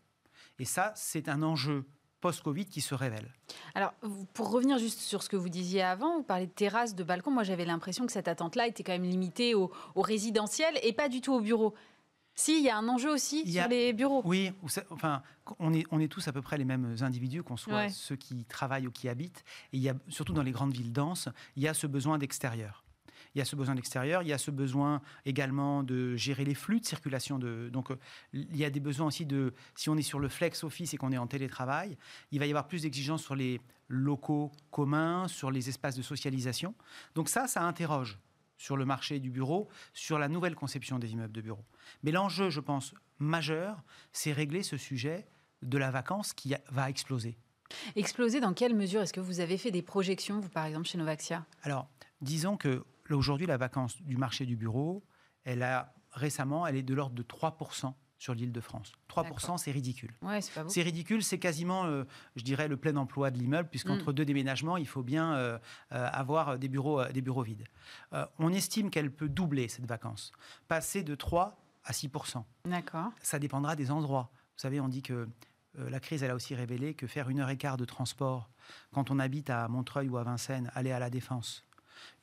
Et 0.59 0.64
ça, 0.64 0.92
c'est 0.94 1.28
un 1.28 1.42
enjeu 1.42 1.85
post-Covid 2.20 2.66
qui 2.66 2.80
se 2.80 2.94
révèle. 2.94 3.33
Alors, 3.74 3.92
pour 4.35 4.50
revenir 4.50 4.78
juste 4.78 5.00
sur 5.00 5.22
ce 5.22 5.28
que 5.28 5.37
vous 5.37 5.48
disiez 5.48 5.83
avant, 5.83 6.18
vous 6.18 6.22
parlez 6.22 6.46
de 6.46 6.52
terrasses, 6.52 6.94
de 6.94 7.04
balcons. 7.04 7.30
Moi, 7.30 7.42
j'avais 7.42 7.64
l'impression 7.64 8.06
que 8.06 8.12
cette 8.12 8.28
attente-là 8.28 8.66
était 8.66 8.83
quand 8.83 8.92
même 8.92 9.04
limitée 9.04 9.54
au, 9.54 9.70
au 9.94 10.02
résidentiel 10.02 10.78
et 10.83 10.92
pas 10.92 11.09
du 11.09 11.20
tout 11.20 11.33
au 11.33 11.40
bureau. 11.40 11.74
Si, 12.35 12.59
il 12.59 12.64
y 12.64 12.70
a 12.70 12.76
un 12.76 12.88
enjeu 12.88 13.11
aussi 13.11 13.50
sur 13.50 13.68
les 13.68 13.92
bureaux. 13.92 14.22
Oui, 14.24 14.52
enfin, 14.90 15.22
on 15.59 15.74
est, 15.74 15.85
on 15.90 16.00
est 16.00 16.09
tous 16.09 16.26
à 16.28 16.33
peu 16.33 16.40
près 16.40 16.56
les 16.56 16.64
mêmes 16.64 16.96
individus, 17.00 17.42
qu'on 17.42 17.56
soit 17.56 17.90
ceux 17.90 18.16
qui 18.16 18.44
travaillent 18.44 18.87
ou 18.87 18.90
qui 18.90 19.09
habitent. 19.09 19.44
Et 19.72 19.76
il 19.76 19.83
y 19.83 19.88
a, 19.88 19.94
surtout 20.09 20.33
dans 20.33 20.42
les 20.42 20.52
grandes 20.52 20.72
villes 20.72 20.92
denses, 20.92 21.28
il 21.56 21.62
y 21.62 21.68
a 21.68 21.74
ce 21.74 21.87
besoin 21.87 22.16
d'extérieur. 22.18 22.85
Il 23.34 23.38
y 23.38 23.42
a 23.42 23.44
ce 23.44 23.54
besoin 23.54 23.74
d'extérieur, 23.74 24.22
il 24.22 24.28
y 24.28 24.32
a 24.32 24.38
ce 24.38 24.50
besoin 24.50 25.00
également 25.24 25.82
de 25.82 26.16
gérer 26.16 26.44
les 26.44 26.54
flux 26.54 26.80
de 26.80 26.86
circulation. 26.86 27.38
De, 27.38 27.68
donc, 27.72 27.90
il 28.32 28.56
y 28.56 28.64
a 28.64 28.70
des 28.70 28.80
besoins 28.80 29.06
aussi 29.06 29.24
de, 29.24 29.54
si 29.76 29.88
on 29.88 29.96
est 29.96 30.02
sur 30.02 30.18
le 30.18 30.28
flex 30.28 30.64
office 30.64 30.94
et 30.94 30.96
qu'on 30.96 31.12
est 31.12 31.18
en 31.18 31.26
télétravail, 31.26 31.96
il 32.32 32.40
va 32.40 32.46
y 32.46 32.50
avoir 32.50 32.66
plus 32.66 32.82
d'exigences 32.82 33.22
sur 33.22 33.36
les 33.36 33.60
locaux 33.88 34.50
communs, 34.70 35.28
sur 35.28 35.50
les 35.50 35.68
espaces 35.68 35.96
de 35.96 36.02
socialisation. 36.02 36.74
Donc 37.14 37.28
ça, 37.28 37.46
ça 37.46 37.62
interroge 37.62 38.18
sur 38.56 38.76
le 38.76 38.84
marché 38.84 39.20
du 39.20 39.30
bureau, 39.30 39.68
sur 39.94 40.18
la 40.18 40.28
nouvelle 40.28 40.54
conception 40.54 40.98
des 40.98 41.12
immeubles 41.12 41.32
de 41.32 41.40
bureau. 41.40 41.64
Mais 42.02 42.10
l'enjeu, 42.10 42.50
je 42.50 42.60
pense, 42.60 42.94
majeur, 43.18 43.82
c'est 44.12 44.32
régler 44.32 44.62
ce 44.62 44.76
sujet 44.76 45.26
de 45.62 45.78
la 45.78 45.90
vacance 45.90 46.32
qui 46.32 46.54
va 46.70 46.90
exploser. 46.90 47.38
Exploser 47.96 48.40
dans 48.40 48.52
quelle 48.52 48.74
mesure? 48.74 49.00
Est-ce 49.00 49.12
que 49.12 49.20
vous 49.20 49.40
avez 49.40 49.56
fait 49.56 49.70
des 49.70 49.82
projections, 49.82 50.40
vous, 50.40 50.48
par 50.48 50.66
exemple, 50.66 50.86
chez 50.86 50.98
Novaxia? 50.98 51.46
Alors, 51.62 51.88
disons 52.20 52.56
que 52.56 52.84
aujourd'hui, 53.16 53.46
la 53.46 53.57
vacance 53.57 54.01
du 54.03 54.16
marché 54.16 54.46
du 54.46 54.57
bureau, 54.57 55.05
elle 55.44 55.62
a 55.62 55.94
récemment, 56.12 56.66
elle 56.66 56.77
est 56.77 56.83
de 56.83 56.94
l'ordre 56.94 57.14
de 57.14 57.23
3% 57.23 57.94
sur 58.20 58.35
l'île 58.35 58.53
de 58.53 58.61
France. 58.61 58.92
3%, 59.09 59.57
c'est 59.57 59.70
ridicule. 59.70 60.12
c'est 60.68 60.83
ridicule, 60.83 61.23
c'est 61.25 61.38
quasiment, 61.38 61.87
euh, 61.87 62.05
je 62.37 62.44
dirais, 62.44 62.68
le 62.68 62.77
plein 62.77 62.94
emploi 62.96 63.31
de 63.31 63.38
l'immeuble, 63.38 63.70
puisqu'entre 63.70 64.11
mm. 64.11 64.14
deux 64.14 64.25
déménagements, 64.27 64.77
il 64.77 64.87
faut 64.87 65.03
bien 65.03 65.35
euh, 65.35 65.59
euh, 65.92 66.09
avoir 66.12 66.59
des 66.59 66.68
bureaux, 66.68 67.03
des 67.07 67.23
bureaux 67.23 67.42
vides. 67.42 67.64
on 68.38 68.53
estime 68.53 68.90
qu'elle 68.90 69.11
peut 69.11 69.29
doubler 69.29 69.68
cette 69.68 69.87
vacance, 69.87 70.33
passer 70.68 71.03
de 71.03 71.14
3 71.14 71.57
à 71.85 71.92
6%. 71.92 72.44
D'accord. 72.66 73.11
Ça 73.23 73.38
dépendra 73.38 73.75
des 73.75 73.90
endroits. 73.90 74.31
Vous 74.35 74.61
savez, 74.61 74.81
on 74.81 74.88
dit 74.88 75.03
que 75.03 75.27
la 75.75 76.01
crise, 76.01 76.23
elle 76.23 76.31
a 76.31 76.35
aussi 76.35 76.55
révélé 76.55 76.94
que 76.94 77.07
faire 77.07 77.31
une 77.31 77.40
heure 77.40 77.49
et 77.49 77.57
quart 77.57 77.79
de 77.79 77.87
transport 77.87 78.51
quand 78.92 79.11
on 79.11 79.18
habite 79.18 79.49
à 79.49 79.66
Montreuil 79.68 80.09
ou 80.09 80.18
à 80.18 80.25
Vincennes, 80.25 80.70
aller 80.75 80.92
à 80.92 80.99
la 80.99 81.09
Défense, 81.09 81.64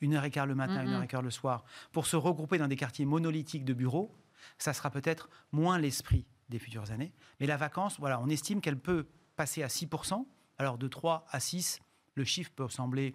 une 0.00 0.14
heure 0.14 0.24
et 0.24 0.30
quart 0.30 0.46
le 0.46 0.54
matin, 0.54 0.82
une 0.82 0.90
heure 0.90 1.02
et 1.02 1.08
quart 1.08 1.22
le 1.22 1.30
soir, 1.30 1.64
pour 1.92 2.06
se 2.06 2.16
regrouper 2.16 2.58
dans 2.58 2.68
des 2.68 2.76
quartiers 2.76 3.04
monolithiques 3.04 3.64
de 3.64 3.74
bureaux, 3.74 4.14
ça 4.58 4.72
sera 4.72 4.90
peut-être 4.90 5.28
moins 5.52 5.78
l'esprit 5.78 6.26
des 6.48 6.58
futures 6.58 6.90
années. 6.90 7.12
Mais 7.40 7.46
la 7.46 7.56
vacance, 7.56 7.98
voilà, 7.98 8.20
on 8.20 8.28
estime 8.28 8.60
qu'elle 8.60 8.78
peut 8.78 9.06
passer 9.36 9.62
à 9.62 9.68
6%. 9.68 10.24
Alors 10.58 10.78
de 10.78 10.88
3 10.88 11.26
à 11.30 11.40
6, 11.40 11.80
le 12.14 12.24
chiffre 12.24 12.50
peut 12.54 12.68
sembler... 12.68 13.14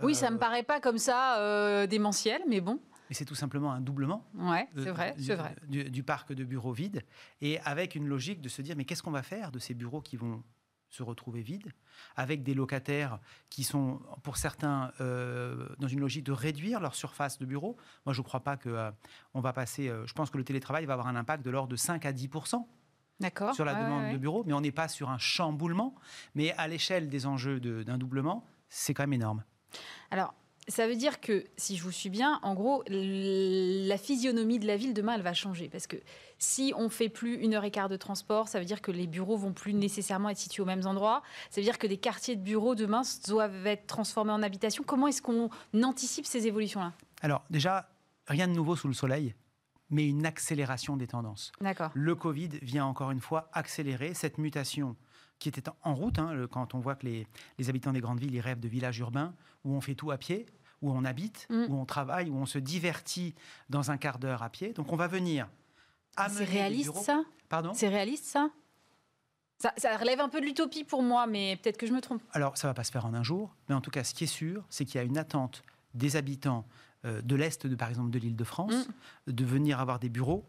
Oui, 0.00 0.14
ça 0.14 0.26
ne 0.26 0.32
me 0.32 0.36
euh, 0.36 0.40
paraît 0.40 0.62
pas 0.62 0.80
comme 0.80 0.98
ça 0.98 1.38
euh, 1.38 1.86
démentiel, 1.86 2.42
mais 2.48 2.60
bon. 2.60 2.80
Mais 3.08 3.14
c'est 3.14 3.24
tout 3.24 3.34
simplement 3.34 3.72
un 3.72 3.80
doublement 3.80 4.24
ouais, 4.34 4.66
c'est 4.76 4.90
vrai, 4.90 5.14
du, 5.18 5.34
vrai. 5.34 5.54
du, 5.68 6.02
parc 6.02 6.32
de 6.32 6.42
bureaux 6.42 6.72
vides. 6.72 7.04
Et 7.42 7.60
avec 7.60 7.96
une 7.96 8.06
logique 8.06 8.40
de 8.40 8.48
se 8.48 8.62
dire, 8.62 8.76
mais 8.76 8.86
qu'est-ce 8.86 9.02
qu'on 9.02 9.10
va 9.10 9.22
faire 9.22 9.52
de 9.52 9.58
ces 9.58 9.74
bureaux 9.74 10.00
qui 10.00 10.16
vont 10.16 10.42
se 10.94 11.02
retrouver 11.02 11.42
vides, 11.42 11.72
avec 12.16 12.42
des 12.42 12.54
locataires 12.54 13.18
qui 13.50 13.64
sont, 13.64 14.00
pour 14.22 14.36
certains, 14.36 14.92
euh, 15.00 15.68
dans 15.78 15.88
une 15.88 16.00
logique 16.00 16.24
de 16.24 16.32
réduire 16.32 16.80
leur 16.80 16.94
surface 16.94 17.38
de 17.38 17.46
bureau. 17.46 17.76
Moi, 18.06 18.12
je 18.12 18.20
ne 18.20 18.24
crois 18.24 18.40
pas 18.40 18.56
qu'on 18.56 18.70
euh, 18.70 18.90
on 19.34 19.40
va 19.40 19.52
passer. 19.52 19.88
Euh, 19.88 20.06
je 20.06 20.12
pense 20.12 20.30
que 20.30 20.38
le 20.38 20.44
télétravail 20.44 20.86
va 20.86 20.92
avoir 20.92 21.08
un 21.08 21.16
impact 21.16 21.44
de 21.44 21.50
l'ordre 21.50 21.68
de 21.68 21.76
5 21.76 22.06
à 22.06 22.12
10% 22.12 22.64
sur 23.54 23.64
la 23.64 23.74
demande 23.74 24.12
de 24.12 24.18
bureau, 24.18 24.44
mais 24.46 24.52
on 24.52 24.60
n'est 24.60 24.72
pas 24.72 24.88
sur 24.88 25.10
un 25.10 25.18
chamboulement. 25.18 25.94
Mais 26.34 26.52
à 26.52 26.68
l'échelle 26.68 27.08
des 27.08 27.26
enjeux 27.26 27.60
d'un 27.60 27.98
doublement, 27.98 28.44
c'est 28.68 28.94
quand 28.94 29.04
même 29.04 29.12
énorme. 29.12 29.44
Alors, 30.10 30.34
ça 30.68 30.86
veut 30.86 30.96
dire 30.96 31.20
que, 31.20 31.44
si 31.56 31.76
je 31.76 31.82
vous 31.82 31.92
suis 31.92 32.10
bien, 32.10 32.40
en 32.42 32.54
gros, 32.54 32.82
la 32.88 33.98
physionomie 33.98 34.58
de 34.58 34.66
la 34.66 34.76
ville 34.76 34.94
demain, 34.94 35.14
elle 35.14 35.22
va 35.22 35.34
changer. 35.34 35.68
Parce 35.68 35.86
que 35.86 35.96
si 36.38 36.72
on 36.76 36.88
fait 36.88 37.08
plus 37.08 37.34
une 37.36 37.54
heure 37.54 37.64
et 37.64 37.70
quart 37.70 37.88
de 37.88 37.96
transport, 37.96 38.48
ça 38.48 38.58
veut 38.58 38.64
dire 38.64 38.82
que 38.82 38.90
les 38.90 39.06
bureaux 39.06 39.36
vont 39.36 39.52
plus 39.52 39.74
nécessairement 39.74 40.28
être 40.30 40.38
situés 40.38 40.62
aux 40.62 40.66
mêmes 40.66 40.86
endroits. 40.86 41.22
Ça 41.50 41.60
veut 41.60 41.64
dire 41.64 41.78
que 41.78 41.86
des 41.86 41.98
quartiers 41.98 42.36
de 42.36 42.42
bureaux 42.42 42.74
demain 42.74 43.02
doivent 43.26 43.66
être 43.66 43.86
transformés 43.86 44.32
en 44.32 44.42
habitation. 44.42 44.84
Comment 44.84 45.08
est-ce 45.08 45.22
qu'on 45.22 45.50
anticipe 45.82 46.26
ces 46.26 46.46
évolutions-là? 46.46 46.92
Alors, 47.22 47.44
déjà, 47.50 47.88
rien 48.26 48.48
de 48.48 48.52
nouveau 48.52 48.76
sous 48.76 48.88
le 48.88 48.94
soleil 48.94 49.34
mais 49.90 50.08
une 50.08 50.26
accélération 50.26 50.96
des 50.96 51.06
tendances. 51.06 51.52
Le 51.94 52.14
Covid 52.14 52.48
vient 52.62 52.86
encore 52.86 53.10
une 53.10 53.20
fois 53.20 53.48
accélérer 53.52 54.14
cette 54.14 54.38
mutation 54.38 54.96
qui 55.38 55.48
était 55.48 55.70
en 55.82 55.94
route, 55.94 56.18
hein, 56.18 56.46
quand 56.50 56.74
on 56.74 56.80
voit 56.80 56.94
que 56.94 57.06
les, 57.06 57.26
habitants 57.68 57.92
des 57.92 58.00
grandes 58.00 58.20
villes 58.20 58.34
ils 58.34 58.40
rêvent 58.40 58.60
de 58.60 58.68
villages 58.68 58.98
urbains 58.98 59.34
où 59.64 59.74
on 59.74 59.80
fait 59.80 59.94
tout 59.94 60.10
à 60.10 60.18
pied, 60.18 60.46
où 60.80 60.90
on 60.90 61.04
habite, 61.04 61.46
mm. 61.50 61.66
où 61.68 61.76
on 61.76 61.84
travaille, 61.84 62.30
où 62.30 62.36
on 62.36 62.46
se 62.46 62.58
divertit 62.58 63.34
dans 63.68 63.90
un 63.90 63.96
quart 63.96 64.18
d'heure 64.18 64.42
à 64.42 64.50
pied. 64.50 64.72
Donc 64.72 64.92
on 64.92 64.96
va 64.96 65.06
venir 65.06 65.48
C'est 66.30 66.44
réaliste 66.44 66.96
ça? 66.96 67.24
Pardon? 67.48 67.72
C'est 67.74 67.88
réaliste 67.88 68.24
ça? 68.24 68.50
Ça, 69.58 69.96
relève 69.96 70.20
un 70.20 70.28
peu 70.28 70.40
de 70.40 70.46
l'utopie 70.46 70.84
pour 70.84 71.02
moi, 71.02 71.26
mais 71.26 71.56
peut-être 71.56 71.78
que 71.78 71.86
je 71.86 71.92
me 71.92 72.00
trompe. 72.00 72.22
Alors, 72.32 72.58
ça 72.58 72.68
va 72.68 72.74
pas 72.74 72.84
se 72.84 72.92
faire 72.92 73.06
en 73.06 73.14
un 73.14 73.22
jour, 73.22 73.54
mais 73.68 73.74
en 73.74 73.80
tout 73.80 73.90
cas, 73.90 74.04
ce 74.04 74.12
qui 74.12 74.24
est 74.24 74.28
sûr, 74.28 74.64
c'est 74.68 74.84
qu'il 74.84 74.96
y 74.96 74.98
a 74.98 75.04
une 75.04 75.16
attente 75.16 75.62
des 75.94 76.16
habitants 76.16 76.66
euh, 77.04 77.22
de 77.22 77.36
l'Est, 77.36 77.66
de, 77.66 77.74
par 77.74 77.88
exemple, 77.88 78.10
de 78.10 78.18
l'île 78.18 78.36
de 78.36 78.44
France, 78.44 78.88
mm. 79.26 79.32
de 79.32 79.44
venir 79.44 79.80
avoir 79.80 79.98
des 79.98 80.08
bureaux 80.08 80.44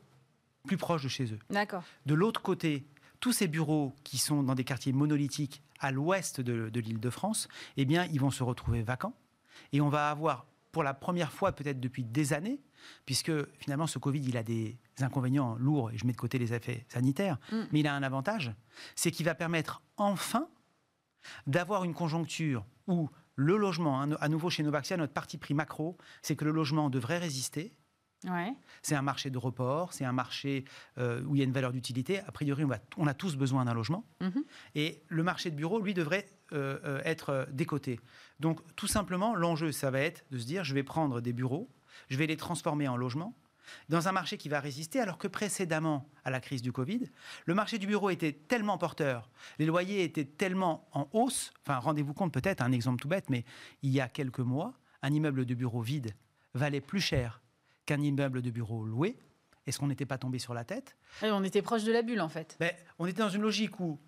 plus 0.66 0.78
proches 0.78 1.04
de 1.04 1.08
chez 1.08 1.32
eux. 1.32 1.40
D'accord. 1.50 1.84
De 2.06 2.14
l'autre 2.14 2.42
côté, 2.42 2.86
tous 3.20 3.32
ces 3.32 3.48
bureaux 3.48 3.96
qui 4.04 4.18
sont 4.18 4.44
dans 4.44 4.56
des 4.56 4.64
quartiers 4.64 4.94
monolithiques 4.94 5.62
à 5.80 5.92
l'ouest 5.92 6.42
de, 6.42 6.80
l'île 6.80 7.00
de 7.00 7.10
France, 7.10 7.48
eh 7.78 7.86
bien, 7.86 8.06
ils 8.06 8.20
vont 8.20 8.32
se 8.32 8.44
retrouver 8.44 8.82
vacants. 8.82 9.14
Et 9.72 9.82
on 9.82 9.90
va 9.90 10.10
avoir, 10.10 10.46
pour 10.72 10.84
la 10.84 10.94
première 10.94 11.32
fois 11.32 11.52
peut-être 11.52 11.80
depuis 11.80 12.04
des 12.04 12.34
années, 12.34 12.60
puisque 13.06 13.32
finalement 13.60 13.88
ce 13.88 14.00
Covid, 14.00 14.22
il 14.22 14.38
a 14.38 14.44
des 14.44 14.78
inconvénients 15.00 15.56
lourds, 15.56 15.92
et 15.92 15.98
je 15.98 16.06
mets 16.06 16.14
de 16.14 16.18
côté 16.18 16.38
les 16.38 16.54
effets 16.54 16.86
sanitaires, 16.90 17.38
mm. 17.52 17.62
mais 17.72 17.80
il 17.82 17.88
a 17.88 17.94
un 17.94 18.04
avantage, 18.04 18.54
c'est 18.96 19.12
qu'il 19.12 19.26
va 19.26 19.36
permettre 19.36 19.82
enfin 19.98 20.48
d'avoir 21.48 21.84
une 21.84 21.94
conjoncture 21.94 22.66
où 22.88 23.10
le 23.36 23.58
logement, 23.58 24.02
à 24.02 24.30
nouveau 24.30 24.50
chez 24.50 24.64
Novaxia, 24.64 24.96
notre 24.96 25.14
parti 25.14 25.38
pris 25.38 25.54
macro, 25.54 25.98
c'est 26.22 26.36
que 26.36 26.46
le 26.46 26.52
logement 26.52 26.90
devrait 26.90 27.18
résister, 27.18 27.76
c'est 28.82 28.96
un 28.96 29.02
marché 29.02 29.30
de 29.30 29.38
report, 29.38 29.94
c'est 29.94 30.06
un 30.06 30.12
marché 30.12 30.66
euh, 30.98 31.22
où 31.24 31.36
il 31.36 31.40
y 31.40 31.42
a 31.42 31.46
une 31.46 31.52
valeur 31.52 31.72
d'utilité. 31.72 32.20
A 32.20 32.32
priori, 32.32 32.64
on, 32.98 33.08
a 33.08 33.14
tous 33.14 33.36
besoin 33.36 33.66
d'un 33.66 33.74
logement. 33.74 34.06
Mhm. 34.22 34.44
Et 34.76 35.04
le 35.08 35.24
marché 35.24 35.52
de 35.52 35.56
bureau, 35.56 35.80
lui, 35.80 35.94
devrait 35.94 36.28
euh, 36.52 36.80
euh, 36.86 37.02
être 37.04 37.48
décoté. 37.52 38.00
Donc, 38.40 38.62
tout 38.76 38.88
simplement, 38.88 39.36
l'enjeu, 39.36 39.72
ça 39.72 39.92
va 39.92 40.00
être 40.02 40.26
de 40.32 40.38
se 40.38 40.46
dire, 40.46 40.64
je 40.64 40.74
vais 40.74 40.84
prendre 40.84 41.22
des 41.22 41.34
bureaux, 41.34 41.70
je 42.10 42.18
vais 42.18 42.28
les 42.28 42.38
transformer 42.38 42.88
en 42.88 42.98
logements, 42.98 43.36
dans 43.90 44.08
un 44.08 44.12
marché 44.12 44.38
qui 44.38 44.50
va 44.50 44.60
résister, 44.60 45.00
alors 45.00 45.18
que 45.18 45.28
précédemment 45.28 46.08
à 46.24 46.30
la 46.30 46.40
crise 46.40 46.62
du 46.62 46.72
Covid, 46.72 47.10
le 47.46 47.54
marché 47.54 47.78
du 47.78 47.88
bureau 47.88 48.10
était 48.10 48.32
tellement 48.32 48.78
porteur, 48.78 49.30
les 49.60 49.66
loyers 49.66 50.04
étaient 50.04 50.26
tellement 50.26 50.88
en 50.92 51.10
hausse. 51.14 51.52
Enfin, 51.64 51.80
rendez-vous 51.80 52.14
compte 52.14 52.34
peut-être, 52.34 52.62
un 52.62 52.72
exemple 52.72 53.02
tout 53.02 53.08
bête, 53.08 53.30
mais 53.30 53.44
il 53.82 53.92
y 53.92 54.02
a 54.02 54.08
quelques 54.08 54.40
mois, 54.40 54.74
un 55.02 55.12
immeuble 55.12 55.46
de 55.46 55.54
bureau 55.56 55.82
vide 55.82 56.16
valait 56.54 56.82
plus 56.82 57.02
cher 57.02 57.42
qu'un 57.86 58.02
immeuble 58.02 58.42
de 58.42 58.50
bureau 58.50 58.86
loué. 58.86 59.18
Est-ce 59.68 59.80
qu'on 59.80 59.88
n'était 59.88 60.06
pas 60.06 60.18
tombé 60.18 60.40
sur 60.40 60.54
la 60.54 60.64
tête? 60.64 60.96
On 61.24 61.44
était 61.44 61.62
proche 61.62 61.84
de 61.84 61.92
la 61.92 62.02
bulle, 62.02 62.22
en 62.22 62.30
fait. 62.30 62.56
Ben, 62.60 62.72
on 63.00 63.08
était 63.08 63.22
dans 63.22 63.30
une 63.30 63.42
logique 63.42 63.80
où 63.80 64.00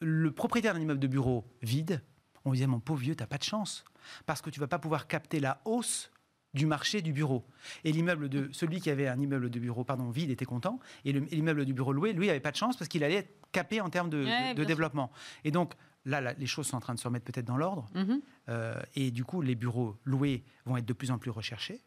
le 0.00 0.32
propriétaire 0.32 0.72
d'un 0.72 0.80
immeuble 0.80 1.00
de 1.00 1.08
bureau 1.08 1.44
vide, 1.62 2.02
on 2.44 2.52
disait, 2.52 2.66
mon 2.66 2.80
pauvre 2.80 3.00
vieux, 3.00 3.16
tu 3.16 3.22
n'as 3.22 3.26
pas 3.26 3.38
de 3.38 3.42
chance. 3.42 3.84
Parce 4.24 4.40
que 4.40 4.50
tu 4.50 4.60
vas 4.60 4.68
pas 4.68 4.78
pouvoir 4.78 5.08
capter 5.08 5.40
la 5.40 5.60
hausse 5.64 6.10
du 6.54 6.66
marché 6.66 7.02
du 7.02 7.12
bureau. 7.12 7.46
Et 7.84 7.92
l'immeuble 7.92 8.28
de 8.28 8.48
celui 8.52 8.80
qui 8.80 8.90
avait 8.90 9.06
un 9.06 9.20
immeuble 9.20 9.50
de 9.50 9.58
bureau 9.58 9.84
pardon 9.84 10.10
vide 10.10 10.30
était 10.30 10.44
content, 10.44 10.80
et 11.04 11.12
l'immeuble 11.12 11.64
du 11.64 11.72
bureau 11.72 11.92
loué, 11.92 12.12
lui, 12.12 12.30
avait 12.30 12.40
pas 12.40 12.50
de 12.50 12.56
chance 12.56 12.76
parce 12.76 12.88
qu'il 12.88 13.04
allait 13.04 13.16
être 13.16 13.36
capé 13.52 13.80
en 13.80 13.90
termes 13.90 14.10
de, 14.10 14.64
développement. 14.64 15.10
Et 15.44 15.50
donc 15.50 15.74
là, 16.04 16.32
les 16.32 16.46
choses 16.46 16.66
sont 16.66 16.76
en 16.76 16.80
train 16.80 16.94
de 16.94 16.98
se 16.98 17.06
remettre 17.06 17.24
peut-être 17.24 17.46
dans 17.46 17.56
l'ordre, 17.56 17.88
mm-hmm. 17.94 18.20
euh, 18.48 18.82
et 18.94 19.10
du 19.10 19.24
coup, 19.24 19.42
les 19.42 19.54
bureaux 19.54 19.96
loués 20.04 20.44
vont 20.64 20.76
être 20.76 20.86
de 20.86 20.92
plus 20.92 21.10
en 21.10 21.18
plus 21.18 21.30
recherchés 21.30 21.80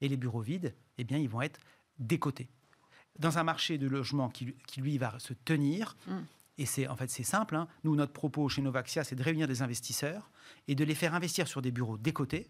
et 0.00 0.08
les 0.08 0.16
bureaux 0.16 0.40
vides, 0.40 0.74
eh 0.98 1.04
bien, 1.04 1.18
ils 1.18 1.28
vont 1.28 1.42
être 1.42 1.60
décotés. 1.98 2.48
Dans 3.18 3.38
un 3.38 3.44
marché 3.44 3.78
de 3.78 3.86
logement 3.86 4.28
qui, 4.28 4.54
lui, 4.76 4.98
va 4.98 5.18
se 5.18 5.32
tenir, 5.32 5.96
mm. 6.06 6.18
et 6.58 6.66
c'est 6.66 6.88
en 6.88 6.96
fait 6.96 7.08
c'est 7.10 7.22
simple, 7.22 7.56
hein. 7.56 7.68
nous, 7.84 7.94
notre 7.94 8.12
propos 8.12 8.48
chez 8.48 8.60
Novaxia, 8.60 9.04
c'est 9.04 9.14
de 9.14 9.22
réunir 9.22 9.46
des 9.48 9.62
investisseurs 9.62 10.30
et 10.68 10.74
de 10.74 10.84
les 10.84 10.94
faire 10.94 11.14
investir 11.14 11.48
sur 11.48 11.62
des 11.62 11.70
bureaux 11.70 11.96
décotés, 11.96 12.48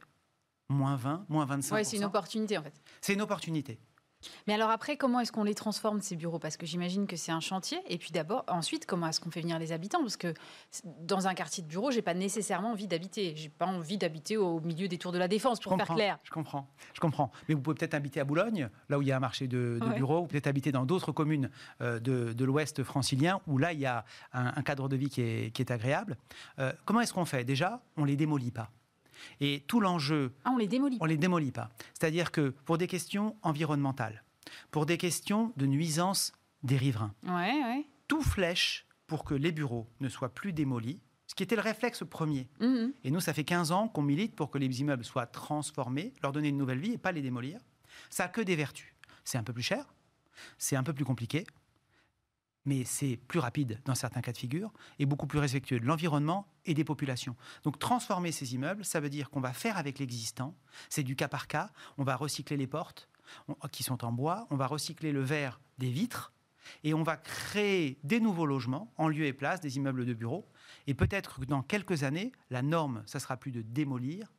moins 0.68 0.96
20, 0.96 1.26
moins 1.28 1.44
25 1.44 1.74
Oui, 1.74 1.84
c'est 1.84 1.96
une 1.96 2.04
opportunité 2.04 2.58
en 2.58 2.62
fait. 2.62 2.74
C'est 3.00 3.14
une 3.14 3.22
opportunité. 3.22 3.78
Mais 4.46 4.54
alors 4.54 4.70
après, 4.70 4.96
comment 4.96 5.20
est-ce 5.20 5.32
qu'on 5.32 5.44
les 5.44 5.54
transforme, 5.54 6.00
ces 6.00 6.16
bureaux? 6.16 6.38
Parce 6.38 6.56
que 6.56 6.66
j'imagine 6.66 7.06
que 7.06 7.16
c'est 7.16 7.32
un 7.32 7.40
chantier. 7.40 7.78
Et 7.88 7.98
puis 7.98 8.10
d'abord, 8.10 8.44
ensuite, 8.48 8.86
comment 8.86 9.08
est-ce 9.08 9.20
qu'on 9.20 9.30
fait 9.30 9.40
venir 9.40 9.58
les 9.58 9.72
habitants? 9.72 10.00
Parce 10.00 10.16
que 10.16 10.34
dans 11.00 11.26
un 11.26 11.34
quartier 11.34 11.62
de 11.62 11.68
bureau, 11.68 11.90
j'ai 11.90 12.02
pas 12.02 12.14
nécessairement 12.14 12.72
envie 12.72 12.86
d'habiter. 12.86 13.34
J'ai 13.36 13.48
pas 13.48 13.66
envie 13.66 13.98
d'habiter 13.98 14.36
au 14.36 14.60
milieu 14.60 14.88
des 14.88 14.98
tours 14.98 15.12
de 15.12 15.18
la 15.18 15.28
Défense, 15.28 15.60
pour 15.60 15.76
faire 15.76 15.86
clair. 15.86 16.18
Je 16.22 16.30
comprends, 16.30 16.68
je 16.92 17.00
comprends. 17.00 17.30
Mais 17.48 17.54
vous 17.54 17.60
pouvez 17.60 17.76
peut-être 17.76 17.94
habiter 17.94 18.20
à 18.20 18.24
Boulogne, 18.24 18.68
là 18.88 18.98
où 18.98 19.02
il 19.02 19.08
y 19.08 19.12
a 19.12 19.16
un 19.16 19.20
marché 19.20 19.48
de, 19.48 19.78
bureaux, 19.96 20.20
ou 20.20 20.26
peut-être 20.26 20.46
habiter 20.46 20.72
dans 20.72 20.84
d'autres 20.84 21.12
communes 21.12 21.50
euh, 21.80 22.00
de, 22.00 22.44
l'Ouest 22.44 22.82
francilien, 22.82 23.40
où 23.46 23.58
là, 23.58 23.72
il 23.72 23.80
y 23.80 23.86
a 23.86 24.04
un, 24.32 24.62
cadre 24.62 24.88
de 24.88 24.96
vie 24.96 25.08
qui 25.08 25.22
est, 25.22 25.70
agréable. 25.70 26.16
Euh, 26.58 26.72
comment 26.84 27.00
est-ce 27.00 27.12
qu'on 27.12 27.24
fait? 27.24 27.44
Déjà, 27.44 27.80
on 27.96 28.04
les 28.04 28.16
démolit 28.16 28.50
pas. 28.50 28.70
Et 29.40 29.64
tout 29.66 29.80
l'enjeu. 29.80 30.34
Ah, 30.44 30.50
on 30.52 30.58
les 30.58 30.68
démolit. 30.68 30.98
On 31.00 31.04
les 31.04 31.16
démolit 31.16 31.52
pas. 31.52 31.70
C'est-à-dire 31.92 32.32
que 32.32 32.50
pour 32.64 32.78
des 32.78 32.86
questions 32.86 33.36
environnementales, 33.42 34.24
pour 34.70 34.86
des 34.86 34.98
questions 34.98 35.52
de 35.56 35.66
nuisance 35.66 36.32
des 36.62 36.76
riverains, 36.76 37.14
tout 38.08 38.22
flèche 38.22 38.86
pour 39.06 39.24
que 39.24 39.34
les 39.34 39.52
bureaux 39.52 39.86
ne 40.00 40.08
soient 40.08 40.34
plus 40.34 40.52
démolis, 40.52 41.00
ce 41.26 41.34
qui 41.34 41.42
était 41.42 41.56
le 41.56 41.62
réflexe 41.62 42.02
premier. 42.08 42.48
Mhm. 42.60 42.92
Et 43.04 43.10
nous, 43.10 43.20
ça 43.20 43.32
fait 43.32 43.44
15 43.44 43.72
ans 43.72 43.88
qu'on 43.88 44.02
milite 44.02 44.34
pour 44.34 44.50
que 44.50 44.58
les 44.58 44.80
immeubles 44.80 45.04
soient 45.04 45.26
transformés, 45.26 46.12
leur 46.22 46.32
donner 46.32 46.48
une 46.48 46.58
nouvelle 46.58 46.78
vie 46.78 46.92
et 46.92 46.98
pas 46.98 47.12
les 47.12 47.22
démolir. 47.22 47.60
Ça 48.10 48.24
a 48.24 48.28
que 48.28 48.40
des 48.40 48.56
vertus. 48.56 48.94
C'est 49.24 49.38
un 49.38 49.42
peu 49.42 49.52
plus 49.52 49.62
cher, 49.62 49.94
c'est 50.58 50.76
un 50.76 50.82
peu 50.82 50.92
plus 50.92 51.04
compliqué, 51.04 51.46
mais 52.64 52.84
c'est 52.84 53.16
plus 53.16 53.38
rapide 53.38 53.80
dans 53.84 53.94
certains 53.94 54.20
cas 54.20 54.32
de 54.32 54.38
figure 54.38 54.72
et 54.98 55.06
beaucoup 55.06 55.26
plus 55.26 55.38
respectueux 55.38 55.80
de 55.80 55.86
l'environnement 55.86 56.46
et 56.64 56.74
des 56.74 56.84
populations. 56.84 57.36
Donc 57.62 57.78
transformer 57.78 58.32
ces 58.32 58.54
immeubles, 58.54 58.84
ça 58.84 59.00
veut 59.00 59.10
dire 59.10 59.30
qu'on 59.30 59.40
va 59.40 59.52
faire 59.52 59.76
avec 59.76 59.98
l'existant, 59.98 60.54
c'est 60.88 61.02
du 61.02 61.16
cas 61.16 61.28
par 61.28 61.46
cas, 61.46 61.70
on 61.98 62.04
va 62.04 62.16
recycler 62.16 62.56
les 62.56 62.66
portes 62.66 63.08
qui 63.72 63.82
sont 63.82 64.04
en 64.04 64.12
bois, 64.12 64.46
on 64.50 64.56
va 64.56 64.66
recycler 64.66 65.12
le 65.12 65.22
verre 65.22 65.60
des 65.78 65.90
vitres. 65.90 66.32
Et 66.82 66.94
on 66.94 67.02
va 67.02 67.18
créer 67.18 67.98
des 68.04 68.20
nouveaux 68.20 68.46
logements 68.46 68.90
en 68.96 69.08
lieu 69.08 69.26
et 69.26 69.34
place 69.34 69.60
des 69.60 69.76
immeubles 69.76 70.06
de 70.06 70.14
bureaux. 70.14 70.48
Et 70.86 70.94
peut-être 70.94 71.40
que 71.40 71.44
dans 71.44 71.62
quelques 71.62 72.04
années, 72.04 72.32
la 72.48 72.62
norme, 72.62 73.02
ça 73.04 73.20
sera 73.20 73.36
plus 73.36 73.52
de 73.52 73.60
démolir, 73.60 74.32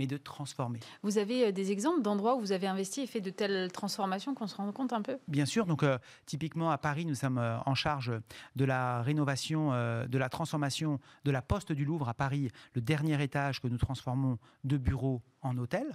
mais 0.00 0.06
de 0.06 0.16
transformer. 0.16 0.80
Vous 1.02 1.18
avez 1.18 1.48
euh, 1.48 1.52
des 1.52 1.72
exemples 1.72 2.00
d'endroits 2.00 2.34
où 2.34 2.40
vous 2.40 2.52
avez 2.52 2.66
investi 2.66 3.02
et 3.02 3.06
fait 3.06 3.20
de 3.20 3.28
telles 3.28 3.70
transformations 3.70 4.34
qu'on 4.34 4.46
se 4.46 4.56
rend 4.56 4.72
compte 4.72 4.94
un 4.94 5.02
peu? 5.02 5.18
Bien 5.28 5.44
sûr. 5.44 5.66
Donc, 5.66 5.82
euh, 5.82 5.98
typiquement 6.24 6.70
à 6.70 6.78
Paris, 6.78 7.04
nous 7.04 7.14
sommes 7.14 7.36
euh, 7.36 7.58
en 7.66 7.74
charge 7.74 8.10
de 8.56 8.64
la 8.64 9.02
rénovation, 9.02 9.72
de 9.72 10.18
la 10.18 10.28
transformation 10.30 11.00
de 11.24 11.30
la 11.30 11.42
Poste 11.42 11.72
du 11.72 11.84
Louvre 11.84 12.08
à 12.08 12.14
Paris, 12.14 12.50
le 12.74 12.80
dernier 12.80 13.22
étage 13.22 13.60
que 13.60 13.68
nous 13.68 13.76
transformons 13.76 14.38
de 14.64 14.78
bureaux 14.78 15.20
en 15.42 15.58
hôtel. 15.58 15.86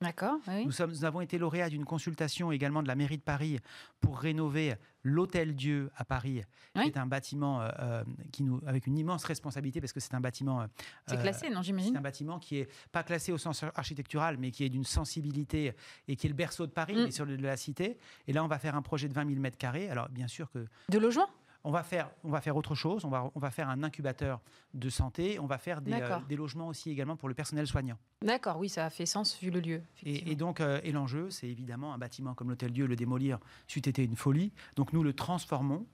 D'accord. 0.00 0.38
Nous, 0.64 0.70
sommes, 0.70 0.90
nous 0.90 1.04
avons 1.04 1.20
été 1.20 1.38
lauréats 1.38 1.68
d'une 1.68 1.84
consultation 1.84 2.52
également 2.52 2.82
de 2.82 2.88
la 2.88 2.94
mairie 2.94 3.16
de 3.18 3.22
Paris 3.22 3.58
pour 4.00 4.18
rénover 4.18 4.76
l'Hôtel 5.02 5.56
Dieu 5.56 5.90
à 5.96 6.04
Paris, 6.04 6.42
qui 6.74 6.82
est 6.82 6.96
un 6.96 7.06
bâtiment 7.06 7.62
euh, 7.62 7.68
euh, 7.80 8.04
qui 8.30 8.44
nous, 8.44 8.60
avec 8.66 8.86
une 8.86 8.96
immense 8.96 9.24
responsabilité 9.24 9.80
parce 9.80 9.92
que 9.92 9.98
c'est 9.98 10.14
un 10.14 10.20
bâtiment. 10.20 10.62
Euh, 10.62 10.66
c'est 11.06 11.20
classé, 11.20 11.50
non, 11.50 11.62
j'imagine 11.62 11.92
C'est 11.92 11.98
un 11.98 12.02
bâtiment 12.02 12.38
qui 12.38 12.58
est 12.58 12.68
pas 12.92 13.02
classé 13.02 13.32
au 13.32 13.38
sens 13.38 13.64
architectural, 13.74 14.36
mais 14.38 14.52
qui 14.52 14.64
est 14.64 14.68
d'une 14.68 14.84
sensibilité 14.84 15.74
et 16.06 16.14
qui 16.14 16.26
est 16.26 16.30
le 16.30 16.36
berceau 16.36 16.66
de 16.66 16.72
Paris, 16.72 16.94
mm. 16.94 17.04
mais 17.04 17.10
sur 17.10 17.24
le, 17.24 17.36
de 17.36 17.42
la 17.42 17.56
cité. 17.56 17.98
Et 18.28 18.32
là, 18.32 18.44
on 18.44 18.48
va 18.48 18.58
faire 18.58 18.76
un 18.76 18.82
projet 18.82 19.08
de 19.08 19.14
20 19.14 19.26
000 19.26 19.40
mètres 19.40 19.58
carrés. 19.58 19.88
Alors, 19.90 20.08
bien 20.10 20.28
sûr 20.28 20.48
que. 20.50 20.64
De 20.90 20.98
logement? 20.98 21.28
On 21.64 21.70
va 21.70 21.82
faire, 21.82 22.10
on 22.24 22.30
va 22.30 22.40
faire 22.40 22.56
autre 22.56 22.74
chose. 22.74 23.04
On 23.04 23.08
va, 23.08 23.30
on 23.34 23.38
va 23.38 23.50
faire 23.50 23.68
un 23.68 23.82
incubateur 23.82 24.40
de 24.74 24.88
santé. 24.90 25.38
On 25.38 25.46
va 25.46 25.58
faire 25.58 25.80
des, 25.80 25.92
euh, 25.92 26.36
logements 26.36 26.68
aussi 26.68 26.90
également 26.90 27.16
pour 27.16 27.28
le 27.28 27.34
personnel 27.34 27.66
soignant. 27.66 27.98
D'accord, 28.22 28.58
oui, 28.58 28.68
ça 28.68 28.84
a 28.84 28.90
fait 28.90 29.06
sens 29.06 29.38
vu 29.40 29.50
le 29.50 29.60
lieu. 29.60 29.82
Et, 30.04 30.34
donc, 30.36 30.60
euh, 30.60 30.80
et 30.84 30.92
l'enjeu, 30.92 31.30
c'est 31.30 31.48
évidemment 31.48 31.92
un 31.92 31.98
bâtiment 31.98 32.34
comme 32.34 32.48
l'Hôtel 32.48 32.72
Dieu, 32.72 32.86
le 32.86 32.96
démolir, 32.96 33.38
c'eût 33.66 33.80
été 33.80 34.04
une 34.04 34.16
folie. 34.16 34.52
Donc 34.76 34.92
nous 34.92 35.02
le 35.02 35.12
transformons 35.12 35.86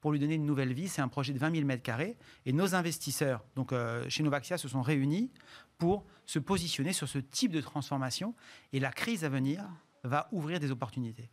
pour 0.00 0.12
lui 0.12 0.18
donner 0.18 0.34
une 0.34 0.46
nouvelle 0.46 0.72
vie. 0.72 0.88
C'est 0.88 1.02
un 1.02 1.08
projet 1.08 1.32
de 1.32 1.38
20 1.38 1.54
000 1.54 1.66
mètres 1.66 1.82
carrés. 1.82 2.16
Et 2.44 2.52
nos 2.52 2.74
investisseurs, 2.74 3.44
donc 3.54 3.72
euh, 3.72 4.04
chez 4.08 4.22
Novaxia, 4.22 4.58
se 4.58 4.68
sont 4.68 4.82
réunis 4.82 5.30
pour 5.78 6.04
se 6.26 6.38
positionner 6.38 6.92
sur 6.92 7.08
ce 7.08 7.18
type 7.18 7.52
de 7.52 7.60
transformation. 7.60 8.34
Et 8.72 8.80
la 8.80 8.90
crise 8.90 9.24
à 9.24 9.28
venir 9.28 9.64
va 10.04 10.28
ouvrir 10.32 10.58
des 10.58 10.70
opportunités. 10.70 11.30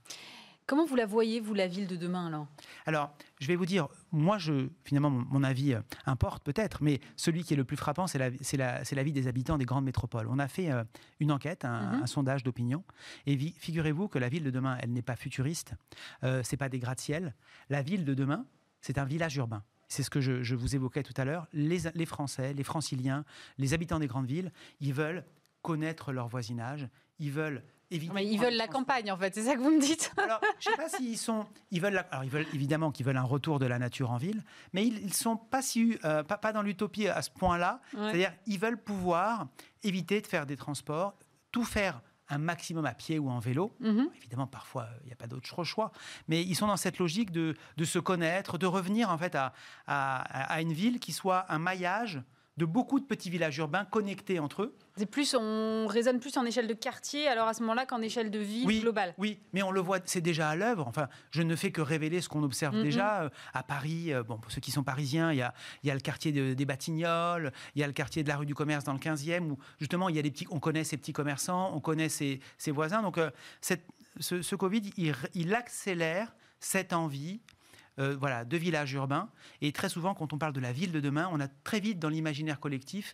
Comment 0.70 0.86
vous 0.86 0.96
la 0.96 1.08
voyez, 1.08 1.40
vous, 1.40 1.56
la 1.56 1.66
ville 1.66 1.88
de 1.88 1.96
demain, 1.96 2.28
alors? 2.28 2.46
Alors, 2.86 3.12
je 3.40 3.48
vais 3.48 3.56
vous 3.56 3.66
dire, 3.66 3.88
moi, 4.12 4.38
je, 4.38 4.70
finalement, 4.84 5.10
mon, 5.10 5.42
avis 5.42 5.74
euh, 5.74 5.82
importe 6.06 6.44
peut-être, 6.44 6.84
mais 6.84 7.00
celui 7.16 7.44
qui 7.44 7.56
est 7.56 7.58
le 7.58 7.64
plus 7.64 7.76
frappant, 7.76 8.06
c'est 8.06 8.20
la, 8.20 8.30
la, 8.30 9.04
vie 9.04 9.12
des 9.12 9.26
habitants 9.26 9.58
des 9.58 9.66
grandes 9.66 9.86
métropoles. 9.86 10.28
On 10.30 10.38
a 10.38 10.48
fait 10.48 10.72
euh, 10.72 10.84
une 11.20 11.32
enquête, 11.32 11.66
un, 11.66 12.02
mhm. 12.02 12.06
sondage 12.06 12.44
d'opinion, 12.44 12.84
et 13.26 13.36
figurez-vous 13.36 14.10
que 14.10 14.20
la 14.20 14.30
ville 14.30 14.44
de 14.44 14.52
demain, 14.52 14.78
elle 14.80 14.94
n'est 14.94 15.02
pas 15.02 15.16
futuriste, 15.16 15.74
euh, 16.24 16.42
c'est 16.44 16.56
pas 16.56 16.70
des 16.70 16.78
gratte-ciel. 16.78 17.34
La 17.72 17.82
ville 17.82 18.06
de 18.06 18.14
demain, 18.14 18.46
c'est 18.82 19.00
un 19.00 19.06
village 19.06 19.38
urbain. 19.38 19.64
C'est 19.88 20.04
ce 20.04 20.12
que 20.12 20.22
je, 20.22 20.54
vous 20.54 20.76
évoquais 20.76 21.02
tout 21.02 21.20
à 21.20 21.26
l'heure. 21.26 21.48
Les, 21.52 21.80
les 21.96 22.06
Français, 22.06 22.54
les 22.54 22.64
Franciliens, 22.64 23.26
les 23.58 23.74
habitants 23.74 23.98
des 23.98 24.06
grandes 24.06 24.28
villes, 24.28 24.52
ils 24.82 24.94
veulent 24.94 25.26
connaître 25.64 26.12
leur 26.12 26.28
voisinage, 26.28 26.88
ils 27.18 27.32
veulent 27.32 27.64
ils 27.92 28.40
veulent 28.40 28.54
la 28.54 28.68
campagne, 28.68 29.12
en 29.12 29.18
fait, 29.18 29.34
c'est 29.34 29.44
ça 29.44 29.56
que 29.56 29.60
vous 29.62 29.72
me 29.72 29.80
dites. 29.82 30.12
alors, 30.18 30.40
je 30.60 30.70
ne 30.70 30.76
sais 30.76 30.82
pas 30.82 30.90
s'ils 30.90 31.18
sont. 31.18 31.46
Ils 31.72 31.82
veulent, 31.82 32.06
alors, 32.12 32.24
ils 32.24 32.30
veulent 32.30 32.46
évidemment 32.54 32.92
qu'ils 32.92 33.06
veulent 33.06 33.18
un 33.18 33.24
retour 33.24 33.60
de 33.60 33.66
la 33.66 33.80
nature 33.80 34.12
en 34.12 34.18
ville, 34.18 34.44
mais 34.74 34.86
ils 34.86 35.08
ne 35.08 35.12
sont 35.12 35.38
pas, 35.38 35.62
si, 35.62 35.98
euh, 36.06 36.24
pas, 36.24 36.38
pas, 36.38 36.54
dans 36.54 36.62
l'utopie 36.62 37.08
à 37.08 37.22
ce 37.22 37.32
point-là. 37.32 37.82
C'est-à-dire, 37.92 38.34
ils 38.46 38.60
veulent 38.60 38.82
pouvoir 38.82 39.48
éviter 39.84 40.22
de 40.22 40.28
faire 40.28 40.46
des 40.46 40.56
transports, 40.58 41.16
tout 41.52 41.64
faire 41.64 42.02
un 42.32 42.38
maximum 42.38 42.86
à 42.86 42.94
pied 42.94 43.18
ou 43.18 43.30
en 43.30 43.40
vélo. 43.40 43.76
Mhm. 43.80 44.08
Évidemment, 44.18 44.46
parfois, 44.46 44.88
il 45.02 45.08
n'y 45.08 45.14
a 45.14 45.16
pas 45.16 45.26
d'autre 45.26 45.64
choix. 45.64 45.92
Mais 46.28 46.44
ils 46.44 46.56
sont 46.56 46.68
dans 46.68 46.78
cette 46.78 47.00
logique 47.00 47.32
de, 47.32 47.56
de 47.76 47.86
se 47.86 47.98
connaître, 47.98 48.60
de 48.60 48.68
revenir 48.68 49.10
en 49.10 49.18
fait 49.18 49.34
à, 49.34 49.54
à, 49.88 50.22
à 50.54 50.62
une 50.62 50.74
ville 50.74 51.00
qui 51.00 51.12
soit 51.12 51.52
un 51.52 51.58
maillage 51.58 52.22
de 52.60 52.66
beaucoup 52.66 53.00
de 53.00 53.06
petits 53.06 53.30
villages 53.30 53.58
urbains 53.58 53.86
connectés 53.86 54.38
entre 54.38 54.64
eux. 54.64 54.76
C'est 54.98 55.06
plus, 55.06 55.34
on 55.34 55.88
raisonne 55.88 56.20
plus 56.20 56.36
en 56.38 56.46
échelle 56.46 56.68
de 56.68 56.74
quartier, 56.74 57.28
alors 57.28 57.48
à 57.48 57.54
ce 57.54 57.62
moment-là 57.62 57.86
qu'en 57.86 58.02
échelle 58.02 58.30
de 58.30 58.40
ville 58.40 58.68
oui, 58.68 58.82
globale. 58.82 59.16
Oui, 59.18 59.40
mais 59.54 59.64
on 59.64 59.72
le 59.72 59.80
voit, 59.80 60.00
c'est 60.04 60.20
déjà 60.20 60.50
à 60.50 60.56
l'œuvre. 60.58 60.86
Enfin, 60.86 61.08
je 61.32 61.42
ne 61.42 61.56
fais 61.56 61.72
que 61.72 61.82
révéler 61.82 62.20
ce 62.20 62.28
qu'on 62.28 62.44
observe 62.44 62.80
déjà 62.84 63.24
euh, 63.24 63.30
à 63.54 63.64
Paris. 63.64 64.14
Euh, 64.14 64.24
bon, 64.24 64.38
pour 64.38 64.52
ceux 64.52 64.60
qui 64.60 64.72
sont 64.72 64.84
parisiens, 64.84 65.32
il 65.32 65.38
y 65.38 65.42
a, 65.42 65.54
y 65.86 65.90
a 65.90 65.94
le 65.94 66.02
quartier 66.02 66.34
des 66.34 66.66
Batignolles, 66.66 67.54
il 67.76 67.82
y 67.82 67.84
a 67.84 67.88
le 67.88 67.94
quartier 67.94 68.24
de 68.24 68.28
la 68.28 68.36
rue 68.36 68.46
du 68.46 68.54
Commerce 68.54 68.84
dans 68.84 68.94
le 68.94 69.00
15e, 69.00 69.52
où 69.52 69.58
justement 69.80 70.10
il 70.10 70.18
y 70.18 70.20
a 70.20 70.22
des 70.22 70.32
petits, 70.32 70.48
on 70.52 70.60
connaît 70.60 70.84
ces 70.84 70.98
petits 70.98 71.14
commerçants, 71.14 71.72
on 71.74 71.80
connaît 71.80 72.10
ses, 72.10 72.42
voisins. 72.68 73.02
Donc, 73.02 73.18
euh, 73.18 73.32
cette, 73.62 73.86
ce, 74.20 74.42
ce, 74.42 74.56
Covid, 74.56 74.92
il, 74.98 75.16
il 75.34 75.56
accélère 75.56 76.36
cette 76.60 76.92
envie 76.92 77.40
euh, 78.00 78.16
voilà, 78.18 78.46
de 78.46 78.58
villages 78.58 78.94
urbains. 78.94 79.30
Et 79.62 79.72
très 79.72 79.90
souvent, 79.90 80.14
quand 80.14 80.32
on 80.32 80.38
parle 80.38 80.54
de 80.54 80.60
la 80.60 80.72
ville 80.72 80.92
de 80.92 81.00
demain, 81.00 81.30
on 81.34 81.40
a 81.40 81.48
très 81.48 81.80
vite 81.80 82.00
dans 82.00 82.08
l'imaginaire 82.08 82.60
collectif 82.60 83.14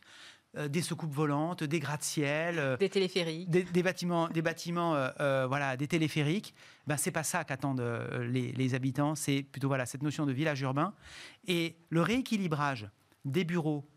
euh, 0.58 0.68
des 0.68 0.82
soucoupes 0.82 1.14
volantes, 1.14 1.64
des 1.64 1.80
gratte-ciel, 1.80 2.60
euh, 2.60 2.78
des 2.78 2.90
téléphériques, 2.90 3.50
des, 3.50 3.84
bâtiments, 3.84 4.30
des 4.30 4.44
bâtiments, 4.44 4.92
voilà, 5.48 5.76
des 5.76 5.88
téléphériques. 5.88 6.54
Ben 6.86 6.98
c'est 6.98 7.12
pas 7.12 7.24
ça 7.24 7.44
qu'attendent 7.44 7.84
les, 8.22 8.76
habitants. 8.76 9.16
C'est 9.16 9.42
plutôt 9.42 9.68
voilà 9.68 9.88
cette 9.88 10.04
notion 10.04 10.26
de 10.28 10.34
village 10.34 10.62
urbain 10.62 10.94
et 11.48 11.78
le 11.90 12.02
rééquilibrage 12.02 12.88
des 13.24 13.44
bureaux 13.44 13.90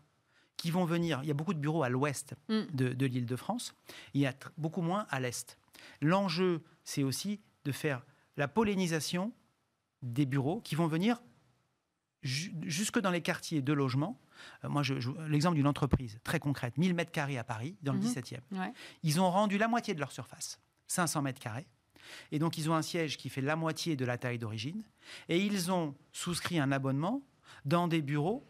qui 0.57 0.71
vont 0.71 0.85
venir. 0.85 1.19
Il 1.21 1.27
y 1.27 1.31
a 1.31 1.35
beaucoup 1.35 1.53
de 1.53 1.59
bureaux 1.59 1.83
à 1.83 1.89
l'ouest 1.89 2.33
mm. 2.49 2.61
de, 2.73 2.93
de 2.93 3.05
l'Île-de-France. 3.05 3.75
Il 4.13 4.21
y 4.21 4.25
a 4.25 4.33
beaucoup 4.57 4.81
moins 4.81 5.05
à 5.09 5.19
l'est. 5.19 5.57
L'enjeu, 6.01 6.63
c'est 6.83 7.03
aussi 7.03 7.41
de 7.63 7.71
faire 7.71 8.03
la 8.37 8.47
pollinisation 8.47 9.31
des 10.01 10.25
bureaux 10.25 10.61
qui 10.61 10.75
vont 10.75 10.87
venir 10.87 11.21
jusque 12.21 12.99
dans 12.99 13.11
les 13.11 13.21
quartiers 13.21 13.61
de 13.61 13.73
logement. 13.73 14.19
Euh, 14.63 14.69
moi, 14.69 14.83
je, 14.83 14.93
l'exemple 15.27 15.55
d'une 15.55 15.67
entreprise 15.67 16.19
très 16.23 16.39
concrète, 16.39 16.77
1000 16.77 16.93
mètres 16.93 17.11
carrés 17.11 17.37
à 17.37 17.43
Paris, 17.43 17.77
dans 17.81 17.93
le 17.93 17.99
17e. 17.99 18.39
Mhm. 18.51 18.73
Ils 19.03 19.21
ont 19.21 19.29
rendu 19.29 19.57
la 19.57 19.67
moitié 19.67 19.93
de 19.93 19.99
leur 19.99 20.11
surface, 20.11 20.59
500 20.87 21.21
mètres 21.21 21.39
carrés. 21.39 21.67
Et 22.31 22.39
donc, 22.39 22.57
ils 22.57 22.69
ont 22.69 22.73
un 22.73 22.81
siège 22.81 23.17
qui 23.17 23.29
fait 23.29 23.41
la 23.41 23.55
moitié 23.55 23.95
de 23.95 24.05
la 24.05 24.17
taille 24.17 24.39
d'origine. 24.39 24.83
Et 25.27 25.39
ils 25.39 25.71
ont 25.71 25.95
souscrit 26.11 26.59
un 26.59 26.71
abonnement 26.71 27.21
dans 27.65 27.87
des 27.87 28.01
bureaux, 28.01 28.45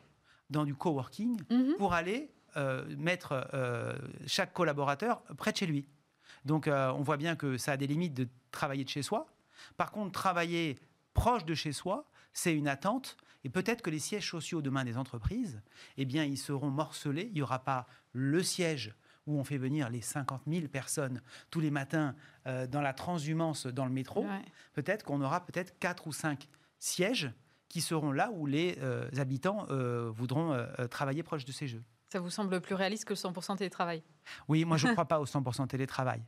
dans 0.50 0.66
du 0.66 0.76
coworking, 0.76 1.41
mhm. 1.50 1.76
pour 1.78 1.93
aller 1.93 2.32
euh, 2.58 2.86
mettre 2.97 3.50
euh, 3.54 3.97
chaque 4.26 4.54
collaborateur 4.54 5.22
près 5.38 5.52
de 5.52 5.58
chez 5.58 5.68
lui. 5.68 5.88
Donc, 6.45 6.68
on 6.68 7.02
voit 7.02 7.18
bien 7.18 7.36
que 7.36 7.58
ça 7.58 7.74
a 7.74 7.78
des 7.78 7.86
limites 7.86 8.14
de 8.14 8.28
travailler 8.52 8.86
de 8.86 8.89
chez 8.89 9.04
soi. 9.04 9.28
Par 9.76 9.91
contre, 9.91 10.14
travailler 10.14 10.78
proche 11.20 11.46
de 11.46 11.54
chez 11.54 11.74
soi, 11.74 12.06
c'est 12.34 12.56
une 12.56 12.68
attente. 12.68 13.18
Et 13.44 13.50
peut-être 13.50 13.82
que 13.82 13.90
les 13.90 14.00
sièges 14.00 14.30
sociaux 14.30 14.62
demain 14.62 14.84
des 14.86 14.98
entreprises, 14.98 15.62
eh 15.98 16.06
bien, 16.06 16.24
ils 16.24 16.38
seront 16.38 16.70
morcelés. 16.70 17.28
Il 17.28 17.34
n'y 17.34 17.42
aura 17.42 17.60
pas 17.60 17.88
le 18.14 18.42
siège 18.42 18.94
où 19.28 19.38
on 19.38 19.44
fait 19.44 19.58
venir 19.58 19.90
les 19.90 20.02
50 20.02 20.44
000 20.48 20.68
personnes 20.68 21.22
tous 21.52 21.60
les 21.60 21.72
matins 21.72 22.16
euh, 22.48 22.68
dans 22.68 22.82
la 22.82 22.94
transhumance 22.94 23.68
dans 23.68 23.86
le 23.86 23.92
métro. 23.92 24.26
Peut-être 24.74 25.04
qu'on 25.04 25.22
aura 25.22 25.46
peut-être 25.46 25.78
quatre 25.80 26.08
ou 26.08 26.14
cinq 26.14 26.48
sièges 26.80 27.32
qui 27.68 27.82
seront 27.82 28.12
là 28.12 28.32
où 28.32 28.48
les 28.48 28.78
euh, 28.82 29.08
habitants 29.18 29.68
euh, 29.70 30.10
voudront 30.12 30.58
travailler 30.90 31.22
proche 31.22 31.46
de 31.46 31.52
ces 31.52 31.68
jeux. 31.68 31.84
Ça 32.12 32.20
vous 32.20 32.32
semble 32.32 32.60
plus 32.60 32.74
réaliste 32.74 33.06
que 33.06 33.14
le 33.14 33.18
100% 33.18 33.58
télétravail? 33.58 34.02
Oui, 34.48 34.66
moi 34.66 34.78
je 34.78 34.88
ne 34.88 34.94
crois 34.94 35.06
pas 35.06 35.20
au 35.20 35.26
100% 35.26 35.68
télétravail. 35.68 36.24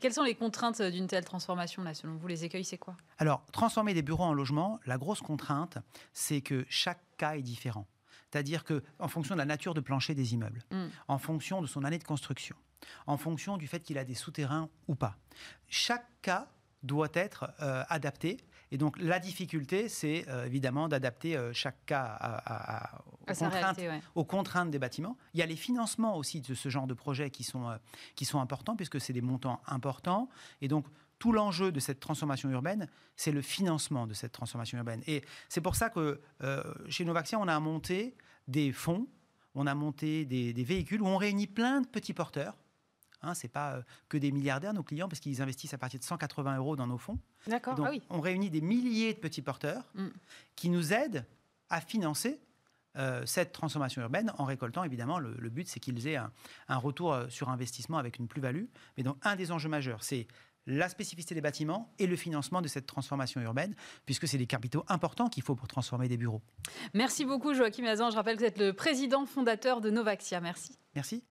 Quelles 0.00 0.12
sont 0.12 0.22
les 0.22 0.34
contraintes 0.34 0.80
d'une 0.82 1.06
telle 1.06 1.24
transformation 1.24 1.82
là, 1.82 1.94
selon 1.94 2.16
vous 2.16 2.26
Les 2.26 2.44
écueils, 2.44 2.64
c'est 2.64 2.78
quoi? 2.78 2.96
Alors, 3.18 3.44
transformer 3.52 3.94
des 3.94 4.02
bureaux 4.02 4.24
en 4.24 4.32
logement, 4.32 4.80
la 4.86 4.98
grosse 4.98 5.20
contrainte, 5.20 5.78
c'est 6.12 6.40
que 6.40 6.64
chaque 6.68 7.02
cas 7.16 7.36
est 7.36 7.42
différent. 7.42 7.86
C'est-à-dire 8.30 8.64
que, 8.64 8.82
en 8.98 9.08
fonction 9.08 9.34
de 9.34 9.38
la 9.38 9.44
nature 9.44 9.74
de 9.74 9.80
plancher 9.80 10.14
des 10.14 10.34
immeubles, 10.34 10.64
mm. 10.70 10.86
en 11.06 11.18
fonction 11.18 11.62
de 11.62 11.66
son 11.66 11.84
année 11.84 11.98
de 11.98 12.04
construction, 12.04 12.56
en 13.06 13.16
fonction 13.16 13.56
du 13.56 13.66
fait 13.66 13.80
qu'il 13.80 13.96
a 13.98 14.04
des 14.04 14.14
souterrains 14.14 14.68
ou 14.88 14.94
pas, 14.94 15.16
chaque 15.68 16.06
cas 16.20 16.48
doit 16.82 17.08
être 17.14 17.52
euh, 17.60 17.84
adapté. 17.88 18.38
Et 18.74 18.76
donc 18.76 18.98
la 18.98 19.20
difficulté, 19.20 19.88
c'est 19.88 20.28
euh, 20.28 20.46
évidemment 20.46 20.88
d'adapter 20.88 21.36
euh, 21.36 21.52
chaque 21.52 21.86
cas 21.86 22.90
aux, 24.16 24.24
contraintes, 24.24 24.72
des 24.72 24.80
bâtiments. 24.80 25.16
Il 25.32 25.38
y 25.38 25.44
a 25.44 25.46
les 25.46 25.54
financements 25.54 26.16
aussi 26.16 26.40
de 26.40 26.54
ce 26.54 26.68
genre 26.68 26.88
de 26.88 26.94
projets 26.94 27.30
qui 27.30 27.44
sont, 27.44 27.68
qui 28.16 28.24
sont 28.24 28.40
importants, 28.40 28.74
puisque 28.74 29.00
c'est 29.00 29.12
des 29.12 29.20
montants 29.20 29.60
importants. 29.68 30.28
Et 30.60 30.66
donc 30.66 30.86
tout 31.20 31.30
l'enjeu 31.30 31.70
de 31.70 31.78
cette 31.78 32.00
transformation 32.00 32.50
urbaine, 32.50 32.88
c'est 33.14 33.30
le 33.30 33.42
financement 33.42 34.08
de 34.08 34.12
cette 34.12 34.32
transformation 34.32 34.76
urbaine. 34.76 35.04
Et 35.06 35.22
c'est 35.48 35.60
pour 35.60 35.76
ça 35.76 35.88
que 35.88 36.20
chez 36.88 37.04
Novaxia, 37.04 37.38
on 37.38 37.46
a 37.46 37.60
monté 37.60 38.16
des 38.48 38.72
fonds, 38.72 39.06
on 39.54 39.68
a 39.68 39.74
monté 39.76 40.24
des, 40.24 40.52
des 40.52 40.64
véhicules 40.64 41.00
où 41.00 41.06
on 41.06 41.16
réunit 41.16 41.46
plein 41.46 41.80
de 41.80 41.86
petits 41.86 42.12
porteurs 42.12 42.56
Hein, 43.24 43.34
ce 43.34 43.46
n'est 43.46 43.50
pas 43.50 43.74
euh, 43.74 43.82
que 44.08 44.16
des 44.16 44.32
milliardaires, 44.32 44.74
nos 44.74 44.82
clients, 44.82 45.08
parce 45.08 45.20
qu'ils 45.20 45.40
investissent 45.42 45.74
à 45.74 45.78
partir 45.78 45.98
de 45.98 46.04
180 46.04 46.56
euros 46.56 46.76
dans 46.76 46.86
nos 46.86 46.98
fonds. 46.98 47.18
D'accord. 47.46 47.76
Ah 47.84 47.90
on 48.10 48.20
réunit 48.20 48.50
des 48.50 48.60
milliers 48.60 49.14
de 49.14 49.18
petits 49.18 49.42
porteurs 49.42 49.82
mm. 49.94 50.08
qui 50.56 50.68
nous 50.68 50.92
aident 50.92 51.24
à 51.70 51.80
financer 51.80 52.40
euh, 52.96 53.22
cette 53.26 53.52
transformation 53.52 54.02
urbaine 54.02 54.32
en 54.38 54.44
récoltant, 54.44 54.84
évidemment, 54.84 55.18
le, 55.18 55.48
but, 55.50 55.66
c'est 55.68 55.80
qu'ils 55.80 56.06
aient 56.06 56.16
un, 56.16 56.76
retour 56.76 57.12
euh, 57.12 57.28
sur 57.28 57.48
investissement 57.48 57.98
avec 57.98 58.18
une 58.18 58.28
plus-value. 58.28 58.66
Mais 58.96 59.02
donc, 59.02 59.16
un 59.22 59.34
des 59.36 59.50
enjeux 59.50 59.68
majeurs, 59.68 60.04
c'est 60.04 60.28
la 60.66 60.88
spécificité 60.88 61.34
des 61.34 61.40
bâtiments 61.40 61.92
et 61.98 62.06
le 62.06 62.16
financement 62.16 62.62
de 62.62 62.68
cette 62.68 62.86
transformation 62.86 63.40
urbaine, 63.40 63.74
puisque 64.06 64.28
c'est 64.28 64.38
des 64.38 64.46
capitaux 64.46 64.84
importants 64.88 65.28
qu'il 65.28 65.42
faut 65.42 65.54
pour 65.54 65.68
transformer 65.68 66.08
des 66.08 66.16
bureaux. 66.16 66.40
Merci 66.94 67.24
beaucoup, 67.24 67.52
Joachim 67.52 67.84
Azan. 67.84 68.10
Je 68.10 68.16
rappelle 68.16 68.36
que 68.36 68.40
vous 68.40 68.48
êtes 68.48 68.58
le 68.58 68.72
président 68.72 69.26
fondateur 69.26 69.80
de 69.80 69.90
Novaxia. 69.90 70.40
Merci. 70.40 70.78
Merci. 70.94 71.24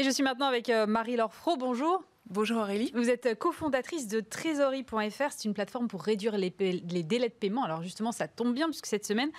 Et 0.00 0.02
je 0.02 0.08
suis 0.08 0.22
maintenant 0.22 0.46
avec 0.46 0.70
euh, 0.70 0.86
Marie-Laure 0.86 1.34
Fro. 1.34 1.58
Bonjour. 1.58 2.02
Bonjour 2.30 2.62
Aurélie. 2.62 2.90
Vous 2.94 3.10
êtes 3.10 3.38
cofondatrice 3.38 4.08
de 4.08 4.20
Trésorerie.fr. 4.20 5.26
C'est 5.28 5.44
une 5.44 5.52
plateforme 5.52 5.88
pour 5.88 6.02
réduire 6.02 6.38
les, 6.38 6.48
délais 6.48 7.28
de 7.28 7.34
paiement. 7.34 7.64
Alors 7.64 7.82
justement, 7.82 8.10
ça 8.10 8.26
tombe 8.26 8.54
bien 8.54 8.68
puisque 8.68 8.86
cette 8.86 9.04
semaine, 9.04 9.30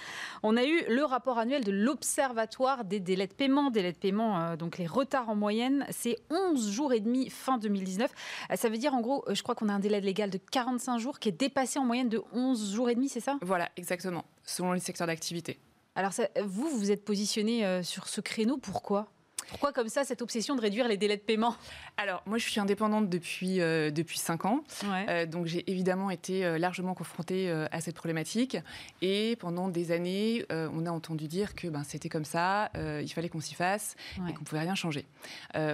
on 0.43 0.55
a 0.57 0.63
eu 0.63 0.83
le 0.87 1.03
rapport 1.03 1.39
annuel 1.39 1.63
de 1.63 1.71
l'Observatoire 1.71 2.85
des 2.85 2.99
délais 2.99 3.25
de 3.25 3.33
paiement. 3.33 3.71
Délais 3.71 3.91
de 3.91 3.97
paiement, 3.97 4.39
euh, 4.39 4.55
donc 4.55 4.77
les 4.77 4.85
retards 4.85 5.29
en 5.29 5.35
moyenne, 5.35 5.83
c'est 5.89 6.19
11 6.29 6.69
jours 6.69 6.93
et 6.93 6.99
demi 6.99 7.31
fin 7.31 7.57
2019. 7.57 8.11
Euh, 8.51 8.55
ça 8.55 8.69
veut 8.69 8.77
dire 8.77 8.93
en 8.93 9.01
gros, 9.01 9.25
je 9.31 9.41
crois 9.41 9.55
qu'on 9.55 9.67
a 9.67 9.73
un 9.73 9.79
délai 9.79 9.99
légal 9.99 10.29
de 10.29 10.37
45 10.37 10.99
jours 10.99 11.17
qui 11.17 11.29
est 11.29 11.31
dépassé 11.31 11.79
en 11.79 11.85
moyenne 11.85 12.09
de 12.09 12.21
11 12.33 12.75
jours 12.75 12.91
et 12.91 12.93
demi, 12.93 13.09
c'est 13.09 13.19
ça? 13.19 13.39
Voilà, 13.41 13.67
exactement, 13.77 14.25
selon 14.43 14.73
les 14.73 14.79
secteurs 14.79 15.07
d'activité. 15.07 15.57
Alors 15.95 16.11
vous, 16.45 16.69
vous 16.69 16.91
êtes 16.91 17.03
positionné 17.03 17.81
sur 17.81 18.07
ce 18.07 18.21
créneau, 18.21 18.57
pourquoi? 18.57 19.07
Pourquoi 19.51 19.73
comme 19.73 19.89
ça 19.89 20.05
cette 20.05 20.21
obsession 20.21 20.55
de 20.55 20.61
réduire 20.61 20.87
les 20.87 20.95
délais 20.95 21.17
de 21.17 21.21
paiement? 21.21 21.55
Alors 21.97 22.23
moi 22.25 22.37
je 22.37 22.49
suis 22.49 22.59
indépendante 22.59 23.09
depuis 23.09 23.59
euh, 23.59 23.91
depuis 23.91 24.17
cinq 24.17 24.45
ans, 24.45 24.63
euh, 24.85 25.25
donc 25.25 25.45
j'ai 25.45 25.69
évidemment 25.69 26.09
été 26.09 26.45
euh, 26.45 26.57
largement 26.57 26.93
confrontée 26.93 27.51
à 27.71 27.81
cette 27.81 27.95
problématique 27.95 28.57
et 29.01 29.35
pendant 29.35 29.67
des 29.67 29.91
années 29.91 30.45
on 30.49 30.85
a 30.85 30.91
entendu 30.91 31.27
dire 31.27 31.53
que 31.53 31.67
ben, 31.67 31.83
c'était 31.83 32.07
comme 32.07 32.23
ça, 32.23 32.71
il 32.75 33.09
fallait 33.09 33.27
qu'on 33.27 33.41
s'y 33.41 33.53
fasse 33.53 33.95
et 34.27 34.33
qu'on 34.33 34.43
pouvait 34.43 34.61
rien 34.61 34.75
changer. 34.75 35.05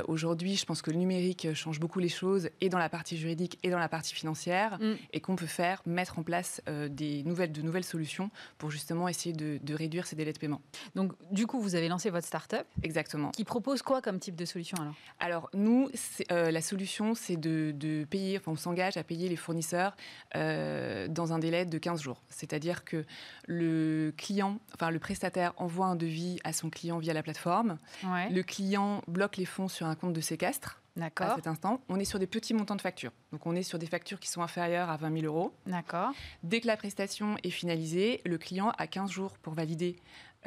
Aujourd'hui 0.08 0.56
je 0.56 0.66
pense 0.66 0.82
que 0.82 0.90
le 0.90 0.98
numérique 0.98 1.54
change 1.54 1.80
beaucoup 1.80 2.00
les 2.00 2.10
choses 2.10 2.50
et 2.62 2.70
dans 2.70 2.80
la 2.80 2.90
partie 2.90 3.18
juridique 3.18 3.60
et 3.62 3.70
dans 3.70 3.80
la 3.80 3.90
partie 3.90 4.16
financière 4.16 4.80
mm. 4.80 4.94
et 5.14 5.22
qu'on 5.22 5.36
peut 5.36 5.46
faire 5.46 5.82
mettre 5.86 6.18
en 6.18 6.24
place 6.24 6.62
des 6.90 7.24
nouvelles 7.24 7.52
de 7.52 7.62
nouvelles 7.62 7.84
solutions 7.84 8.32
pour 8.58 8.72
justement 8.72 9.08
essayer 9.08 9.34
de, 9.34 9.60
de, 9.62 9.74
réduire 9.76 10.08
ces 10.08 10.16
délais 10.16 10.34
de 10.34 10.40
paiement. 10.40 10.62
Donc 10.96 11.14
du 11.32 11.46
coup 11.46 11.60
vous 11.60 11.76
avez 11.76 11.88
lancé 11.88 12.10
votre 12.10 12.26
start-up 12.26 12.66
exactement 12.82 13.32
qui 13.32 13.44
propose 13.44 13.67
propose 13.68 13.82
quoi 13.82 14.02
comme 14.02 14.18
type 14.18 14.38
de 14.38 14.46
solution 14.46 14.78
alors? 14.80 14.94
Alors 15.20 15.50
nous, 15.54 15.90
euh, 16.32 16.52
la 16.52 16.62
solution, 16.62 17.16
c'est 17.16 17.36
de, 17.36 18.06
payer, 18.10 18.38
enfin, 18.38 18.54
on 18.54 18.56
s'engage 18.56 18.96
à 18.96 19.04
payer 19.04 19.28
les 19.28 19.36
fournisseurs 19.36 19.98
euh, 20.38 21.10
dans 21.10 21.34
un 21.34 21.40
délai 21.40 21.66
de 21.66 21.78
15 21.78 22.02
jours. 22.02 22.22
C'est-à-dire 22.30 22.86
que 22.86 23.04
le 23.46 24.14
client, 24.16 24.60
enfin 24.74 24.90
le 24.90 25.00
prestataire 25.00 25.54
envoie 25.58 25.88
un 25.88 25.98
devis 25.98 26.40
à 26.46 26.54
son 26.54 26.70
client 26.70 26.98
via 27.00 27.14
la 27.14 27.24
plateforme. 27.24 27.78
Le 28.04 28.42
client 28.42 29.02
bloque 29.10 29.36
les 29.36 29.44
fonds 29.44 29.68
sur 29.68 29.86
un 29.86 29.96
compte 29.96 30.14
de 30.14 30.22
séquestre. 30.22 30.82
À 31.00 31.36
cet 31.36 31.48
instant, 31.48 31.82
on 31.90 32.00
est 32.00 32.06
sur 32.06 32.18
des 32.18 32.26
petits 32.26 32.54
montants 32.54 32.76
de 32.76 32.82
factures. 32.82 33.12
Donc, 33.32 33.46
on 33.46 33.56
est 33.56 33.64
sur 33.64 33.78
des 33.78 33.86
factures 33.86 34.20
qui 34.20 34.30
sont 34.30 34.42
inférieures 34.42 34.90
à 34.90 34.98
20 34.98 35.22
000 35.22 35.26
euros. 35.26 35.54
D'accord. 35.68 36.12
Dès 36.42 36.60
que 36.60 36.68
la 36.68 36.76
prestation 36.76 37.38
est 37.44 37.52
finalisée, 37.52 38.22
le 38.26 38.38
client 38.38 38.72
a 38.78 38.88
15 38.88 39.12
jours 39.12 39.38
pour 39.38 39.54
valider 39.54 39.98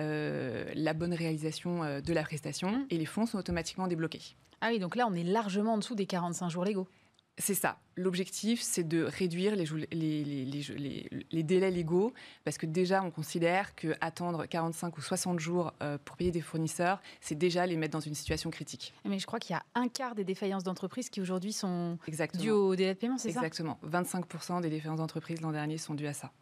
la 0.01 0.95
bonne 0.95 1.15
réalisation 1.15 1.83
euh, 1.83 2.01
de 2.01 2.13
la 2.13 2.23
prestation 2.23 2.87
et 2.91 2.99
les 2.99 3.07
fonds 3.07 3.27
sont 3.27 3.39
automatiquement 3.39 3.87
débloqués. 3.87 4.37
Ah 4.61 4.69
oui, 4.71 4.79
donc 4.79 4.97
là, 4.97 5.07
on 5.09 5.15
est 5.15 5.25
largement 5.25 5.75
en 5.75 5.79
dessous 5.79 5.95
des 5.95 6.07
45 6.07 6.49
jours 6.51 6.65
légaux. 6.65 6.89
C'est 7.39 7.55
ça. 7.55 7.79
L'objectif, 7.97 8.61
c'est 8.61 8.87
de 8.87 9.03
réduire 9.03 9.57
les, 9.57 9.65
les, 11.31 11.43
délais 11.43 11.71
légaux, 11.71 12.13
parce 12.45 12.59
que 12.59 12.67
déjà, 12.67 13.03
on 13.03 13.11
considère 13.11 13.75
qu'attendre 13.75 14.45
45 14.45 14.99
ou 14.99 15.01
60 15.01 15.39
jours 15.41 15.73
euh, 15.83 15.97
pour 16.05 16.17
payer 16.17 16.33
des 16.33 16.43
fournisseurs, 16.43 17.01
c'est 17.23 17.35
déjà 17.35 17.67
les 17.67 17.77
mettre 17.77 17.93
dans 17.93 18.01
une 18.01 18.15
situation 18.15 18.51
critique. 18.51 18.93
Mais 19.07 19.19
je 19.19 19.27
crois 19.27 19.39
qu'il 19.39 19.55
y 19.55 19.57
a 19.57 19.63
un 19.75 19.89
quart 19.89 20.15
des 20.15 20.25
défaillances 20.25 20.65
d'entreprises 20.65 21.09
qui 21.09 21.23
aujourd'hui 21.23 21.55
sont 21.55 21.99
dues 22.35 22.51
au 22.51 22.77
délai 22.77 22.95
de 22.95 22.99
paiement, 22.99 23.17
c'est 23.17 23.33
ça? 23.33 23.41
Exactement. 23.41 23.79
25% 23.87 24.61
des 24.61 24.69
défaillances 24.69 24.99
d'entreprises 24.99 25.41
l'an 25.41 25.53
dernier 25.53 25.79
sont 25.79 25.95
dues 25.95 26.09
à 26.09 26.15
ça. 26.15 26.33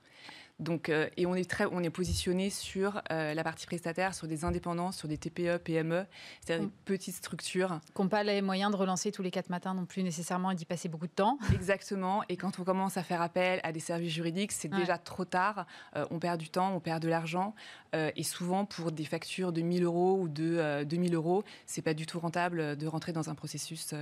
Donc, 0.59 0.89
euh, 0.89 1.09
et 1.17 1.25
on 1.25 1.35
est, 1.35 1.49
très, 1.49 1.67
on 1.67 1.83
est 1.83 1.91
positionné 1.91 2.51
sur 2.51 3.01
euh, 3.13 3.33
la 3.33 3.45
partie 3.45 3.67
prestataire, 3.67 4.13
sur 4.15 4.27
des 4.27 4.45
indépendants, 4.45 4.91
sur 4.91 5.07
des 5.07 5.17
TPE, 5.17 5.59
PME, 5.59 6.05
c'est-à-dire 6.41 6.67
des 6.67 6.73
mm. 6.73 6.85
petites 6.85 7.15
structures. 7.15 7.79
Qui 7.95 8.03
n'ont 8.03 8.09
pas 8.09 8.25
les 8.25 8.43
moyens 8.43 8.73
de 8.73 8.77
relancer 8.77 9.13
tous 9.13 9.23
les 9.23 9.31
quatre 9.31 9.51
matins 9.51 9.75
non 9.75 9.85
plus 9.85 10.03
nécessairement 10.03 10.51
et 10.51 10.57
d'y 10.57 10.65
passer 10.65 10.89
beaucoup 10.89 11.07
de 11.07 11.13
temps. 11.13 11.39
Exactement. 11.55 12.25
Et 12.29 12.37
quand 12.37 12.59
on 12.59 12.65
commence 12.65 12.97
à 12.97 13.05
faire 13.05 13.23
appel 13.23 13.61
à 13.63 13.71
des 13.71 13.81
services 13.81 14.13
juridiques, 14.13 14.51
c'est 14.51 14.69
déjà 14.69 14.99
trop 14.99 15.25
tard. 15.25 15.67
Euh, 15.95 16.07
on 16.11 16.19
perd 16.19 16.39
du 16.39 16.49
temps, 16.49 16.75
on 16.75 16.81
perd 16.81 17.03
de 17.03 17.09
l'argent. 17.09 17.55
Et 17.93 18.23
souvent, 18.23 18.65
pour 18.65 18.93
des 18.93 19.05
factures 19.05 19.53
de 19.53 19.61
1000 19.61 19.85
euros 19.85 20.19
ou 20.21 20.29
de 20.29 20.85
2000 20.85 21.15
euros, 21.15 21.45
c'est 21.67 21.83
pas 21.83 21.95
du 21.95 22.07
tout 22.07 22.21
rentable 22.21 22.77
de 22.77 22.87
rentrer 22.87 23.13
dans 23.13 23.31
un 23.31 23.35
processus 23.35 23.95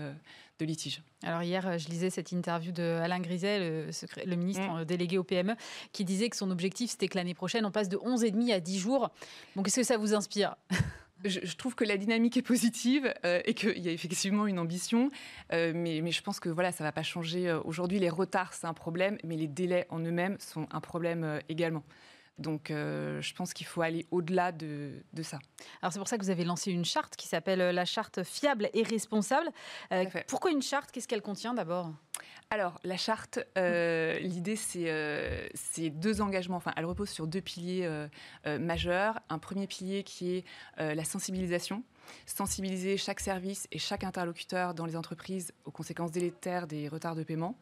de 0.59 0.65
litige. 0.65 1.03
Alors 1.23 1.43
hier, 1.43 1.79
je 1.79 1.89
lisais 1.89 2.11
cette 2.11 2.33
interview 2.33 2.73
de 2.73 2.83
Alain 2.83 3.21
Griset, 3.21 3.59
le, 4.25 4.37
ministre 4.37 4.81
mm. 4.81 4.85
délégué 4.85 5.19
au 5.19 5.25
PME, 5.25 5.55
qui 5.93 6.05
disait 6.05 6.29
que 6.29 6.37
son 6.37 6.51
objectif, 6.51 6.91
c'était 6.91 7.09
que 7.09 7.17
l'année 7.17 7.35
prochaine, 7.35 7.65
on 7.65 7.71
passe 7.71 7.89
de 7.89 7.97
11,5 7.97 8.53
à 8.53 8.61
10 8.61 8.79
jours. 8.79 9.11
Donc, 9.55 9.69
est-ce 9.69 9.77
que 9.77 9.83
ça 9.83 9.97
vous 9.97 10.15
inspire? 10.15 10.57
Je, 11.25 11.57
trouve 11.57 11.75
que 11.75 11.85
la 11.85 11.97
dynamique 11.97 12.37
est 12.37 12.43
positive 12.43 13.13
euh, 13.25 13.41
et 13.47 13.55
qu'il 13.55 13.79
y 13.79 13.89
a 13.89 13.93
effectivement 13.93 14.47
une 14.47 14.59
ambition, 14.59 15.11
euh, 15.53 15.73
mais, 15.75 16.01
mais, 16.03 16.13
je 16.13 16.23
pense 16.23 16.41
que 16.41 16.51
voilà, 16.51 16.73
ça 16.73 16.85
ne 16.85 16.89
va 16.89 16.93
pas 16.93 17.03
changer. 17.03 17.49
Euh, 17.49 17.61
aujourd'hui, 17.65 17.99
les 17.99 18.11
retards, 18.11 18.53
c'est 18.53 18.67
un 18.67 18.75
problème, 18.75 19.17
mais 19.25 19.37
les 19.37 19.49
délais 19.49 19.87
en 19.89 19.99
eux-mêmes 20.01 20.37
sont 20.39 20.69
un 20.71 20.81
problème 20.81 21.41
également. 21.49 21.83
Donc, 22.39 22.67
je 22.69 23.35
pense 23.35 23.55
qu'il 23.55 23.67
faut 23.67 23.83
aller 23.83 24.07
au-delà 24.11 24.53
de, 24.53 25.03
de, 25.13 25.23
ça. 25.23 25.39
Alors, 25.81 25.93
c'est 25.93 25.99
pour 25.99 26.09
ça 26.09 26.19
que 26.19 26.23
vous 26.23 26.31
avez 26.31 26.45
lancé 26.45 26.71
une 26.71 26.85
charte 26.85 27.17
qui 27.17 27.29
s'appelle 27.29 27.59
la 27.59 27.85
charte 27.85 28.23
fiable 28.25 28.69
et 28.75 28.83
responsable. 28.83 29.49
pourquoi 30.29 30.51
une 30.51 30.63
charte? 30.63 30.91
Qu'est-ce 30.93 31.09
qu'elle 31.09 31.23
contient 31.23 31.55
d'abord? 31.55 31.93
Alors, 32.51 32.79
la 32.85 32.97
charte, 32.97 33.41
euh, 33.59 34.19
l'idée, 34.21 34.57
euh, 34.77 35.49
c'est 35.55 35.91
deux 35.91 36.21
engagements. 36.21 36.57
Enfin, 36.57 36.73
elle 36.77 36.85
repose 36.85 37.11
sur 37.11 37.27
deux 37.27 37.41
piliers 37.41 37.85
euh, 37.85 38.59
majeurs. 38.59 39.21
Un 39.29 39.39
premier 39.39 39.67
pilier 39.67 40.05
qui 40.05 40.37
est 40.37 40.45
la 40.79 41.05
sensibilisation. 41.05 41.83
Sensibiliser 42.25 42.97
chaque 42.97 43.19
service 43.19 43.67
et 43.73 43.79
chaque 43.79 44.05
interlocuteur 44.05 44.75
dans 44.75 44.87
les 44.87 44.95
entreprises 44.95 45.53
aux 45.65 45.73
conséquences 45.73 46.13
délétères 46.13 46.69
des 46.69 46.89
retards 46.89 47.17
de 47.17 47.25
paiement. 47.25 47.59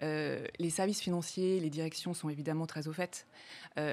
Les 0.00 0.70
services 0.70 1.00
financiers, 1.00 1.60
les 1.60 1.70
directions 1.70 2.14
sont 2.14 2.28
évidemment 2.28 2.66
très 2.66 2.88
au 2.88 2.92
fait. 2.92 3.26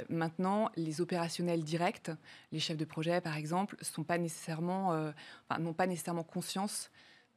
maintenant, 0.10 0.70
les 0.76 1.02
opérationnels 1.02 1.64
directs, 1.64 2.12
les 2.52 2.60
chefs 2.60 2.78
de 2.78 2.86
projet 2.86 3.22
par 3.22 3.36
exemple, 3.36 3.78
n'ont 3.97 4.04
pas 4.04 4.18
nécessairement, 4.18 5.12
pas 5.47 5.88
nécessairement 5.88 6.24
conscience 6.24 6.91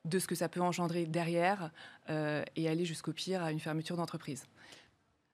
de 0.04 0.18
ce 0.18 0.26
que 0.26 0.34
ça 0.34 0.48
peut 0.48 0.60
engendrer 0.60 1.06
derrière 1.06 1.70
euh, 2.10 2.44
et 2.56 2.68
aller 2.68 2.84
jusqu'au 2.84 3.12
pire 3.12 3.42
à 3.42 3.52
une 3.52 3.60
fermeture 3.60 3.96
d'entreprise. 3.96 4.46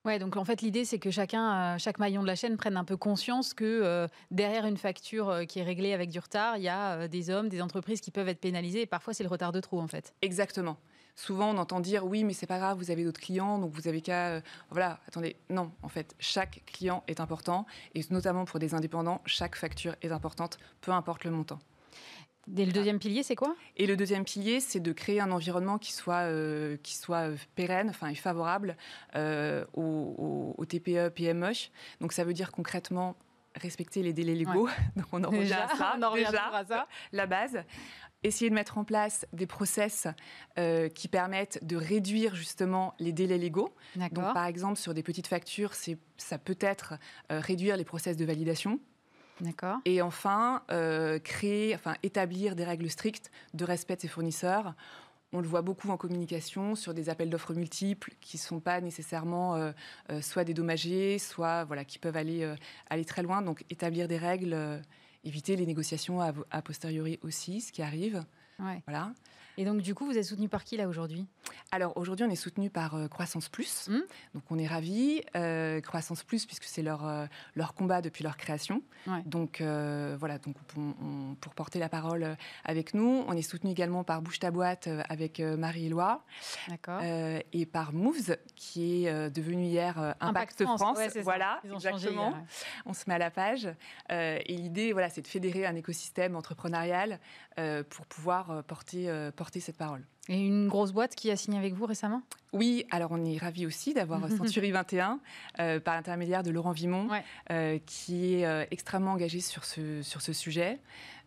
Ouais, 0.06 0.18
donc 0.18 0.36
en 0.36 0.44
fait 0.46 0.62
l'idée 0.62 0.86
c'est 0.86 0.98
que 0.98 1.10
chacun, 1.10 1.74
euh, 1.74 1.78
chaque 1.78 1.98
maillon 1.98 2.22
de 2.22 2.26
la 2.26 2.34
chaîne 2.34 2.56
prenne 2.56 2.78
un 2.78 2.84
peu 2.84 2.96
conscience 2.96 3.52
que 3.52 3.64
euh, 3.64 4.08
derrière 4.30 4.64
une 4.64 4.78
facture 4.78 5.40
qui 5.46 5.58
est 5.58 5.62
réglée 5.62 5.92
avec 5.92 6.08
du 6.08 6.18
retard, 6.18 6.56
il 6.56 6.62
y 6.62 6.68
a 6.68 7.06
des 7.06 7.28
hommes, 7.28 7.50
des 7.50 7.60
entreprises 7.60 8.00
qui 8.00 8.10
peuvent 8.10 8.28
être 8.28 8.40
pénalisées 8.40 8.82
et 8.82 8.86
parfois 8.86 9.12
c'est 9.12 9.24
le 9.24 9.28
retard 9.28 9.52
de 9.52 9.60
trop 9.60 9.78
en 9.80 9.88
fait. 9.88 10.14
Exactement. 10.22 10.78
Souvent 11.16 11.50
on 11.50 11.58
entend 11.58 11.80
dire 11.80 12.06
oui 12.06 12.24
mais 12.24 12.32
c'est 12.32 12.46
pas 12.46 12.58
grave, 12.58 12.78
vous 12.78 12.90
avez 12.90 13.04
d'autres 13.04 13.20
clients 13.20 13.58
donc 13.58 13.72
vous 13.72 13.88
avez 13.88 14.00
qu'à 14.00 14.40
voilà 14.70 15.00
attendez 15.06 15.36
non 15.48 15.72
en 15.82 15.88
fait 15.88 16.14
chaque 16.18 16.62
client 16.66 17.04
est 17.08 17.20
important 17.20 17.66
et 17.94 18.02
notamment 18.10 18.44
pour 18.44 18.58
des 18.58 18.74
indépendants 18.74 19.20
chaque 19.26 19.56
facture 19.56 19.94
est 20.02 20.12
importante 20.12 20.58
peu 20.80 20.92
importe 20.92 21.24
le 21.24 21.30
montant. 21.30 21.60
Et 22.56 22.66
le 22.66 22.72
deuxième 22.72 22.98
pilier, 22.98 23.22
c'est 23.22 23.36
quoi? 23.36 23.54
Et 23.76 23.86
le 23.86 23.96
deuxième 23.96 24.24
pilier, 24.24 24.60
c'est 24.60 24.80
de 24.80 24.92
créer 24.92 25.20
un 25.20 25.30
environnement 25.30 25.78
qui 25.78 25.92
soit, 25.92 26.22
euh, 26.22 26.76
qui 26.82 26.96
soit 26.96 27.28
pérenne, 27.54 27.90
enfin, 27.90 28.08
et 28.08 28.14
favorable 28.14 28.76
euh, 29.14 29.64
aux, 29.74 30.64
TPE, 30.68 31.10
PME. 31.10 31.52
Donc, 32.00 32.12
ça 32.12 32.24
veut 32.24 32.32
dire 32.32 32.50
concrètement 32.50 33.16
respecter 33.54 34.02
les 34.02 34.12
délais 34.12 34.34
légaux. 34.34 34.68
Donc, 34.96 35.06
on 35.12 35.22
en 35.22 35.30
revient 35.30 35.52
à 35.52 35.76
ça. 35.76 35.94
On 35.98 36.02
en 36.02 36.14
déjà, 36.14 36.48
à 36.52 36.64
ça. 36.64 36.88
La 37.12 37.26
base 37.26 37.58
essayer 38.22 38.50
de 38.50 38.54
mettre 38.54 38.78
en 38.78 38.84
place 38.84 39.26
des 39.32 39.46
process 39.46 40.06
euh, 40.58 40.88
qui 40.88 41.08
permettent 41.08 41.64
de 41.64 41.76
réduire 41.76 42.34
justement 42.34 42.94
les 42.98 43.12
délais 43.12 43.38
légaux. 43.38 43.74
Donc, 43.96 44.32
par 44.34 44.46
exemple, 44.46 44.78
sur 44.78 44.94
des 44.94 45.02
petites 45.02 45.26
factures, 45.26 45.72
ça 45.74 46.38
peut 46.38 46.58
être 46.60 46.94
réduire 47.30 47.76
les 47.76 47.84
process 47.84 48.16
de 48.16 48.24
validation. 48.24 48.80
D'accord. 49.40 49.78
Et 49.84 50.02
enfin, 50.02 50.62
euh, 50.70 51.18
créer, 51.18 51.74
enfin, 51.74 51.94
établir 52.02 52.56
des 52.56 52.64
règles 52.64 52.90
strictes 52.90 53.30
de 53.54 53.64
respect 53.64 53.96
de 53.96 54.02
ses 54.02 54.08
fournisseurs. 54.08 54.74
On 55.32 55.40
le 55.40 55.46
voit 55.46 55.62
beaucoup 55.62 55.88
en 55.90 55.96
communication 55.96 56.74
sur 56.74 56.92
des 56.92 57.08
appels 57.08 57.30
d'offres 57.30 57.54
multiples 57.54 58.12
qui 58.20 58.36
ne 58.36 58.40
sont 58.40 58.60
pas 58.60 58.80
nécessairement 58.80 59.54
euh, 59.54 59.70
euh, 60.10 60.20
soit 60.20 60.44
dédommagés, 60.44 61.18
soit 61.18 61.64
voilà, 61.64 61.84
qui 61.84 61.98
peuvent 61.98 62.16
aller, 62.16 62.52
aller 62.90 63.04
très 63.04 63.22
loin. 63.22 63.40
Donc 63.40 63.64
établir 63.70 64.08
des 64.08 64.18
règles, 64.18 64.82
éviter 65.24 65.56
les 65.56 65.66
négociations 65.66 66.20
a, 66.20 66.62
posteriori 66.62 67.18
aussi, 67.22 67.60
ce 67.60 67.72
qui 67.72 67.82
arrive. 67.82 68.24
Voilà. 68.86 69.12
Et 69.60 69.64
donc, 69.66 69.82
du 69.82 69.94
coup, 69.94 70.06
vous 70.06 70.16
êtes 70.16 70.24
soutenu 70.24 70.48
par 70.48 70.64
qui 70.64 70.78
là 70.78 70.88
aujourd'hui? 70.88 71.26
Alors, 71.70 71.94
aujourd'hui, 71.98 72.24
on 72.24 72.30
est 72.30 72.34
soutenu 72.34 72.70
par 72.70 72.94
euh, 72.94 73.08
Croissance 73.08 73.50
Plus. 73.50 73.88
Mmh. 73.90 73.98
Donc, 74.32 74.42
on 74.48 74.58
est 74.58 74.66
ravis. 74.66 75.20
Euh, 75.36 75.82
Croissance 75.82 76.24
Plus, 76.24 76.46
puisque 76.46 76.64
c'est 76.64 76.80
leur, 76.80 77.06
euh, 77.06 77.26
leur 77.54 77.74
combat 77.74 78.00
depuis 78.00 78.24
leur 78.24 78.38
création. 78.38 78.82
Donc, 79.26 79.60
voilà, 79.60 80.38
donc 80.38 80.56
pour 81.40 81.54
porter 81.54 81.78
la 81.78 81.90
parole 81.90 82.36
avec 82.64 82.94
nous. 82.94 83.22
On 83.28 83.32
est 83.32 83.42
soutenu 83.42 83.70
également 83.70 84.02
par 84.02 84.22
Bouche 84.22 84.38
ta 84.38 84.50
boîte 84.50 84.88
avec 85.10 85.40
Marie-Éloi. 85.40 86.24
D'accord. 86.68 87.02
et 87.02 87.66
par 87.66 87.92
Moves, 87.92 88.36
qui 88.56 89.04
est 89.06 89.30
devenu 89.30 89.64
hier 89.64 90.14
Impact, 90.20 90.64
France. 90.64 90.98
voilà, 91.22 91.60
exactement. 91.64 92.34
on 92.86 92.92
se 92.94 93.04
met 93.08 93.14
à 93.14 93.18
la 93.18 93.30
page. 93.30 93.68
et 94.10 94.56
l'idée, 94.56 94.92
voilà, 94.92 95.10
c'est 95.10 95.22
de 95.22 95.28
fédérer 95.28 95.66
un 95.66 95.76
écosystème 95.76 96.36
entrepreneurial 96.36 97.18
pour 97.88 98.06
pouvoir 98.06 98.64
porter, 98.64 99.30
porter 99.36 99.60
cette 99.60 99.76
parole. 99.76 100.04
Et 100.30 100.38
une 100.38 100.68
grosse 100.68 100.92
boîte 100.92 101.16
qui 101.16 101.30
a 101.32 101.36
signé 101.36 101.58
avec 101.58 101.74
vous 101.74 101.86
récemment? 101.86 102.22
Oui, 102.52 102.84
alors 102.90 103.10
on 103.12 103.24
est 103.24 103.36
ravis 103.36 103.66
aussi 103.66 103.94
d'avoir 103.94 104.28
Century 104.28 104.70
21 104.70 105.18
euh, 105.58 105.80
par 105.80 105.96
l'intermédiaire 105.96 106.44
de 106.44 106.50
Laurent 106.50 106.70
Vimon, 106.70 107.08
euh, 107.50 107.78
qui 107.84 108.34
est 108.34 108.46
euh, 108.46 108.64
extrêmement 108.70 109.12
engagé 109.12 109.40
sur 109.40 109.64
ce, 109.64 110.02
sur 110.02 110.22
ce 110.22 110.32
sujet. 110.32 110.78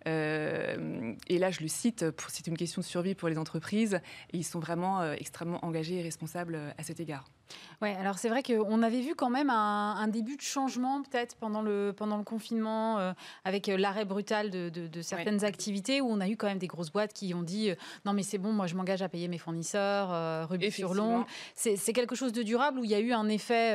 Et 0.06 1.38
là, 1.40 1.52
je 1.52 1.62
le 1.62 1.68
cite, 1.68 2.06
c'est 2.30 2.48
une 2.48 2.58
question 2.58 2.82
de 2.82 2.86
survie 2.86 3.16
pour 3.16 3.30
les 3.30 3.38
entreprises, 3.38 4.00
et 4.32 4.38
ils 4.38 4.44
sont 4.44 4.60
vraiment 4.60 5.04
extrêmement 5.14 5.64
engagés 5.66 6.00
et 6.00 6.02
responsables 6.02 6.60
à 6.78 6.84
cet 6.84 7.00
égard. 7.00 7.26
Oui, 7.82 7.90
alors 7.90 8.18
c'est 8.18 8.30
vrai 8.30 8.44
qu'on 8.44 8.82
avait 8.82 9.02
vu 9.02 9.16
quand 9.16 9.30
même 9.30 9.50
un, 9.50 10.08
début 10.08 10.38
de 10.38 10.42
changement 10.42 11.02
peut-être 11.02 11.36
pendant 11.36 11.62
le, 11.62 11.94
pendant 11.96 12.18
le 12.18 12.24
confinement 12.24 13.00
euh, 13.00 13.14
avec 13.46 13.68
euh, 13.68 13.78
l'arrêt 13.78 14.06
brutal 14.06 14.50
de, 14.50 15.02
certaines 15.02 15.44
activités 15.44 16.02
où 16.02 16.08
on 16.08 16.22
a 16.22 16.30
eu 16.30 16.38
quand 16.38 16.48
même 16.48 16.60
des 16.60 16.68
grosses 16.68 16.92
boîtes 16.92 17.14
qui 17.14 17.34
ont 17.34 17.42
dit 17.42 17.72
euh, 17.72 17.76
non 18.06 18.14
mais 18.14 18.24
c'est 18.24 18.38
bon, 18.38 18.54
moi 18.54 18.68
je 18.68 18.76
m'engage 18.76 19.02
à 19.02 19.10
payer 19.10 19.28
mes 19.28 19.38
fournisseurs, 19.38 20.14
euh, 20.14 20.46
sur 20.70 20.94
long. 20.94 21.26
C'est 21.56 21.94
quelque 21.94 22.16
chose 22.16 22.32
de 22.32 22.44
durable 22.44 22.80
où 22.80 22.84
il 22.84 22.90
y 22.90 22.96
a 22.96 23.00
eu 23.00 23.12
un 23.12 23.28
effet 23.28 23.74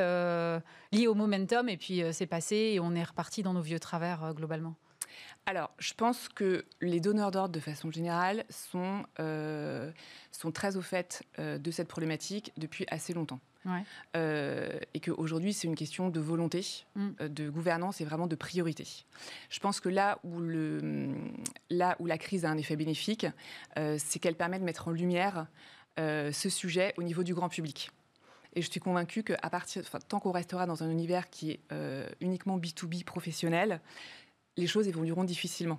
lié 0.93 1.07
au 1.07 1.14
momentum 1.14 1.68
et 1.68 1.76
puis 1.76 2.03
c'est 2.12 2.26
passé 2.26 2.57
et 2.74 2.81
on 2.81 2.95
est 2.95 3.05
reparti 3.05 3.43
dans 3.43 3.53
nos 3.53 3.61
vieux 3.61 3.81
travers 3.81 4.33
globalement. 4.35 4.74
Alors, 5.49 5.70
je 5.78 5.94
pense 5.94 6.28
que 6.28 6.66
les 6.82 7.01
donneurs 7.01 7.30
d'ordre, 7.30 7.55
de 7.55 7.61
façon 7.61 7.90
générale, 7.90 8.44
sont, 8.51 9.05
sont 10.30 10.53
très 10.53 10.76
au 10.76 10.82
fait 10.82 11.22
de 11.38 11.70
cette 11.70 11.88
problématique 11.88 12.53
depuis 12.59 12.84
assez 12.90 13.14
longtemps. 13.14 13.40
Euh, 14.16 14.78
et 14.94 15.01
qu'aujourd'hui, 15.01 15.53
c'est 15.53 15.66
une 15.66 15.74
question 15.74 16.09
de 16.09 16.20
volonté, 16.20 16.64
mm. 16.94 17.09
euh, 17.20 17.28
de 17.28 17.49
gouvernance 17.51 18.01
et 18.01 18.05
vraiment 18.05 18.26
de 18.26 18.36
priorité. 18.36 18.86
Je 19.51 19.61
pense 19.61 19.80
que 19.80 19.88
là 19.88 20.18
où, 20.24 20.40
le, 20.40 21.14
là 21.70 21.96
où 21.99 22.07
la 22.07 22.18
crise 22.18 22.44
a 22.44 22.51
un 22.51 22.57
effet 22.57 22.76
bénéfique, 22.76 23.26
euh, 23.78 23.96
c'est 23.99 24.18
qu'elle 24.18 24.36
permet 24.36 24.59
de 24.59 24.64
mettre 24.64 24.88
en 24.88 24.90
lumière 24.90 25.46
ce 26.01 26.49
sujet 26.49 26.94
au 26.96 27.03
niveau 27.03 27.24
du 27.24 27.34
grand 27.34 27.49
public. 27.49 27.90
Et 28.55 28.62
je 28.62 28.70
suis 28.70 28.78
convaincue 28.78 29.24
qu'à 29.24 29.51
partir, 29.51 29.82
tant 30.09 30.20
qu'on 30.20 30.30
restera 30.30 30.64
dans 30.64 30.84
un 30.84 30.90
univers 30.90 31.28
qui 31.28 31.51
est 31.51 31.61
uniquement 32.20 32.57
B2B 32.57 33.03
professionnel, 33.03 33.80
les 34.59 34.66
choses 34.66 34.88
évolueront 34.88 35.24
difficilement. 35.24 35.78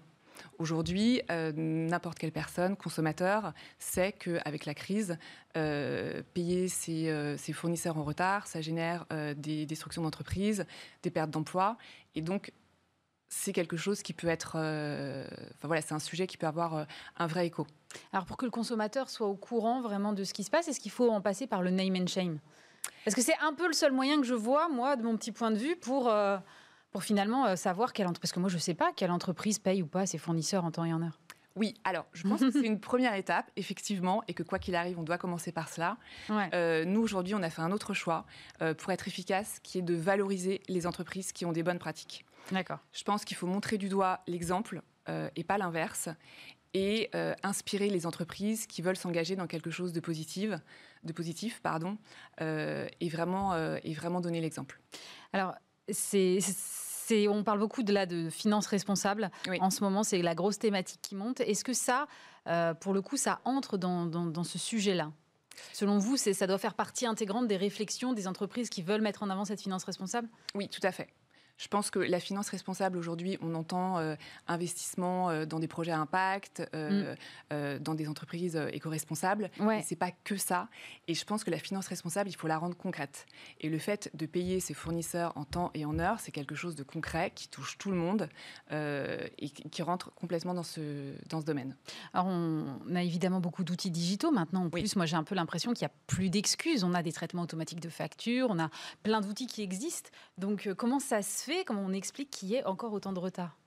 Aujourd'hui, 0.57 1.21
euh, 1.31 1.51
n'importe 1.53 2.17
quelle 2.17 2.31
personne, 2.31 2.77
consommateur, 2.77 3.53
sait 3.77 4.13
qu'avec 4.13 4.65
la 4.65 4.73
crise, 4.73 5.17
euh, 5.57 6.23
payer 6.33 6.67
euh, 6.87 7.37
ses, 7.37 7.53
fournisseurs 7.53 7.97
en 7.97 8.03
retard, 8.03 8.47
ça 8.47 8.61
génère 8.61 9.05
des 9.35 9.65
destructions 9.65 10.01
d'entreprises, 10.01 10.65
des 11.03 11.11
pertes 11.11 11.29
d'emplois. 11.29 11.77
Et 12.15 12.21
donc, 12.21 12.53
c'est 13.27 13.51
quelque 13.53 13.77
chose 13.77 14.01
qui 14.01 14.13
peut 14.13 14.27
être. 14.27 14.55
enfin 14.55 15.67
voilà, 15.67 15.81
c'est 15.81 15.93
un 15.93 15.99
sujet 15.99 16.25
qui 16.25 16.37
peut 16.37 16.47
avoir 16.47 16.87
un 17.17 17.27
vrai 17.27 17.45
écho. 17.45 17.67
Alors, 18.13 18.25
pour 18.25 18.37
que 18.37 18.45
le 18.45 18.51
consommateur 18.51 19.09
soit 19.09 19.27
au 19.27 19.35
courant 19.35 19.81
vraiment 19.81 20.13
de 20.13 20.23
ce 20.23 20.33
qui 20.33 20.43
se 20.43 20.49
passe, 20.49 20.67
est-ce 20.67 20.79
qu'il 20.79 20.91
faut 20.91 21.09
en 21.09 21.21
passer 21.21 21.47
par 21.47 21.61
le 21.61 21.69
name 21.69 21.95
and 21.95 22.07
shame? 22.07 22.39
Parce 23.03 23.15
que 23.15 23.21
c'est 23.21 23.37
un 23.41 23.53
peu 23.53 23.67
le 23.67 23.73
seul 23.73 23.91
moyen 23.91 24.19
que 24.19 24.25
je 24.25 24.33
vois, 24.33 24.69
moi, 24.69 24.95
de 24.95 25.03
mon 25.03 25.15
petit 25.17 25.31
point 25.31 25.51
de 25.51 25.57
vue, 25.57 25.75
pour 25.75 26.11
pour 26.91 27.03
finalement 27.03 27.45
euh, 27.45 27.55
savoir 27.55 27.93
quelle 27.93 28.07
entreprise, 28.07 28.29
parce 28.29 28.33
que 28.33 28.39
moi 28.39 28.49
je 28.49 28.55
ne 28.55 28.61
sais 28.61 28.73
pas 28.73 28.91
quelle 28.95 29.11
entreprise 29.11 29.59
paye 29.59 29.81
ou 29.81 29.87
pas 29.87 30.05
ses 30.05 30.17
fournisseurs 30.17 30.65
en 30.65 30.71
temps 30.71 30.85
et 30.85 30.93
en 30.93 31.01
heure. 31.01 31.19
Oui, 31.55 31.73
alors 31.83 32.05
je 32.13 32.23
pense 32.27 32.39
que 32.39 32.51
c'est 32.51 32.65
une 32.65 32.79
première 32.79 33.15
étape, 33.15 33.51
effectivement, 33.57 34.23
et 34.27 34.33
que 34.33 34.43
quoi 34.43 34.59
qu'il 34.59 34.75
arrive, 34.75 34.97
on 34.97 35.03
doit 35.03 35.17
commencer 35.17 35.51
par 35.51 35.67
cela. 35.67 35.97
Euh, 36.29 36.85
nous, 36.85 37.01
aujourd'hui, 37.01 37.35
on 37.35 37.43
a 37.43 37.49
fait 37.49 37.61
un 37.61 37.71
autre 37.71 37.93
choix 37.93 38.25
euh, 38.61 38.73
pour 38.73 38.93
être 38.93 39.07
efficace, 39.07 39.59
qui 39.61 39.79
est 39.79 39.81
de 39.81 39.95
valoriser 39.95 40.61
les 40.69 40.87
entreprises 40.87 41.33
qui 41.33 41.45
ont 41.45 41.51
des 41.51 41.63
bonnes 41.63 41.79
pratiques. 41.79 42.23
D'accord. 42.51 42.79
Je 42.93 43.03
pense 43.03 43.25
qu'il 43.25 43.35
faut 43.35 43.47
montrer 43.47 43.77
du 43.77 43.89
doigt 43.89 44.21
l'exemple 44.25 44.81
et 45.35 45.43
pas 45.43 45.57
l'inverse, 45.57 46.07
et 46.75 47.09
inspirer 47.41 47.89
les 47.89 48.05
entreprises 48.05 48.67
qui 48.67 48.83
veulent 48.83 48.95
s'engager 48.95 49.35
dans 49.35 49.47
quelque 49.47 49.71
chose 49.71 49.91
de 49.91 49.99
positif, 49.99 50.51
de 51.03 51.13
positif 51.13 51.61
pardon, 51.61 51.97
et, 52.39 53.09
vraiment, 53.09 53.55
et 53.55 53.93
vraiment 53.95 54.21
donner 54.21 54.39
l'exemple. 54.39 54.79
Alors, 55.33 55.55
c'est 55.91 56.39
on 57.27 57.43
parle 57.43 57.59
beaucoup 57.59 57.83
de, 57.83 57.93
là, 57.93 58.05
de 58.05 58.29
finances 58.29 58.67
responsables. 58.67 59.31
En 59.59 59.69
ce 59.69 59.83
moment, 59.83 60.03
c'est 60.03 60.21
la 60.21 60.35
grosse 60.35 60.59
thématique 60.59 60.99
qui 61.01 61.15
monte. 61.15 61.41
Est-ce 61.41 61.63
que 61.63 61.73
ça, 61.73 62.07
euh, 62.47 62.73
pour 62.73 62.93
le 62.93 63.01
coup, 63.01 63.17
ça 63.17 63.41
entre 63.45 63.77
dans, 63.77 64.43
ce 64.43 64.57
sujet-là? 64.57 65.11
Selon 65.73 65.97
vous, 65.97 66.15
ça 66.17 66.47
doit 66.47 66.57
faire 66.57 66.73
partie 66.73 67.05
intégrante 67.05 67.47
des 67.47 67.57
réflexions 67.57 68.13
des 68.13 68.27
entreprises 68.27 68.69
qui 68.69 68.81
veulent 68.81 69.01
mettre 69.01 69.23
en 69.23 69.29
avant 69.29 69.45
cette 69.45 69.61
finance 69.61 69.83
responsable? 69.83 70.29
Oui, 70.55 70.69
tout 70.69 70.79
à 70.83 70.91
fait. 70.91 71.09
Je 71.59 71.67
pense 71.67 71.91
que 71.91 71.99
la 71.99 72.21
finance 72.21 72.49
responsable 72.49 72.97
aujourd'hui, 72.97 73.37
on 73.41 73.53
entend 73.53 73.97
euh, 73.97 74.15
investissement 74.47 75.29
euh, 75.29 75.45
dans 75.45 75.59
des 75.59 75.67
projets 75.67 75.91
à 75.91 75.99
impact, 75.99 76.63
euh, 76.73 77.15
mm. 77.51 77.79
dans 77.79 77.95
des 77.95 78.07
entreprises 78.07 78.55
éco-responsables. 78.71 79.51
Ouais. 79.59 79.83
C'est 79.85 79.97
pas 79.97 80.11
que 80.23 80.37
ça. 80.37 80.69
Et 81.09 81.13
je 81.13 81.25
pense 81.25 81.43
que 81.43 81.51
la 81.51 81.59
finance 81.59 81.87
responsable, 81.87 82.29
il 82.29 82.35
faut 82.35 82.47
la 82.47 82.57
rendre 82.57 82.77
concrète. 82.77 83.25
Et 83.59 83.67
le 83.67 83.77
fait 83.77 84.09
de 84.13 84.25
payer 84.25 84.61
ses 84.61 84.73
fournisseurs 84.73 85.33
en 85.35 85.43
temps 85.43 85.71
et 85.73 85.83
en 85.83 85.99
heure, 85.99 86.21
c'est 86.21 86.31
quelque 86.31 86.55
chose 86.55 86.75
de 86.75 86.83
concret 86.83 87.33
qui 87.35 87.49
touche 87.49 87.77
tout 87.77 87.91
le 87.91 87.97
monde 87.97 88.29
et 88.71 89.49
qui 89.49 89.81
rentre 89.81 90.13
complètement 90.13 90.53
dans 90.53 90.63
ce, 90.63 91.13
dans 91.27 91.41
ce 91.41 91.45
domaine. 91.45 91.75
Alors, 92.13 92.27
on 92.27 92.95
a 92.95 93.03
évidemment 93.03 93.41
beaucoup 93.41 93.65
d'outils 93.65 93.91
digitaux 93.91 94.31
maintenant. 94.31 94.65
En 94.65 94.69
plus, 94.69 94.95
moi, 94.95 95.05
j'ai 95.05 95.17
un 95.17 95.23
peu 95.25 95.35
l'impression 95.35 95.73
qu'il 95.73 95.85
n'y 95.85 95.91
a 95.91 95.95
plus 96.07 96.29
d'excuses. 96.29 96.85
On 96.85 96.93
a 96.93 97.03
des 97.03 97.11
traitements 97.11 97.41
automatiques 97.41 97.81
de 97.81 97.89
factures, 97.89 98.47
on 98.49 98.59
a 98.59 98.69
plein 99.03 99.19
d'outils 99.19 99.47
qui 99.47 99.61
existent. 99.61 100.09
Donc, 100.37 100.69
comment 100.77 100.99
ça 100.99 101.21
se 101.21 101.43
fait 101.43 101.48
Comment 101.65 101.83
on 101.85 101.93
explique 101.93 102.29
qu'il 102.29 102.49
y 102.49 102.55
ait 102.55 102.63
encore 102.65 102.93
autant 102.93 103.13
de 103.13 103.19
retard? 103.19 103.57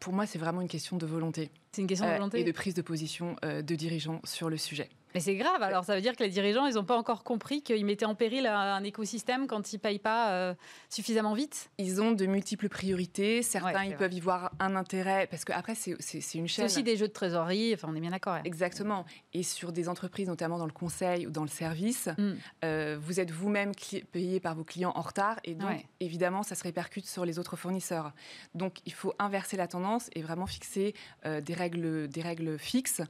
Pour 0.00 0.12
moi, 0.12 0.26
c'est 0.26 0.38
vraiment 0.38 0.60
une 0.60 0.68
question 0.68 0.96
de 0.96 1.06
volonté. 1.06 1.50
C'est 1.72 1.82
une 1.82 1.88
question 1.88 2.06
de 2.06 2.10
euh, 2.10 2.16
volonté? 2.16 2.40
et 2.40 2.44
de 2.44 2.52
prise 2.52 2.74
de 2.74 2.82
position 2.82 3.36
euh, 3.44 3.62
de 3.62 3.74
dirigeants 3.74 4.20
sur 4.24 4.48
le 4.48 4.56
sujet. 4.56 4.88
Mais 5.16 5.20
c'est 5.20 5.36
grave, 5.36 5.62
alors 5.62 5.82
ça 5.82 5.94
veut 5.94 6.02
dire 6.02 6.14
que 6.14 6.22
les 6.22 6.28
dirigeants, 6.28 6.66
ils 6.66 6.74
n'ont 6.74 6.84
pas 6.84 6.98
encore 6.98 7.24
compris 7.24 7.62
qu'ils 7.62 7.86
mettaient 7.86 8.04
en 8.04 8.14
péril 8.14 8.46
un 8.46 8.84
écosystème 8.84 9.46
quand 9.46 9.72
ils 9.72 9.76
ne 9.76 9.80
payent 9.80 9.98
pas 9.98 10.32
euh, 10.32 10.54
suffisamment 10.90 11.32
vite 11.32 11.70
Ils 11.78 12.02
ont 12.02 12.12
de 12.12 12.26
multiples 12.26 12.68
priorités, 12.68 13.40
certains 13.40 13.86
ils 13.86 13.96
peuvent 13.96 14.12
y 14.12 14.20
voir 14.20 14.52
un 14.58 14.76
intérêt, 14.76 15.26
parce 15.30 15.46
qu'après 15.46 15.74
c'est 15.74 15.94
une 16.34 16.48
chaîne. 16.48 16.48
C'est 16.48 16.64
aussi 16.64 16.82
des 16.82 16.98
jeux 16.98 17.08
de 17.08 17.14
trésorerie, 17.14 17.72
enfin 17.72 17.88
on 17.90 17.96
est 17.96 18.00
bien 18.00 18.10
d'accord. 18.10 18.36
Exactement, 18.44 19.06
et 19.32 19.42
sur 19.42 19.72
des 19.72 19.88
entreprises, 19.88 20.28
notamment 20.28 20.58
dans 20.58 20.66
le 20.66 20.72
conseil 20.72 21.26
ou 21.26 21.30
dans 21.30 21.44
le 21.44 21.48
service, 21.48 22.10
mm. 22.18 22.32
euh, 22.66 22.98
vous 23.00 23.18
êtes 23.18 23.30
vous-même 23.30 23.72
payé 24.12 24.38
par 24.38 24.54
vos 24.54 24.64
clients 24.64 24.92
en 24.94 25.00
retard, 25.00 25.40
et 25.44 25.54
donc 25.54 25.86
évidemment 25.98 26.42
ça 26.42 26.54
se 26.54 26.62
répercute 26.62 27.06
sur 27.06 27.24
les 27.24 27.38
autres 27.38 27.56
fournisseurs. 27.56 28.12
Donc 28.54 28.80
il 28.84 28.92
faut 28.92 29.14
inverser 29.18 29.56
la 29.56 29.66
tendance 29.66 30.10
et 30.14 30.20
vraiment 30.20 30.46
fixer 30.46 30.94
euh, 31.24 31.40
des, 31.40 31.54
règles, 31.54 32.06
des 32.06 32.20
règles 32.20 32.58
fixes. 32.58 33.00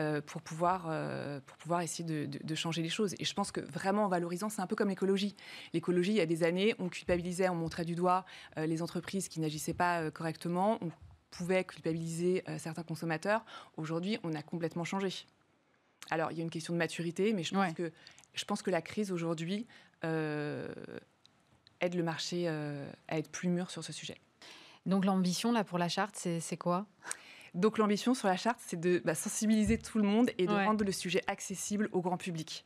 Euh, 0.00 0.22
pour, 0.22 0.40
pouvoir, 0.40 0.86
euh, 0.88 1.38
pour 1.44 1.58
pouvoir 1.58 1.82
essayer 1.82 2.26
de, 2.26 2.54
changer 2.54 2.80
les 2.80 2.88
choses. 2.88 3.14
Et 3.18 3.26
je 3.26 3.34
pense 3.34 3.52
que 3.52 3.60
vraiment 3.60 4.06
en 4.06 4.08
valorisant, 4.08 4.48
c'est 4.48 4.62
un 4.62 4.66
peu 4.66 4.74
comme 4.74 4.88
l'écologie. 4.88 5.36
L'écologie, 5.74 6.12
il 6.12 6.16
y 6.16 6.20
a 6.20 6.26
des 6.26 6.44
années, 6.44 6.74
on 6.78 6.88
culpabilisait, 6.88 7.48
on 7.50 7.54
montrait 7.54 7.84
du 7.84 7.94
doigt 7.94 8.24
euh, 8.56 8.64
les 8.64 8.80
entreprises 8.80 9.28
qui 9.28 9.38
n'agissaient 9.38 9.74
pas 9.74 10.10
correctement. 10.10 10.80
pouvait 11.30 11.64
culpabiliser 11.64 12.42
certains 12.58 12.82
consommateurs, 12.82 13.44
aujourd'hui, 13.76 14.18
on 14.22 14.34
a 14.34 14.42
complètement 14.42 14.84
changé. 14.84 15.12
Alors, 16.10 16.30
il 16.30 16.38
y 16.38 16.40
a 16.40 16.44
une 16.44 16.50
question 16.50 16.72
de 16.72 16.78
maturité, 16.78 17.32
mais 17.32 17.42
je 17.42 17.54
pense, 17.54 17.72
que, 17.72 17.92
je 18.34 18.44
pense 18.44 18.62
que 18.62 18.70
la 18.70 18.82
crise 18.82 19.10
aujourd'hui 19.12 19.66
aide 20.02 20.74
le 21.94 22.02
marché 22.02 22.48
à 22.48 23.18
être 23.18 23.30
plus 23.30 23.48
mûr 23.48 23.70
sur 23.70 23.82
ce 23.82 23.92
sujet. 23.92 24.18
Donc 24.84 25.04
l'ambition 25.04 25.52
là 25.52 25.64
pour 25.64 25.78
la 25.78 25.88
charte, 25.88 26.16
c'est 26.16 26.56
quoi? 26.58 26.86
Donc 27.54 27.78
l'ambition 27.78 28.14
sur 28.14 28.28
la 28.28 28.36
charte, 28.36 28.58
c'est 28.64 28.80
de 28.80 29.02
bah, 29.04 29.14
sensibiliser 29.14 29.78
tout 29.78 29.98
le 29.98 30.04
monde 30.04 30.30
et 30.38 30.46
de 30.46 30.52
rendre 30.52 30.84
le 30.84 30.92
sujet 30.92 31.22
accessible 31.26 31.88
au 31.92 32.00
grand 32.00 32.16
public. 32.16 32.64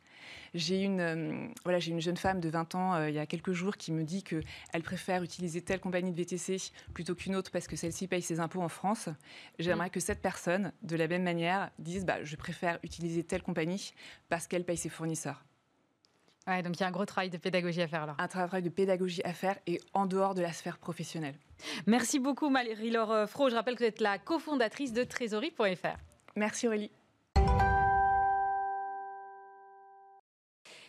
J'ai 0.55 0.83
une, 0.83 1.01
euh, 1.01 1.49
voilà, 1.65 1.79
j'ai 1.79 1.91
une 1.91 2.01
jeune 2.01 2.17
femme 2.17 2.41
de 2.41 2.49
20 2.49 2.75
ans 2.75 2.95
euh, 2.95 3.11
il 3.11 3.15
y 3.15 3.19
a 3.19 3.27
quelques 3.27 3.53
jours 3.53 3.77
qui 3.77 3.93
me 3.93 4.05
dit 4.05 4.23
qu'elle 4.23 4.83
préfère 4.83 5.23
utiliser 5.23 5.61
telle 5.61 5.81
compagnie 5.81 6.11
de 6.11 6.17
VTC 6.17 6.73
plutôt 6.95 7.15
qu'une 7.15 7.37
autre 7.37 7.51
parce 7.51 7.67
que 7.67 7.77
celle-ci 7.77 8.09
paye 8.09 8.23
ses 8.23 8.41
impôts 8.41 8.63
en 8.63 8.69
France. 8.69 9.09
J'aimerais 9.59 9.91
que 9.91 10.01
cette 10.01 10.23
personne, 10.23 10.73
de 10.83 10.97
la 10.97 11.09
même 11.09 11.23
manière, 11.23 11.71
dise 11.79 12.05
bah, 12.05 12.23
je 12.23 12.37
préfère 12.37 12.79
utiliser 12.83 13.23
telle 13.25 13.43
compagnie 13.43 13.93
parce 14.29 14.47
qu'elle 14.47 14.65
paye 14.65 14.77
ses 14.77 14.89
fournisseurs. 14.89 15.45
Ouais, 16.47 16.63
donc 16.63 16.77
il 16.77 16.81
y 16.81 16.85
a 16.85 16.87
un 16.87 16.93
gros 16.93 17.05
travail 17.05 17.29
de 17.29 17.39
pédagogie 17.39 17.83
à 17.83 17.89
faire 17.89 18.07
là. 18.07 18.15
Un 18.19 18.29
travail 18.29 18.63
de 18.63 18.69
pédagogie 18.69 19.23
à 19.25 19.33
faire 19.33 19.59
et 19.67 19.81
en 19.95 20.07
dehors 20.07 20.35
de 20.35 20.43
la 20.43 20.53
sphère 20.53 20.79
professionnelle. 20.79 21.35
Merci 21.87 22.21
beaucoup 22.21 22.51
Marie-Laure 22.51 23.11
euh, 23.11 23.27
Fro. 23.27 23.51
Je 23.51 23.57
rappelle 23.57 23.75
que 23.75 23.81
vous 23.81 23.89
êtes 23.89 24.01
la 24.01 24.19
cofondatrice 24.19 24.93
de 24.93 25.03
Trésorerie.fr. 25.03 25.97
Merci 26.37 26.69
Aurélie. 26.69 26.91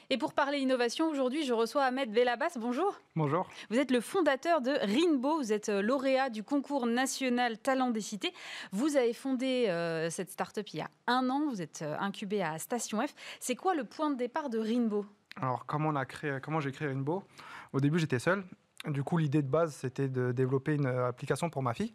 Et 0.09 0.17
pour 0.17 0.31
parler 0.33 0.59
innovation, 0.59 1.09
aujourd'hui, 1.09 1.43
je 1.43 1.51
reçois 1.51 1.83
Ahmed 1.83 2.11
Velabas. 2.11 2.55
Bonjour. 2.57 2.95
Bonjour. 3.15 3.45
Vous 3.69 3.77
êtes 3.77 3.91
le 3.91 3.99
fondateur 3.99 4.61
de 4.61 4.71
Rinbo. 4.71 5.37
Vous 5.37 5.51
êtes 5.51 5.69
euh, 5.69 5.81
lauréat 5.81 6.29
du 6.29 6.43
concours 6.43 6.85
national 6.85 7.57
Talent 7.57 7.89
des 7.89 8.01
Cités. 8.01 8.33
Vous 8.71 8.95
avez 8.95 9.13
fondé 9.13 9.65
euh, 9.67 10.11
cette 10.11 10.29
start-up 10.29 10.67
il 10.71 10.77
y 10.77 10.81
a 10.81 10.89
un 11.07 11.31
an. 11.31 11.49
Vous 11.49 11.63
êtes 11.63 11.83
incubé 11.99 12.43
à 12.43 12.59
Station 12.59 13.05
F. 13.05 13.15
C'est 13.39 13.55
quoi 13.55 13.73
le 13.73 13.85
point 13.85 14.11
de 14.11 14.15
départ 14.15 14.51
de 14.51 14.59
Rinbo? 14.59 15.05
Alors, 15.41 15.65
comment, 15.65 15.89
on 15.89 15.95
a 15.95 16.05
créé, 16.05 16.39
comment 16.41 16.59
j'ai 16.59 16.71
créé 16.71 16.87
Rainbow? 16.87 17.23
Au 17.73 17.79
début, 17.79 17.99
j'étais 17.99 18.19
seul. 18.19 18.43
Du 18.87 19.03
coup, 19.03 19.17
l'idée 19.17 19.41
de 19.41 19.49
base, 19.49 19.73
c'était 19.73 20.07
de 20.07 20.31
développer 20.31 20.75
une 20.75 20.87
application 20.87 21.49
pour 21.49 21.63
ma 21.63 21.73
fille. 21.73 21.93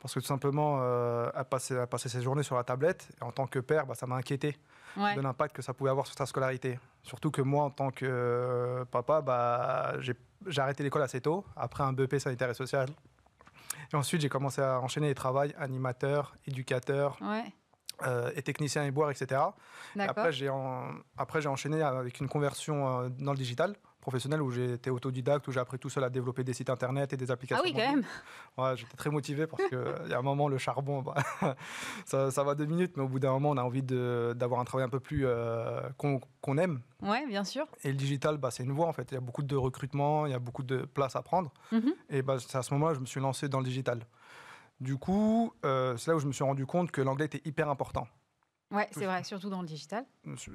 Parce 0.00 0.14
que 0.14 0.20
tout 0.20 0.26
simplement, 0.26 0.78
euh, 0.80 1.30
elle, 1.34 1.44
passait, 1.44 2.08
ses 2.08 2.22
journées 2.22 2.42
sur 2.42 2.56
la 2.56 2.64
tablette. 2.64 3.08
Et 3.20 3.24
en 3.24 3.32
tant 3.32 3.46
que 3.46 3.58
père, 3.58 3.86
bah, 3.86 3.94
ça 3.94 4.06
m'a 4.06 4.16
inquiété 4.16 4.56
de 4.96 5.20
l'impact 5.20 5.54
que 5.54 5.62
ça 5.62 5.74
pouvait 5.74 5.90
avoir 5.90 6.06
sur 6.06 6.16
sa 6.16 6.26
scolarité. 6.26 6.78
Surtout 7.02 7.30
que 7.30 7.42
moi, 7.42 7.64
en 7.64 7.70
tant 7.70 7.90
que 7.90 8.06
euh, 8.08 8.84
papa, 8.86 9.20
bah, 9.20 9.94
j'ai 10.00 10.62
arrêté 10.62 10.82
l'école 10.82 11.02
assez 11.02 11.20
tôt, 11.20 11.44
après 11.54 11.84
un 11.84 11.92
BEP 11.92 12.18
sanitaire 12.18 12.48
et 12.48 12.54
social. 12.54 12.88
Et 13.92 13.96
ensuite, 13.96 14.22
j'ai 14.22 14.28
commencé 14.28 14.62
à 14.62 14.80
enchaîner 14.80 15.08
les 15.08 15.14
travaux 15.14 15.40
animateur, 15.58 16.34
éducateur, 16.46 17.18
euh, 18.06 18.30
et 18.36 18.42
technicien 18.42 18.84
et 18.84 18.90
boire, 18.90 19.10
etc. 19.10 19.40
après, 19.98 20.32
j'ai 20.32 20.50
après, 21.16 21.40
j'ai 21.40 21.48
enchaîné 21.48 21.82
avec 21.82 22.20
une 22.20 22.28
conversion 22.28 23.02
euh, 23.02 23.08
dans 23.08 23.32
le 23.32 23.38
digital 23.38 23.74
professionnel 24.00 24.42
où 24.42 24.50
j'ai 24.50 24.72
été 24.74 24.90
autodidacte, 24.90 25.46
où 25.48 25.52
j'ai 25.52 25.60
appris 25.60 25.78
tout 25.78 25.90
seul 25.90 26.04
à 26.04 26.10
développer 26.10 26.42
des 26.42 26.52
sites 26.52 26.70
internet 26.70 27.12
et 27.12 27.16
des 27.16 27.30
applications. 27.30 27.62
Ah 27.64 27.68
oui, 27.68 27.72
quand 27.72 27.92
même. 27.92 28.04
Ouais, 28.56 28.76
j'étais 28.76 28.96
très 28.96 29.10
motivé 29.10 29.46
parce 29.46 29.62
qu'il 29.68 29.78
y 30.10 30.12
a 30.12 30.18
un 30.18 30.22
moment, 30.22 30.48
le 30.48 30.58
charbon, 30.58 31.02
bah, 31.02 31.14
ça, 32.06 32.30
ça, 32.30 32.42
va 32.42 32.54
deux 32.54 32.64
minutes, 32.64 32.96
mais 32.96 33.02
au 33.02 33.08
bout 33.08 33.18
d'un 33.18 33.32
moment, 33.32 33.50
on 33.50 33.56
a 33.56 33.62
envie 33.62 33.82
d'avoir 33.82 34.60
un 34.60 34.64
travail 34.64 34.86
un 34.86 34.90
peu 34.90 35.00
plus 35.00 35.26
euh, 35.26 35.80
qu'on 35.96 36.58
aime. 36.58 36.80
Ouais, 37.02 37.26
bien 37.26 37.44
sûr. 37.44 37.66
Et 37.84 37.88
le 37.88 37.96
digital, 37.96 38.38
bah, 38.38 38.50
c'est 38.50 38.64
une 38.64 38.72
voie 38.72 38.86
en 38.86 38.92
fait. 38.92 39.10
Il 39.10 39.14
y 39.14 39.18
a 39.18 39.20
beaucoup 39.20 39.42
de 39.42 39.56
recrutement, 39.56 40.26
il 40.26 40.32
y 40.32 40.34
a 40.34 40.38
beaucoup 40.38 40.62
de 40.62 40.78
places 40.78 41.16
à 41.16 41.22
prendre. 41.22 41.52
Mhm. 41.72 41.92
Et 42.10 42.22
bah, 42.22 42.36
c'est 42.38 42.56
à 42.56 42.62
ce 42.62 42.72
moment-là 42.74 42.94
je 42.94 43.00
me 43.00 43.06
suis 43.06 43.20
lancé 43.20 43.48
dans 43.48 43.58
le 43.58 43.64
digital. 43.64 44.00
Du 44.80 44.96
coup, 44.96 45.52
euh, 45.64 45.96
c'est 45.96 46.10
là 46.10 46.16
où 46.16 46.20
je 46.20 46.26
me 46.26 46.32
suis 46.32 46.44
rendu 46.44 46.64
compte 46.66 46.90
que 46.90 47.02
l'anglais 47.02 47.26
était 47.26 47.42
hyper 47.44 47.68
important. 47.68 48.08
Ouais, 48.70 48.88
c'est 48.92 49.04
vrai, 49.04 49.24
surtout 49.24 49.50
dans 49.50 49.62
le 49.62 49.66
digital. 49.66 50.04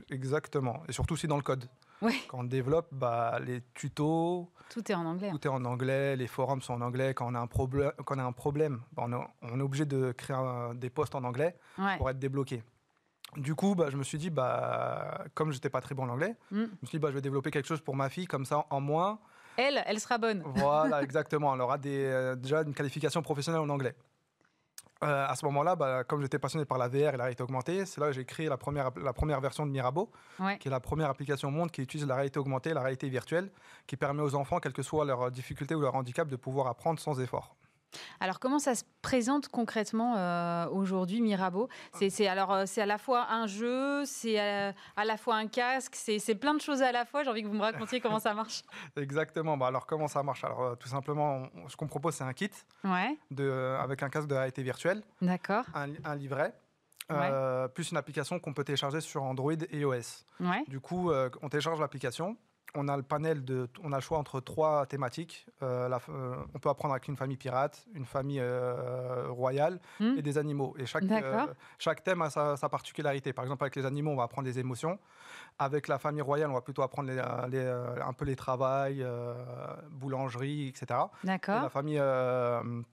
Exactement, 0.09 0.82
et 0.88 0.93
surtout 0.93 1.15
aussi 1.15 1.28
dans 1.28 1.36
le 1.36 1.43
code. 1.43 1.69
Ouais. 2.01 2.15
Quand 2.28 2.39
on 2.39 2.43
développe, 2.43 2.88
bah, 2.91 3.39
les 3.39 3.61
tutos. 3.73 4.51
Tout 4.69 4.91
est 4.91 4.95
en 4.95 5.05
anglais. 5.05 5.30
Tout 5.32 5.47
est 5.47 5.51
en 5.51 5.63
anglais, 5.65 6.15
les 6.15 6.28
forums 6.28 6.61
sont 6.61 6.73
en 6.73 6.82
anglais. 6.82 7.13
Quand 7.13 7.30
on 7.30 7.36
a 7.36 7.39
un, 7.39 7.47
problème, 7.47 7.91
quand 8.05 8.15
on 8.15 8.19
a 8.19 8.23
un 8.23 8.32
problème, 8.32 8.82
bah, 8.93 9.05
on, 9.41 9.59
est 9.59 9.63
obligé 9.63 9.86
de 9.86 10.11
créer 10.11 10.38
des 10.76 10.89
posts 10.89 11.15
en 11.15 11.23
anglais 11.23 11.55
pour 11.97 12.09
être 12.09 12.19
débloqué. 12.19 12.63
Du 13.38 13.53
coup, 13.53 13.76
bah, 13.76 13.89
je 13.89 13.97
me 13.97 14.03
suis 14.03 14.17
dit, 14.17 14.30
bah, 14.30 15.26
comme 15.34 15.51
je 15.51 15.57
n'étais 15.57 15.69
pas 15.69 15.82
très 15.82 15.93
bon 15.93 16.03
en 16.03 16.09
anglais, 16.09 16.36
mm. 16.51 16.55
je 16.55 16.61
me 16.61 16.88
suis 16.88 16.97
dit, 16.97 16.99
bah, 16.99 17.09
je 17.09 17.15
vais 17.15 17.21
développer 17.21 17.51
quelque 17.51 17.67
chose 17.67 17.82
pour 17.82 17.95
ma 17.95 18.09
fille, 18.09 18.28
comme 18.28 18.45
ça, 18.45 18.65
en 18.69 18.80
moins. 18.80 19.19
Elle, 19.57 19.84
elle 19.86 19.99
sera 19.99 20.17
bonne. 20.17 20.41
Voilà, 20.45 21.01
exactement. 21.03 21.53
Elle 21.53 21.61
aura 21.61 21.78
des, 21.78 22.05
euh, 22.05 22.36
déjà 22.36 22.61
une 22.61 22.73
qualification 22.73 23.21
professionnelle 23.21 23.61
en 23.61 23.69
anglais. 23.69 23.95
Euh, 25.04 25.28
à 25.28 25.36
ce 25.36 25.46
moment-là, 25.46 25.76
bah, 25.76 26.04
comme 26.06 26.22
j'étais 26.22 26.39
passionné 26.39 26.66
par 26.66 26.78
la 26.78 26.88
VR 26.88 26.96
et 26.96 27.18
la 27.18 27.24
réalité 27.26 27.43
augmentée, 27.43 27.86
c'est 27.86 28.00
là 28.00 28.08
que 28.08 28.14
j'ai 28.14 28.24
créé 28.24 28.48
la 28.48 28.58
première, 28.58 28.91
la 28.96 29.14
première 29.14 29.41
version 29.41 29.66
de 29.66 29.72
Mirabeau, 29.72 30.10
qui 30.60 30.68
est 30.68 30.72
la 30.72 30.80
première 30.80 31.10
application 31.10 31.50
au 31.50 31.52
monde 31.52 31.70
qui 31.70 31.82
utilise 31.82 32.08
la 32.08 32.16
réalité 32.16 32.39
augmentée, 32.39 32.74
la 32.74 32.82
réalité 32.82 33.10
virtuelle, 33.10 33.52
qui 33.88 33.98
permet 33.98 34.22
aux 34.22 34.36
enfants, 34.36 34.60
quelle 34.60 34.74
que 34.74 34.84
soit 34.84 35.04
leur 35.04 35.32
difficulté 35.32 35.76
ou 35.76 35.82
leur 35.82 35.96
handicap, 35.96 36.28
de 36.28 36.38
pouvoir 36.38 36.68
apprendre 36.68 37.00
sans 37.00 37.20
effort. 37.20 37.56
Alors 38.20 38.39
comment 38.39 38.60
ça 38.60 38.76
se 38.76 38.84
présente 39.02 39.48
concrètement 39.50 40.16
euh, 40.18 40.68
aujourd'hui 40.70 41.22
Mirabeau? 41.22 41.70
C'est 41.93 42.28
alors 42.28 42.54
euh, 42.54 42.64
c'est 42.66 42.82
à 42.82 42.86
la 42.86 42.98
fois 42.98 43.28
un 43.32 43.48
jeu, 43.48 44.06
c'est 44.06 44.39
à, 44.39 44.74
la 45.06 45.18
fois 45.18 45.36
un 45.36 45.48
casque, 45.48 45.96
c'est 45.96 46.36
plein 46.36 46.54
de 46.54 46.62
choses 46.62 46.82
à 46.82 46.91
la 46.91 47.06
fois. 47.06 47.24
J'ai 47.24 47.30
envie 47.30 47.43
que 47.43 47.48
vous 47.48 47.54
me 47.54 47.62
racontiez 47.62 48.00
comment 48.00 48.20
ça 48.20 48.34
marche. 48.34 48.64
Exactement. 48.96 49.58
Bah, 49.58 49.68
alors 49.68 49.86
comment 49.86 50.08
ça 50.08 50.24
marche? 50.24 50.43
Alors 50.43 50.64
euh, 50.64 50.76
tout 50.76 50.89
simplement, 50.89 51.43
ce 51.68 51.76
qu'on 51.76 51.88
propose 51.88 52.16
c'est 52.16 52.24
un 52.24 52.34
kit 52.34 52.52
de, 53.32 53.78
avec 53.80 54.04
un 54.04 54.10
casque 54.10 54.28
de 54.28 54.36
réalité 54.36 54.64
virtuelle. 54.64 55.04
D'accord. 55.22 55.66
Un, 55.74 56.16
livret. 56.16 56.54
plus 57.74 57.91
une 57.91 57.98
application 57.98 58.39
qu'on 58.39 58.54
peut 58.54 58.64
télécharger 58.64 59.02
sur 59.02 59.24
Android 59.24 59.54
et 59.54 59.80
iOS. 59.80 60.26
Du 60.68 60.80
coup, 60.80 61.12
on 61.41 61.50
télécharge 61.50 61.80
l'application, 61.80 62.38
on 62.76 62.88
a 62.88 62.97
le 62.97 63.03
panel 63.03 63.43
de, 63.43 63.67
on 63.84 63.91
a 63.91 63.95
le 63.95 64.01
choix 64.01 64.17
entre 64.17 64.39
trois 64.39 64.86
thématiques. 64.86 65.47
Euh, 65.63 65.89
euh, 66.09 66.36
on 66.53 66.59
peut 66.59 66.69
apprendre 66.69 66.93
avec 66.93 67.07
une 67.07 67.15
famille 67.15 67.38
pirate, 67.38 67.86
une 67.93 68.05
famille 68.05 68.39
euh, 68.41 69.28
royale 69.30 69.80
hmm. 69.99 70.15
et 70.17 70.21
des 70.21 70.38
animaux. 70.38 70.76
Et 70.78 70.86
chaque, 70.86 71.03
chaque 71.80 72.03
thème 72.03 72.21
a 72.21 72.30
sa, 72.30 72.69
particularité. 72.69 73.34
Par 73.34 73.45
exemple, 73.45 73.63
avec 73.63 73.76
les 73.76 73.86
animaux, 73.86 74.11
on 74.11 74.15
va 74.15 74.23
apprendre 74.23 74.45
des 74.45 74.59
émotions. 74.59 74.99
Avec 75.57 75.88
la 75.88 75.97
famille 75.97 76.21
royale, 76.21 76.49
on 76.49 76.53
va 76.53 76.61
plutôt 76.61 76.82
apprendre 76.82 77.11
un 77.11 78.13
peu 78.13 78.26
les 78.26 78.36
travails, 78.36 79.05
boulangerie, 79.89 80.67
etc. 80.67 80.99
D'accord. 81.23 81.63
La 81.63 81.69
famille 81.69 82.01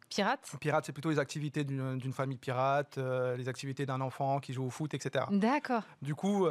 pirate. 0.09 0.57
Pirate, 0.61 0.87
c'est 0.87 0.93
plutôt 0.93 1.11
les 1.11 1.19
activités 1.19 1.65
d'une 1.65 2.13
famille 2.13 2.39
pirate, 2.39 2.99
les 3.37 3.49
activités 3.49 3.85
d'un 3.85 4.01
enfant 4.01 4.39
qui 4.39 4.53
joue 4.53 4.65
au 4.65 4.71
foot, 4.71 4.95
etc. 4.95 5.25
D'accord. 5.31 5.83
Du 6.03 6.15
coup 6.15 6.47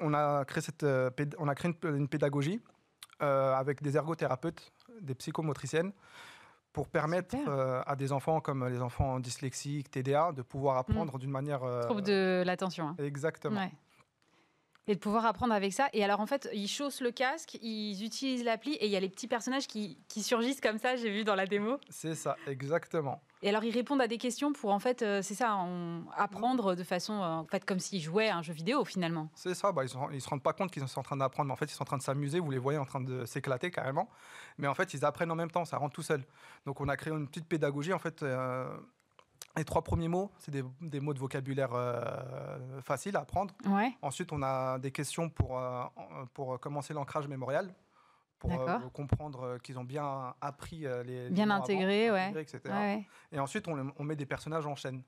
on 0.00 0.14
a 0.14 0.44
créé, 0.44 0.62
cette, 0.62 0.82
euh, 0.82 1.10
on 1.38 1.48
a 1.48 1.54
créé 1.54 1.72
une, 1.84 2.08
pédagogie 2.08 2.60
euh, 3.22 3.54
avec 3.54 3.82
des 3.82 3.96
ergothérapeutes, 3.96 4.72
des 5.00 5.14
psychomotriciennes, 5.14 5.92
pour 6.72 6.88
permettre 6.88 7.36
euh, 7.48 7.82
à 7.86 7.96
des 7.96 8.12
enfants 8.12 8.40
comme 8.40 8.66
les 8.68 8.82
enfants 8.82 9.18
dyslexiques, 9.20 9.90
TDA, 9.90 10.32
de 10.32 10.42
pouvoir 10.42 10.76
apprendre 10.76 11.16
mm. 11.16 11.18
d'une 11.18 11.30
manière... 11.30 11.60
Trouble 11.82 12.02
de 12.02 12.42
l'attention. 12.44 12.88
Hein. 12.88 12.96
Exactement 12.98 13.68
et 14.88 14.94
de 14.94 15.00
pouvoir 15.00 15.26
apprendre 15.26 15.52
avec 15.52 15.72
ça. 15.72 15.88
Et 15.92 16.04
alors, 16.04 16.20
en 16.20 16.26
fait, 16.26 16.48
ils 16.52 16.68
chaussent 16.68 17.00
le 17.00 17.10
casque, 17.10 17.58
ils 17.60 18.04
utilisent 18.04 18.44
l'appli 18.44 18.74
et 18.74 18.86
il 18.86 18.92
y 18.92 18.96
a 18.96 19.00
les 19.00 19.08
petits 19.08 19.26
personnages 19.26 19.66
qui, 19.66 19.98
qui 20.08 20.22
surgissent 20.22 20.60
comme 20.60 20.78
ça, 20.78 20.96
j'ai 20.96 21.10
vu 21.10 21.24
dans 21.24 21.34
la 21.34 21.46
démo. 21.46 21.78
C'est 21.90 22.14
ça, 22.14 22.36
exactement. 22.46 23.20
Et 23.42 23.48
alors, 23.48 23.64
ils 23.64 23.72
répondent 23.72 24.00
à 24.00 24.08
des 24.08 24.18
questions 24.18 24.52
pour, 24.52 24.70
en 24.70 24.78
fait, 24.78 25.02
euh, 25.02 25.20
c'est 25.22 25.34
ça, 25.34 25.58
apprendre 26.16 26.74
de 26.74 26.82
façon, 26.82 27.14
euh, 27.14 27.26
en 27.26 27.46
fait, 27.46 27.64
comme 27.64 27.78
s'ils 27.78 28.00
jouaient 28.00 28.28
à 28.28 28.36
un 28.36 28.42
jeu 28.42 28.52
vidéo, 28.52 28.84
finalement. 28.84 29.28
C'est 29.34 29.54
ça, 29.54 29.72
bah, 29.72 29.82
ils 29.84 30.14
ne 30.14 30.20
se 30.20 30.28
rendent 30.28 30.42
pas 30.42 30.52
compte 30.52 30.70
qu'ils 30.70 30.86
sont 30.88 31.00
en 31.00 31.02
train 31.02 31.16
d'apprendre, 31.16 31.48
mais 31.48 31.52
en 31.52 31.56
fait, 31.56 31.66
ils 31.66 31.74
sont 31.74 31.82
en 31.82 31.86
train 31.86 31.98
de 31.98 32.02
s'amuser, 32.02 32.40
vous 32.40 32.50
les 32.50 32.58
voyez 32.58 32.78
en 32.78 32.86
train 32.86 33.00
de 33.00 33.26
s'éclater 33.26 33.70
carrément. 33.70 34.08
Mais 34.58 34.68
en 34.68 34.74
fait, 34.74 34.94
ils 34.94 35.04
apprennent 35.04 35.30
en 35.30 35.36
même 35.36 35.50
temps, 35.50 35.64
ça 35.64 35.76
rentre 35.76 35.94
tout 35.94 36.02
seul. 36.02 36.24
Donc, 36.64 36.80
on 36.80 36.88
a 36.88 36.96
créé 36.96 37.12
une 37.12 37.28
petite 37.28 37.46
pédagogie, 37.46 37.92
en 37.92 37.98
fait. 37.98 38.22
Euh, 38.22 38.68
les 39.56 39.64
trois 39.64 39.82
premiers 39.82 40.08
mots, 40.08 40.30
c'est 40.38 40.54
des, 40.80 41.00
mots 41.00 41.14
de 41.14 41.18
vocabulaire 41.18 41.70
euh, 41.72 42.80
faciles 42.82 43.16
à 43.16 43.20
apprendre. 43.20 43.54
Ensuite, 44.02 44.32
on 44.32 44.42
a 44.42 44.78
des 44.78 44.90
questions 44.90 45.30
pour, 45.30 45.58
euh, 45.58 45.82
pour 46.34 46.60
commencer 46.60 46.92
l'ancrage 46.92 47.26
mémorial, 47.26 47.74
pour 48.38 48.52
euh, 48.52 48.78
comprendre 48.92 49.58
qu'ils 49.58 49.78
ont 49.78 49.84
bien 49.84 50.34
appris 50.40 50.86
les. 51.04 51.30
Bien 51.30 51.50
intégré, 51.50 52.10
ouais. 52.10 52.32
etc. 52.40 53.04
Et 53.32 53.38
ensuite, 53.38 53.66
on, 53.68 54.04
met 54.04 54.16
des 54.16 54.26
personnages 54.26 54.66
en 54.66 54.74
chaîne. 54.74 55.02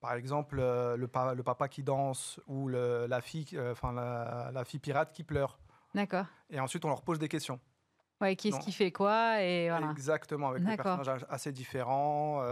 Par 0.00 0.14
exemple, 0.14 0.56
le, 0.56 0.96
le, 0.96 1.42
papa 1.42 1.68
qui 1.68 1.82
danse 1.82 2.40
ou 2.46 2.68
la, 2.68 3.20
fille, 3.20 3.58
enfin 3.70 3.92
la, 3.92 4.64
fille 4.64 4.80
pirate 4.80 5.12
qui 5.12 5.24
pleure. 5.24 5.58
D'accord. 5.94 6.26
Et 6.50 6.60
ensuite, 6.60 6.84
on 6.84 6.88
leur 6.88 7.02
pose 7.02 7.18
des 7.18 7.28
questions. 7.28 7.58
Ouais, 8.20 8.34
qui 8.34 8.48
est-ce 8.48 8.58
qui 8.58 8.72
fait 8.72 8.90
quoi 8.90 9.42
et 9.42 9.68
voilà. 9.68 9.90
Exactement, 9.90 10.48
avec 10.48 10.64
des 10.64 10.76
personnages 10.76 11.26
assez 11.28 11.52
différents. 11.52 12.42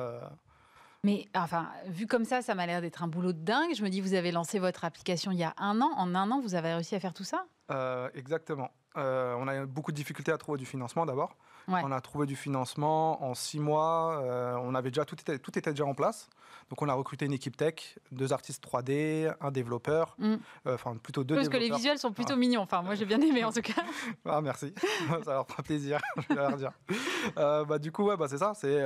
Mais 1.06 1.28
enfin, 1.36 1.70
vu 1.86 2.08
comme 2.08 2.24
ça, 2.24 2.42
ça 2.42 2.56
m'a 2.56 2.66
l'air 2.66 2.80
d'être 2.80 3.04
un 3.04 3.06
boulot 3.06 3.32
de 3.32 3.38
dingue. 3.38 3.72
Je 3.76 3.84
me 3.84 3.88
dis, 3.90 4.00
vous 4.00 4.14
avez 4.14 4.32
lancé 4.32 4.58
votre 4.58 4.84
application 4.84 5.30
il 5.30 5.38
y 5.38 5.44
a 5.44 5.54
un 5.56 5.80
an. 5.80 5.92
En 5.96 6.16
un 6.16 6.32
an, 6.32 6.40
vous 6.40 6.56
avez 6.56 6.74
réussi 6.74 6.96
à 6.96 7.00
faire 7.00 7.14
tout 7.14 7.22
ça? 7.22 7.46
Euh, 7.70 8.08
Exactement. 8.14 8.70
On 8.96 9.48
a 9.48 9.56
eu 9.56 9.66
beaucoup 9.66 9.92
de 9.92 9.96
difficultés 9.96 10.32
à 10.32 10.38
trouver 10.38 10.58
du 10.58 10.66
financement 10.66 11.06
d'abord. 11.06 11.36
On 11.68 11.90
a 11.90 12.00
trouvé 12.00 12.26
du 12.26 12.36
financement 12.36 13.22
en 13.24 13.34
six 13.34 13.58
mois. 13.58 14.22
on 14.62 14.74
avait 14.74 14.90
déjà 14.90 15.04
tout 15.04 15.16
était, 15.20 15.38
tout 15.38 15.58
était 15.58 15.70
déjà 15.70 15.84
en 15.84 15.94
place. 15.94 16.28
Donc 16.70 16.82
on 16.82 16.88
a 16.88 16.94
recruté 16.94 17.26
une 17.26 17.32
équipe 17.32 17.56
tech, 17.56 17.96
deux 18.10 18.32
artistes 18.32 18.64
3D, 18.64 19.32
un 19.40 19.50
développeur, 19.50 20.16
mm. 20.18 20.36
enfin 20.66 20.96
plutôt 20.96 21.22
deux. 21.22 21.36
Parce 21.36 21.48
que 21.48 21.56
les 21.56 21.70
visuels 21.70 21.98
sont 21.98 22.12
plutôt 22.12 22.36
mignons. 22.36 22.62
Enfin, 22.62 22.82
moi 22.82 22.94
j'ai 22.94 23.04
bien 23.04 23.20
aimé 23.20 23.44
en 23.44 23.52
tout 23.52 23.62
cas. 23.62 23.82
ah 24.24 24.40
merci, 24.40 24.74
ça 25.24 25.32
leur 25.32 25.46
fera 25.46 25.62
plaisir. 25.62 26.00
je 26.28 26.34
vais 26.34 26.40
leur 26.40 26.56
dire. 26.56 26.72
bah, 27.36 27.78
du 27.78 27.92
coup, 27.92 28.04
ouais, 28.04 28.16
bah, 28.16 28.26
c'est 28.28 28.38
ça. 28.38 28.52
C'est 28.54 28.82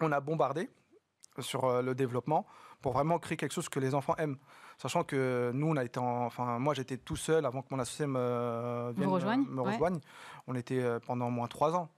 on 0.00 0.12
a 0.12 0.20
bombardé 0.20 0.68
sur 1.40 1.82
le 1.82 1.94
développement 1.94 2.46
pour 2.80 2.92
vraiment 2.92 3.18
créer 3.18 3.36
quelque 3.36 3.52
chose 3.52 3.68
que 3.68 3.80
les 3.80 3.94
enfants 3.94 4.14
aiment. 4.16 4.36
Sachant 4.78 5.02
que 5.02 5.50
nous, 5.54 5.66
on 5.66 5.76
a 5.76 5.84
été, 5.84 5.98
enfin, 5.98 6.58
moi, 6.58 6.72
j'étais 6.72 6.96
tout 6.96 7.16
seul 7.16 7.44
avant 7.44 7.62
que 7.62 7.68
mon 7.70 7.80
associé 7.80 8.06
me, 8.06 8.92
vienne, 8.96 9.08
rejoigne. 9.08 9.44
me 9.48 9.60
rejoigne. 9.60 9.98
On 10.46 10.54
était 10.54 10.80
euh, 10.80 11.00
pendant 11.04 11.26
au 11.26 11.30
moins 11.30 11.48
trois 11.48 11.74
ans. 11.74 11.88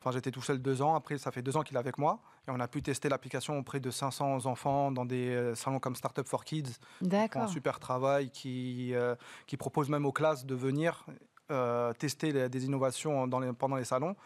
Enfin, 0.00 0.12
j'étais 0.12 0.30
tout 0.30 0.40
seul 0.40 0.60
deux 0.62 0.80
ans. 0.80 0.94
Après, 0.94 1.18
ça 1.18 1.30
fait 1.30 1.42
deux 1.42 1.56
ans 1.58 1.62
qu'il 1.62 1.76
est 1.76 1.80
avec 1.80 1.98
moi. 1.98 2.20
Et 2.48 2.50
on 2.50 2.60
a 2.60 2.68
pu 2.68 2.80
tester 2.80 3.10
l'application 3.10 3.58
auprès 3.58 3.80
de 3.80 3.90
500 3.90 4.46
enfants 4.46 4.90
dans 4.90 5.04
des 5.04 5.28
euh, 5.28 5.54
salons 5.54 5.78
comme 5.78 5.94
Startup 5.94 6.26
for 6.26 6.44
Kids. 6.44 6.78
D'accord. 7.02 7.42
Un 7.42 7.48
super 7.48 7.78
travail 7.80 8.30
qui, 8.30 8.94
euh, 8.94 9.14
qui 9.46 9.58
propose 9.58 9.90
même 9.90 10.06
aux 10.06 10.12
classes 10.12 10.46
de 10.46 10.54
venir 10.54 11.04
tester 12.00 12.48
des 12.48 12.64
innovations 12.64 13.28
dans 13.28 13.38
les, 13.38 13.52
pendant 13.52 13.76
les 13.76 13.84
salons. 13.84 14.16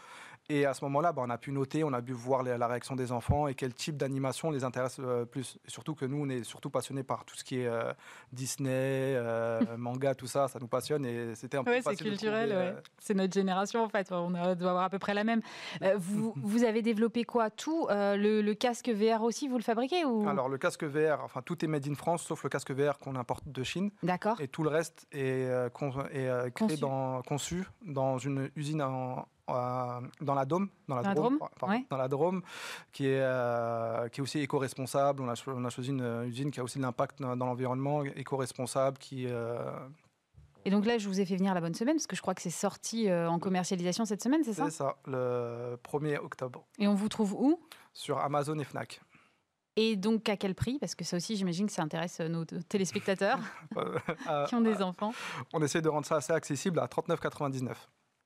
Et 0.50 0.66
à 0.66 0.74
ce 0.74 0.84
moment-là, 0.86 1.12
bah, 1.12 1.22
on 1.24 1.30
a 1.30 1.38
pu 1.38 1.52
noter, 1.52 1.84
on 1.84 1.92
a 1.92 2.02
pu 2.02 2.12
voir 2.12 2.42
la 2.42 2.66
réaction 2.66 2.96
des 2.96 3.12
enfants 3.12 3.46
et 3.46 3.54
quel 3.54 3.72
type 3.72 3.96
d'animation 3.96 4.50
les 4.50 4.64
intéresse 4.64 4.96
euh, 4.98 5.24
plus. 5.24 5.58
Et 5.64 5.70
surtout 5.70 5.94
que 5.94 6.04
nous, 6.04 6.24
on 6.24 6.28
est 6.28 6.42
surtout 6.42 6.70
passionnés 6.70 7.04
par 7.04 7.24
tout 7.24 7.36
ce 7.36 7.44
qui 7.44 7.60
est 7.60 7.68
euh, 7.68 7.92
Disney, 8.32 8.68
euh, 8.68 9.60
manga, 9.78 10.16
tout 10.16 10.26
ça, 10.26 10.48
ça 10.48 10.58
nous 10.58 10.66
passionne 10.66 11.06
et 11.06 11.36
c'était 11.36 11.56
un 11.56 11.62
peu 11.62 11.70
ouais, 11.70 11.82
c'est 11.82 11.94
culturel, 11.94 12.82
c'est 12.98 13.14
notre 13.14 13.32
génération 13.32 13.84
en 13.84 13.88
fait. 13.88 14.10
On 14.10 14.30
doit 14.32 14.70
avoir 14.70 14.82
à 14.82 14.90
peu 14.90 14.98
près 14.98 15.14
la 15.14 15.22
même. 15.22 15.40
vous, 15.96 16.34
vous 16.42 16.64
avez 16.64 16.82
développé 16.82 17.22
quoi? 17.22 17.50
Tout 17.50 17.86
le, 17.88 18.52
casque 18.54 18.88
VR 18.88 19.22
aussi, 19.22 19.46
vous 19.46 19.56
le 19.56 19.62
fabriquez 19.62 20.04
ou? 20.04 20.28
Alors 20.28 20.48
le 20.48 20.58
casque 20.58 20.82
VR, 20.82 21.22
enfin 21.22 21.42
tout 21.42 21.64
est 21.64 21.68
made 21.68 21.86
in 21.86 21.94
France 21.94 22.24
sauf 22.24 22.42
le 22.42 22.50
casque 22.50 22.72
VR 22.72 22.98
qu'on 22.98 23.14
importe 23.14 23.46
de 23.46 23.62
Chine. 23.62 23.92
D'accord. 24.02 24.40
Et 24.40 24.48
tout 24.48 24.64
le 24.64 24.70
reste 24.70 25.06
est, 25.12 25.46
est 26.12 26.50
créé 26.52 26.76
dans, 26.76 27.22
conçu 27.22 27.64
dans 27.86 28.18
une 28.18 28.50
usine 28.56 28.82
en 28.82 29.28
euh, 29.54 30.00
dans 30.20 30.34
la 30.34 30.44
Dôme, 30.44 30.68
dans 30.88 30.96
la, 30.96 31.14
Drôme, 31.14 31.38
dans 31.90 31.96
la 31.96 32.08
Drôme, 32.08 32.42
qui 32.92 33.06
est, 33.06 33.20
euh, 33.20 34.08
qui 34.08 34.20
est 34.20 34.22
aussi 34.22 34.40
éco-responsable. 34.40 35.22
On 35.22 35.28
a, 35.28 35.34
on 35.46 35.64
a, 35.64 35.70
choisi 35.70 35.90
une 35.90 36.24
usine 36.26 36.50
qui 36.50 36.60
a 36.60 36.64
aussi 36.64 36.78
de 36.78 36.82
l'impact 36.82 37.20
dans, 37.20 37.34
l'environnement, 37.36 38.04
éco-responsable, 38.04 38.98
qui 38.98 39.26
euh, 39.26 39.70
et 40.66 40.70
donc 40.70 40.84
là, 40.84 40.98
je 40.98 41.08
vous 41.08 41.18
ai 41.18 41.24
fait 41.24 41.36
venir 41.36 41.54
la 41.54 41.62
bonne 41.62 41.74
semaine, 41.74 41.96
parce 41.96 42.06
que 42.06 42.14
je 42.14 42.20
crois 42.20 42.34
que 42.34 42.42
c'est 42.42 42.50
sorti 42.50 43.10
en 43.10 43.38
commercialisation 43.38 44.04
cette 44.04 44.22
semaine, 44.22 44.44
c'est 44.44 44.52
ça? 44.52 44.66
C'est 44.66 44.76
ça, 44.76 44.96
le 45.06 45.78
1er 45.82 46.18
octobre. 46.18 46.66
Et 46.78 46.86
on 46.86 46.94
vous 46.94 47.08
trouve 47.08 47.32
où? 47.32 47.58
Sur 47.94 48.18
Amazon 48.18 48.58
et 48.58 48.64
Fnac. 48.64 49.00
Et 49.76 49.96
donc 49.96 50.28
à 50.28 50.36
quel 50.36 50.54
prix? 50.54 50.78
Parce 50.78 50.94
que 50.94 51.04
ça 51.04 51.16
aussi, 51.16 51.36
j'imagine 51.36 51.66
que 51.66 51.72
ça 51.72 51.82
intéresse 51.82 52.20
nos 52.20 52.44
téléspectateurs 52.44 53.38
qui 54.48 54.54
ont 54.54 54.60
des 54.60 54.82
enfants. 54.82 55.14
On 55.54 55.62
essaie 55.62 55.80
de 55.80 55.88
rendre 55.88 56.04
ça 56.04 56.16
assez 56.16 56.34
accessible 56.34 56.78
à 56.78 56.86
39,99. 56.86 57.74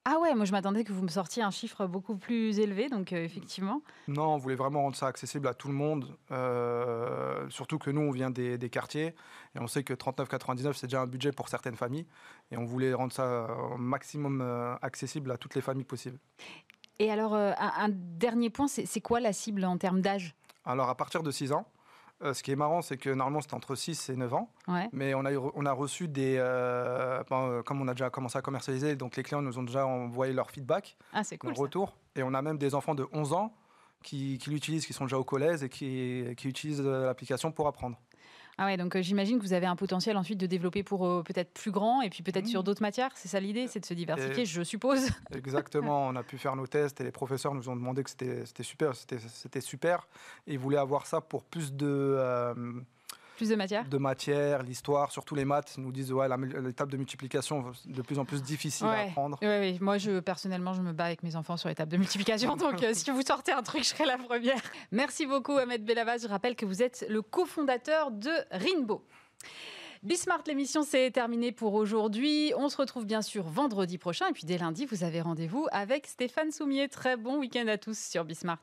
Ah 0.07 0.19
ouais, 0.21 0.35
moi 0.35 0.45
je 0.45 0.53
m'attendais 0.53 0.85
que 0.85 0.93
vous 0.93 1.03
me 1.03 1.09
sortiez 1.09 1.43
un 1.43 1.51
chiffre 1.51 1.87
beaucoup 1.87 2.17
plus 2.17 2.59
élevé, 2.59 2.91
donc 2.91 3.15
euh, 3.15 3.25
effectivement. 3.25 3.81
Non, 4.07 4.35
on 4.35 4.37
voulait 4.37 4.55
vraiment 4.55 4.83
rendre 4.83 4.97
ça 4.97 5.07
accessible 5.07 5.49
à 5.49 5.55
tout 5.55 5.69
le 5.69 5.75
monde, 5.75 6.15
euh, 6.31 7.49
surtout 7.49 7.79
que 7.79 7.91
nous 7.91 8.03
on 8.03 8.11
vient 8.11 8.29
des, 8.29 8.59
quartiers 8.69 9.15
et 9.55 9.61
on 9.61 9.67
sait 9.67 9.83
que 9.83 9.95
39,99 9.95 10.75
c'est 10.75 10.89
déjà 10.89 11.01
un 11.01 11.07
budget 11.07 11.33
pour 11.33 11.49
certaines 11.49 11.77
familles 11.77 12.07
et 12.51 12.59
on 12.59 12.65
voulait 12.65 12.93
rendre 12.93 13.15
ça 13.15 13.49
au 13.73 13.79
maximum 13.79 14.43
euh, 14.43 14.75
accessible 14.83 15.31
à 15.31 15.39
toutes 15.39 15.55
les 15.55 15.63
familles 15.63 15.85
possibles. 15.85 16.19
Et 16.99 17.11
alors, 17.11 17.35
un 17.35 17.89
dernier 17.89 18.51
point, 18.51 18.69
c'est 18.69 19.01
quoi 19.01 19.19
la 19.19 19.33
cible 19.33 19.65
en 19.65 19.79
termes 19.79 20.01
d'âge? 20.01 20.37
Alors 20.65 20.89
à 20.89 20.97
partir 20.97 21.23
de 21.23 21.31
6 21.31 21.53
ans. 21.53 21.67
Euh, 22.25 22.33
ce 22.33 22.43
qui 22.43 22.51
est 22.53 22.57
marrant, 22.57 22.81
c'est 22.81 22.97
que 22.97 23.11
normalement 23.11 23.41
c'était 23.41 23.55
entre 23.55 23.75
6 23.75 24.09
et 24.11 24.17
9 24.17 24.35
ans. 24.35 24.51
Mais 24.93 25.15
on 25.15 25.25
a, 25.25 25.33
on 25.33 25.67
a 25.67 25.73
reçu 25.73 26.09
des. 26.09 26.37
Euh, 26.39 27.23
euh, 27.31 27.63
comme 27.63 27.83
on 27.83 27.89
a 27.89 27.93
déjà 27.93 28.11
commencé 28.11 28.39
à 28.39 28.43
commercialiser, 28.43 28.97
donc 28.97 29.17
les 29.17 29.23
clients 29.23 29.43
nous 29.43 29.59
ont 29.59 29.63
déjà 29.63 29.87
envoyé 29.87 30.33
leur 30.33 30.51
feedback, 30.51 30.97
ah, 31.13 31.23
cool, 31.39 31.51
leur 31.51 31.59
retour. 31.59 31.97
Et 32.17 32.23
on 32.23 32.33
a 32.33 32.41
même 32.41 32.59
des 32.59 32.75
enfants 32.75 32.95
de 32.95 33.07
11 33.13 33.33
ans 33.35 33.55
qui, 34.03 34.39
qui 34.39 34.51
l'utilisent, 34.51 34.87
qui 34.87 34.93
sont 34.93 35.05
déjà 35.05 35.19
au 35.19 35.25
collège 35.25 35.63
et 35.63 35.69
qui, 35.69 36.25
qui 36.37 36.49
utilisent 36.49 36.83
l'application 36.83 37.53
pour 37.53 37.67
apprendre. 37.67 37.99
Ah 38.59 38.67
ouais, 38.67 38.77
donc 38.77 38.97
euh, 38.97 39.03
j'imagine 39.03 39.39
que 39.39 39.43
vous 39.43 39.53
avez 39.53 39.67
un 39.67 39.77
potentiel 39.77 40.17
ensuite 40.17 40.39
de 40.39 40.47
développer 40.47 40.83
pour 40.83 41.07
euh, 41.07 41.23
peut-être 41.23 41.53
plus 41.53 41.71
grand 41.71 42.03
et 42.03 42.11
puis 42.11 42.23
peut-être 42.23 42.47
sur 42.47 42.61
mmh. 42.61 42.65
d'autres 42.65 42.83
matières. 42.83 43.11
C'est 43.15 43.29
ça 43.29 43.41
l'idée, 43.41 43.67
c'est 43.67 43.81
de 43.81 43.87
se 43.87 43.95
diversifier, 43.95 44.45
je 44.45 44.63
suppose. 44.63 45.09
Exactement, 45.35 46.07
on 46.07 46.17
a 46.17 46.23
pu 46.23 46.39
faire 46.39 46.57
nos 46.57 46.67
tests 46.67 47.01
et 47.01 47.05
les 47.05 47.13
professeurs 47.13 47.55
nous 47.55 47.69
ont 47.69 47.77
demandé 47.77 48.03
que 48.03 48.11
c'était 48.11 48.63
super, 48.63 48.95
c'était 48.95 49.61
super. 49.61 50.07
Et 50.47 50.55
ils 50.55 50.59
voulaient 50.59 50.79
avoir 50.79 51.07
ça 51.07 51.21
pour 51.21 51.45
plus 51.45 51.73
de... 51.73 52.55
Plus 53.37 53.49
de 53.49 53.57
matière 53.57 53.89
De 53.89 53.99
matière, 53.99 54.63
l'histoire, 54.63 55.11
surtout 55.11 55.35
les 55.35 55.45
maths 55.45 55.77
nous 55.79 55.93
disent 55.93 56.13
ouais, 56.13 56.29
l'étape 56.63 56.91
de 56.91 56.97
multiplication 56.97 57.73
de 57.85 58.03
plus 58.03 58.19
en 58.19 58.25
plus 58.25 58.43
difficile 58.43 58.87
à 58.87 59.03
apprendre. 59.03 59.39
Oui, 59.43 59.59
oui. 59.61 59.79
Moi, 59.81 59.99
je, 59.99 60.21
personnellement, 60.21 60.73
je 60.73 60.83
me 60.83 60.93
bats 60.93 61.07
avec 61.07 61.23
mes 61.23 61.37
enfants 61.37 61.57
sur 61.57 61.69
l'étape 61.69 61.89
de 61.89 61.97
multiplication. 61.97 62.57
donc, 62.57 62.83
euh, 62.83 62.93
si 62.95 63.11
vous 63.11 63.23
sortez 63.23 63.53
un 63.53 63.63
truc, 63.63 63.83
je 63.83 63.89
serai 63.89 64.07
la 64.07 64.19
première. 64.19 64.61
Merci 64.93 65.27
beaucoup, 65.27 65.57
Ahmed 65.57 65.85
Bellavaz. 65.85 66.23
Je 66.23 66.29
rappelle 66.29 66.57
que 66.57 66.67
vous 66.67 66.83
êtes 66.83 67.05
le 67.09 67.23
cofondateur 67.23 68.11
de 68.11 68.31
Rinbo. 68.51 69.05
Bismart, 70.05 70.43
l'émission 70.47 70.83
c'est 70.83 71.11
terminé 71.11 71.51
pour 71.51 71.73
aujourd'hui. 71.73 72.53
On 72.59 72.69
se 72.69 72.77
retrouve 72.77 73.07
bien 73.07 73.23
sûr 73.23 73.45
vendredi 73.45 73.97
prochain. 73.97 74.29
Et 74.29 74.33
puis 74.33 74.45
dès 74.45 74.59
lundi, 74.59 74.85
vous 74.85 75.03
avez 75.03 75.23
rendez-vous 75.23 75.67
avec 75.73 76.07
Stéphane 76.07 76.53
Soumier. 76.53 76.89
Très 76.89 77.17
bon 77.17 77.39
week-end 77.39 77.67
à 77.69 77.79
tous 77.79 77.99
sur 77.99 78.25
Bismart. 78.25 78.63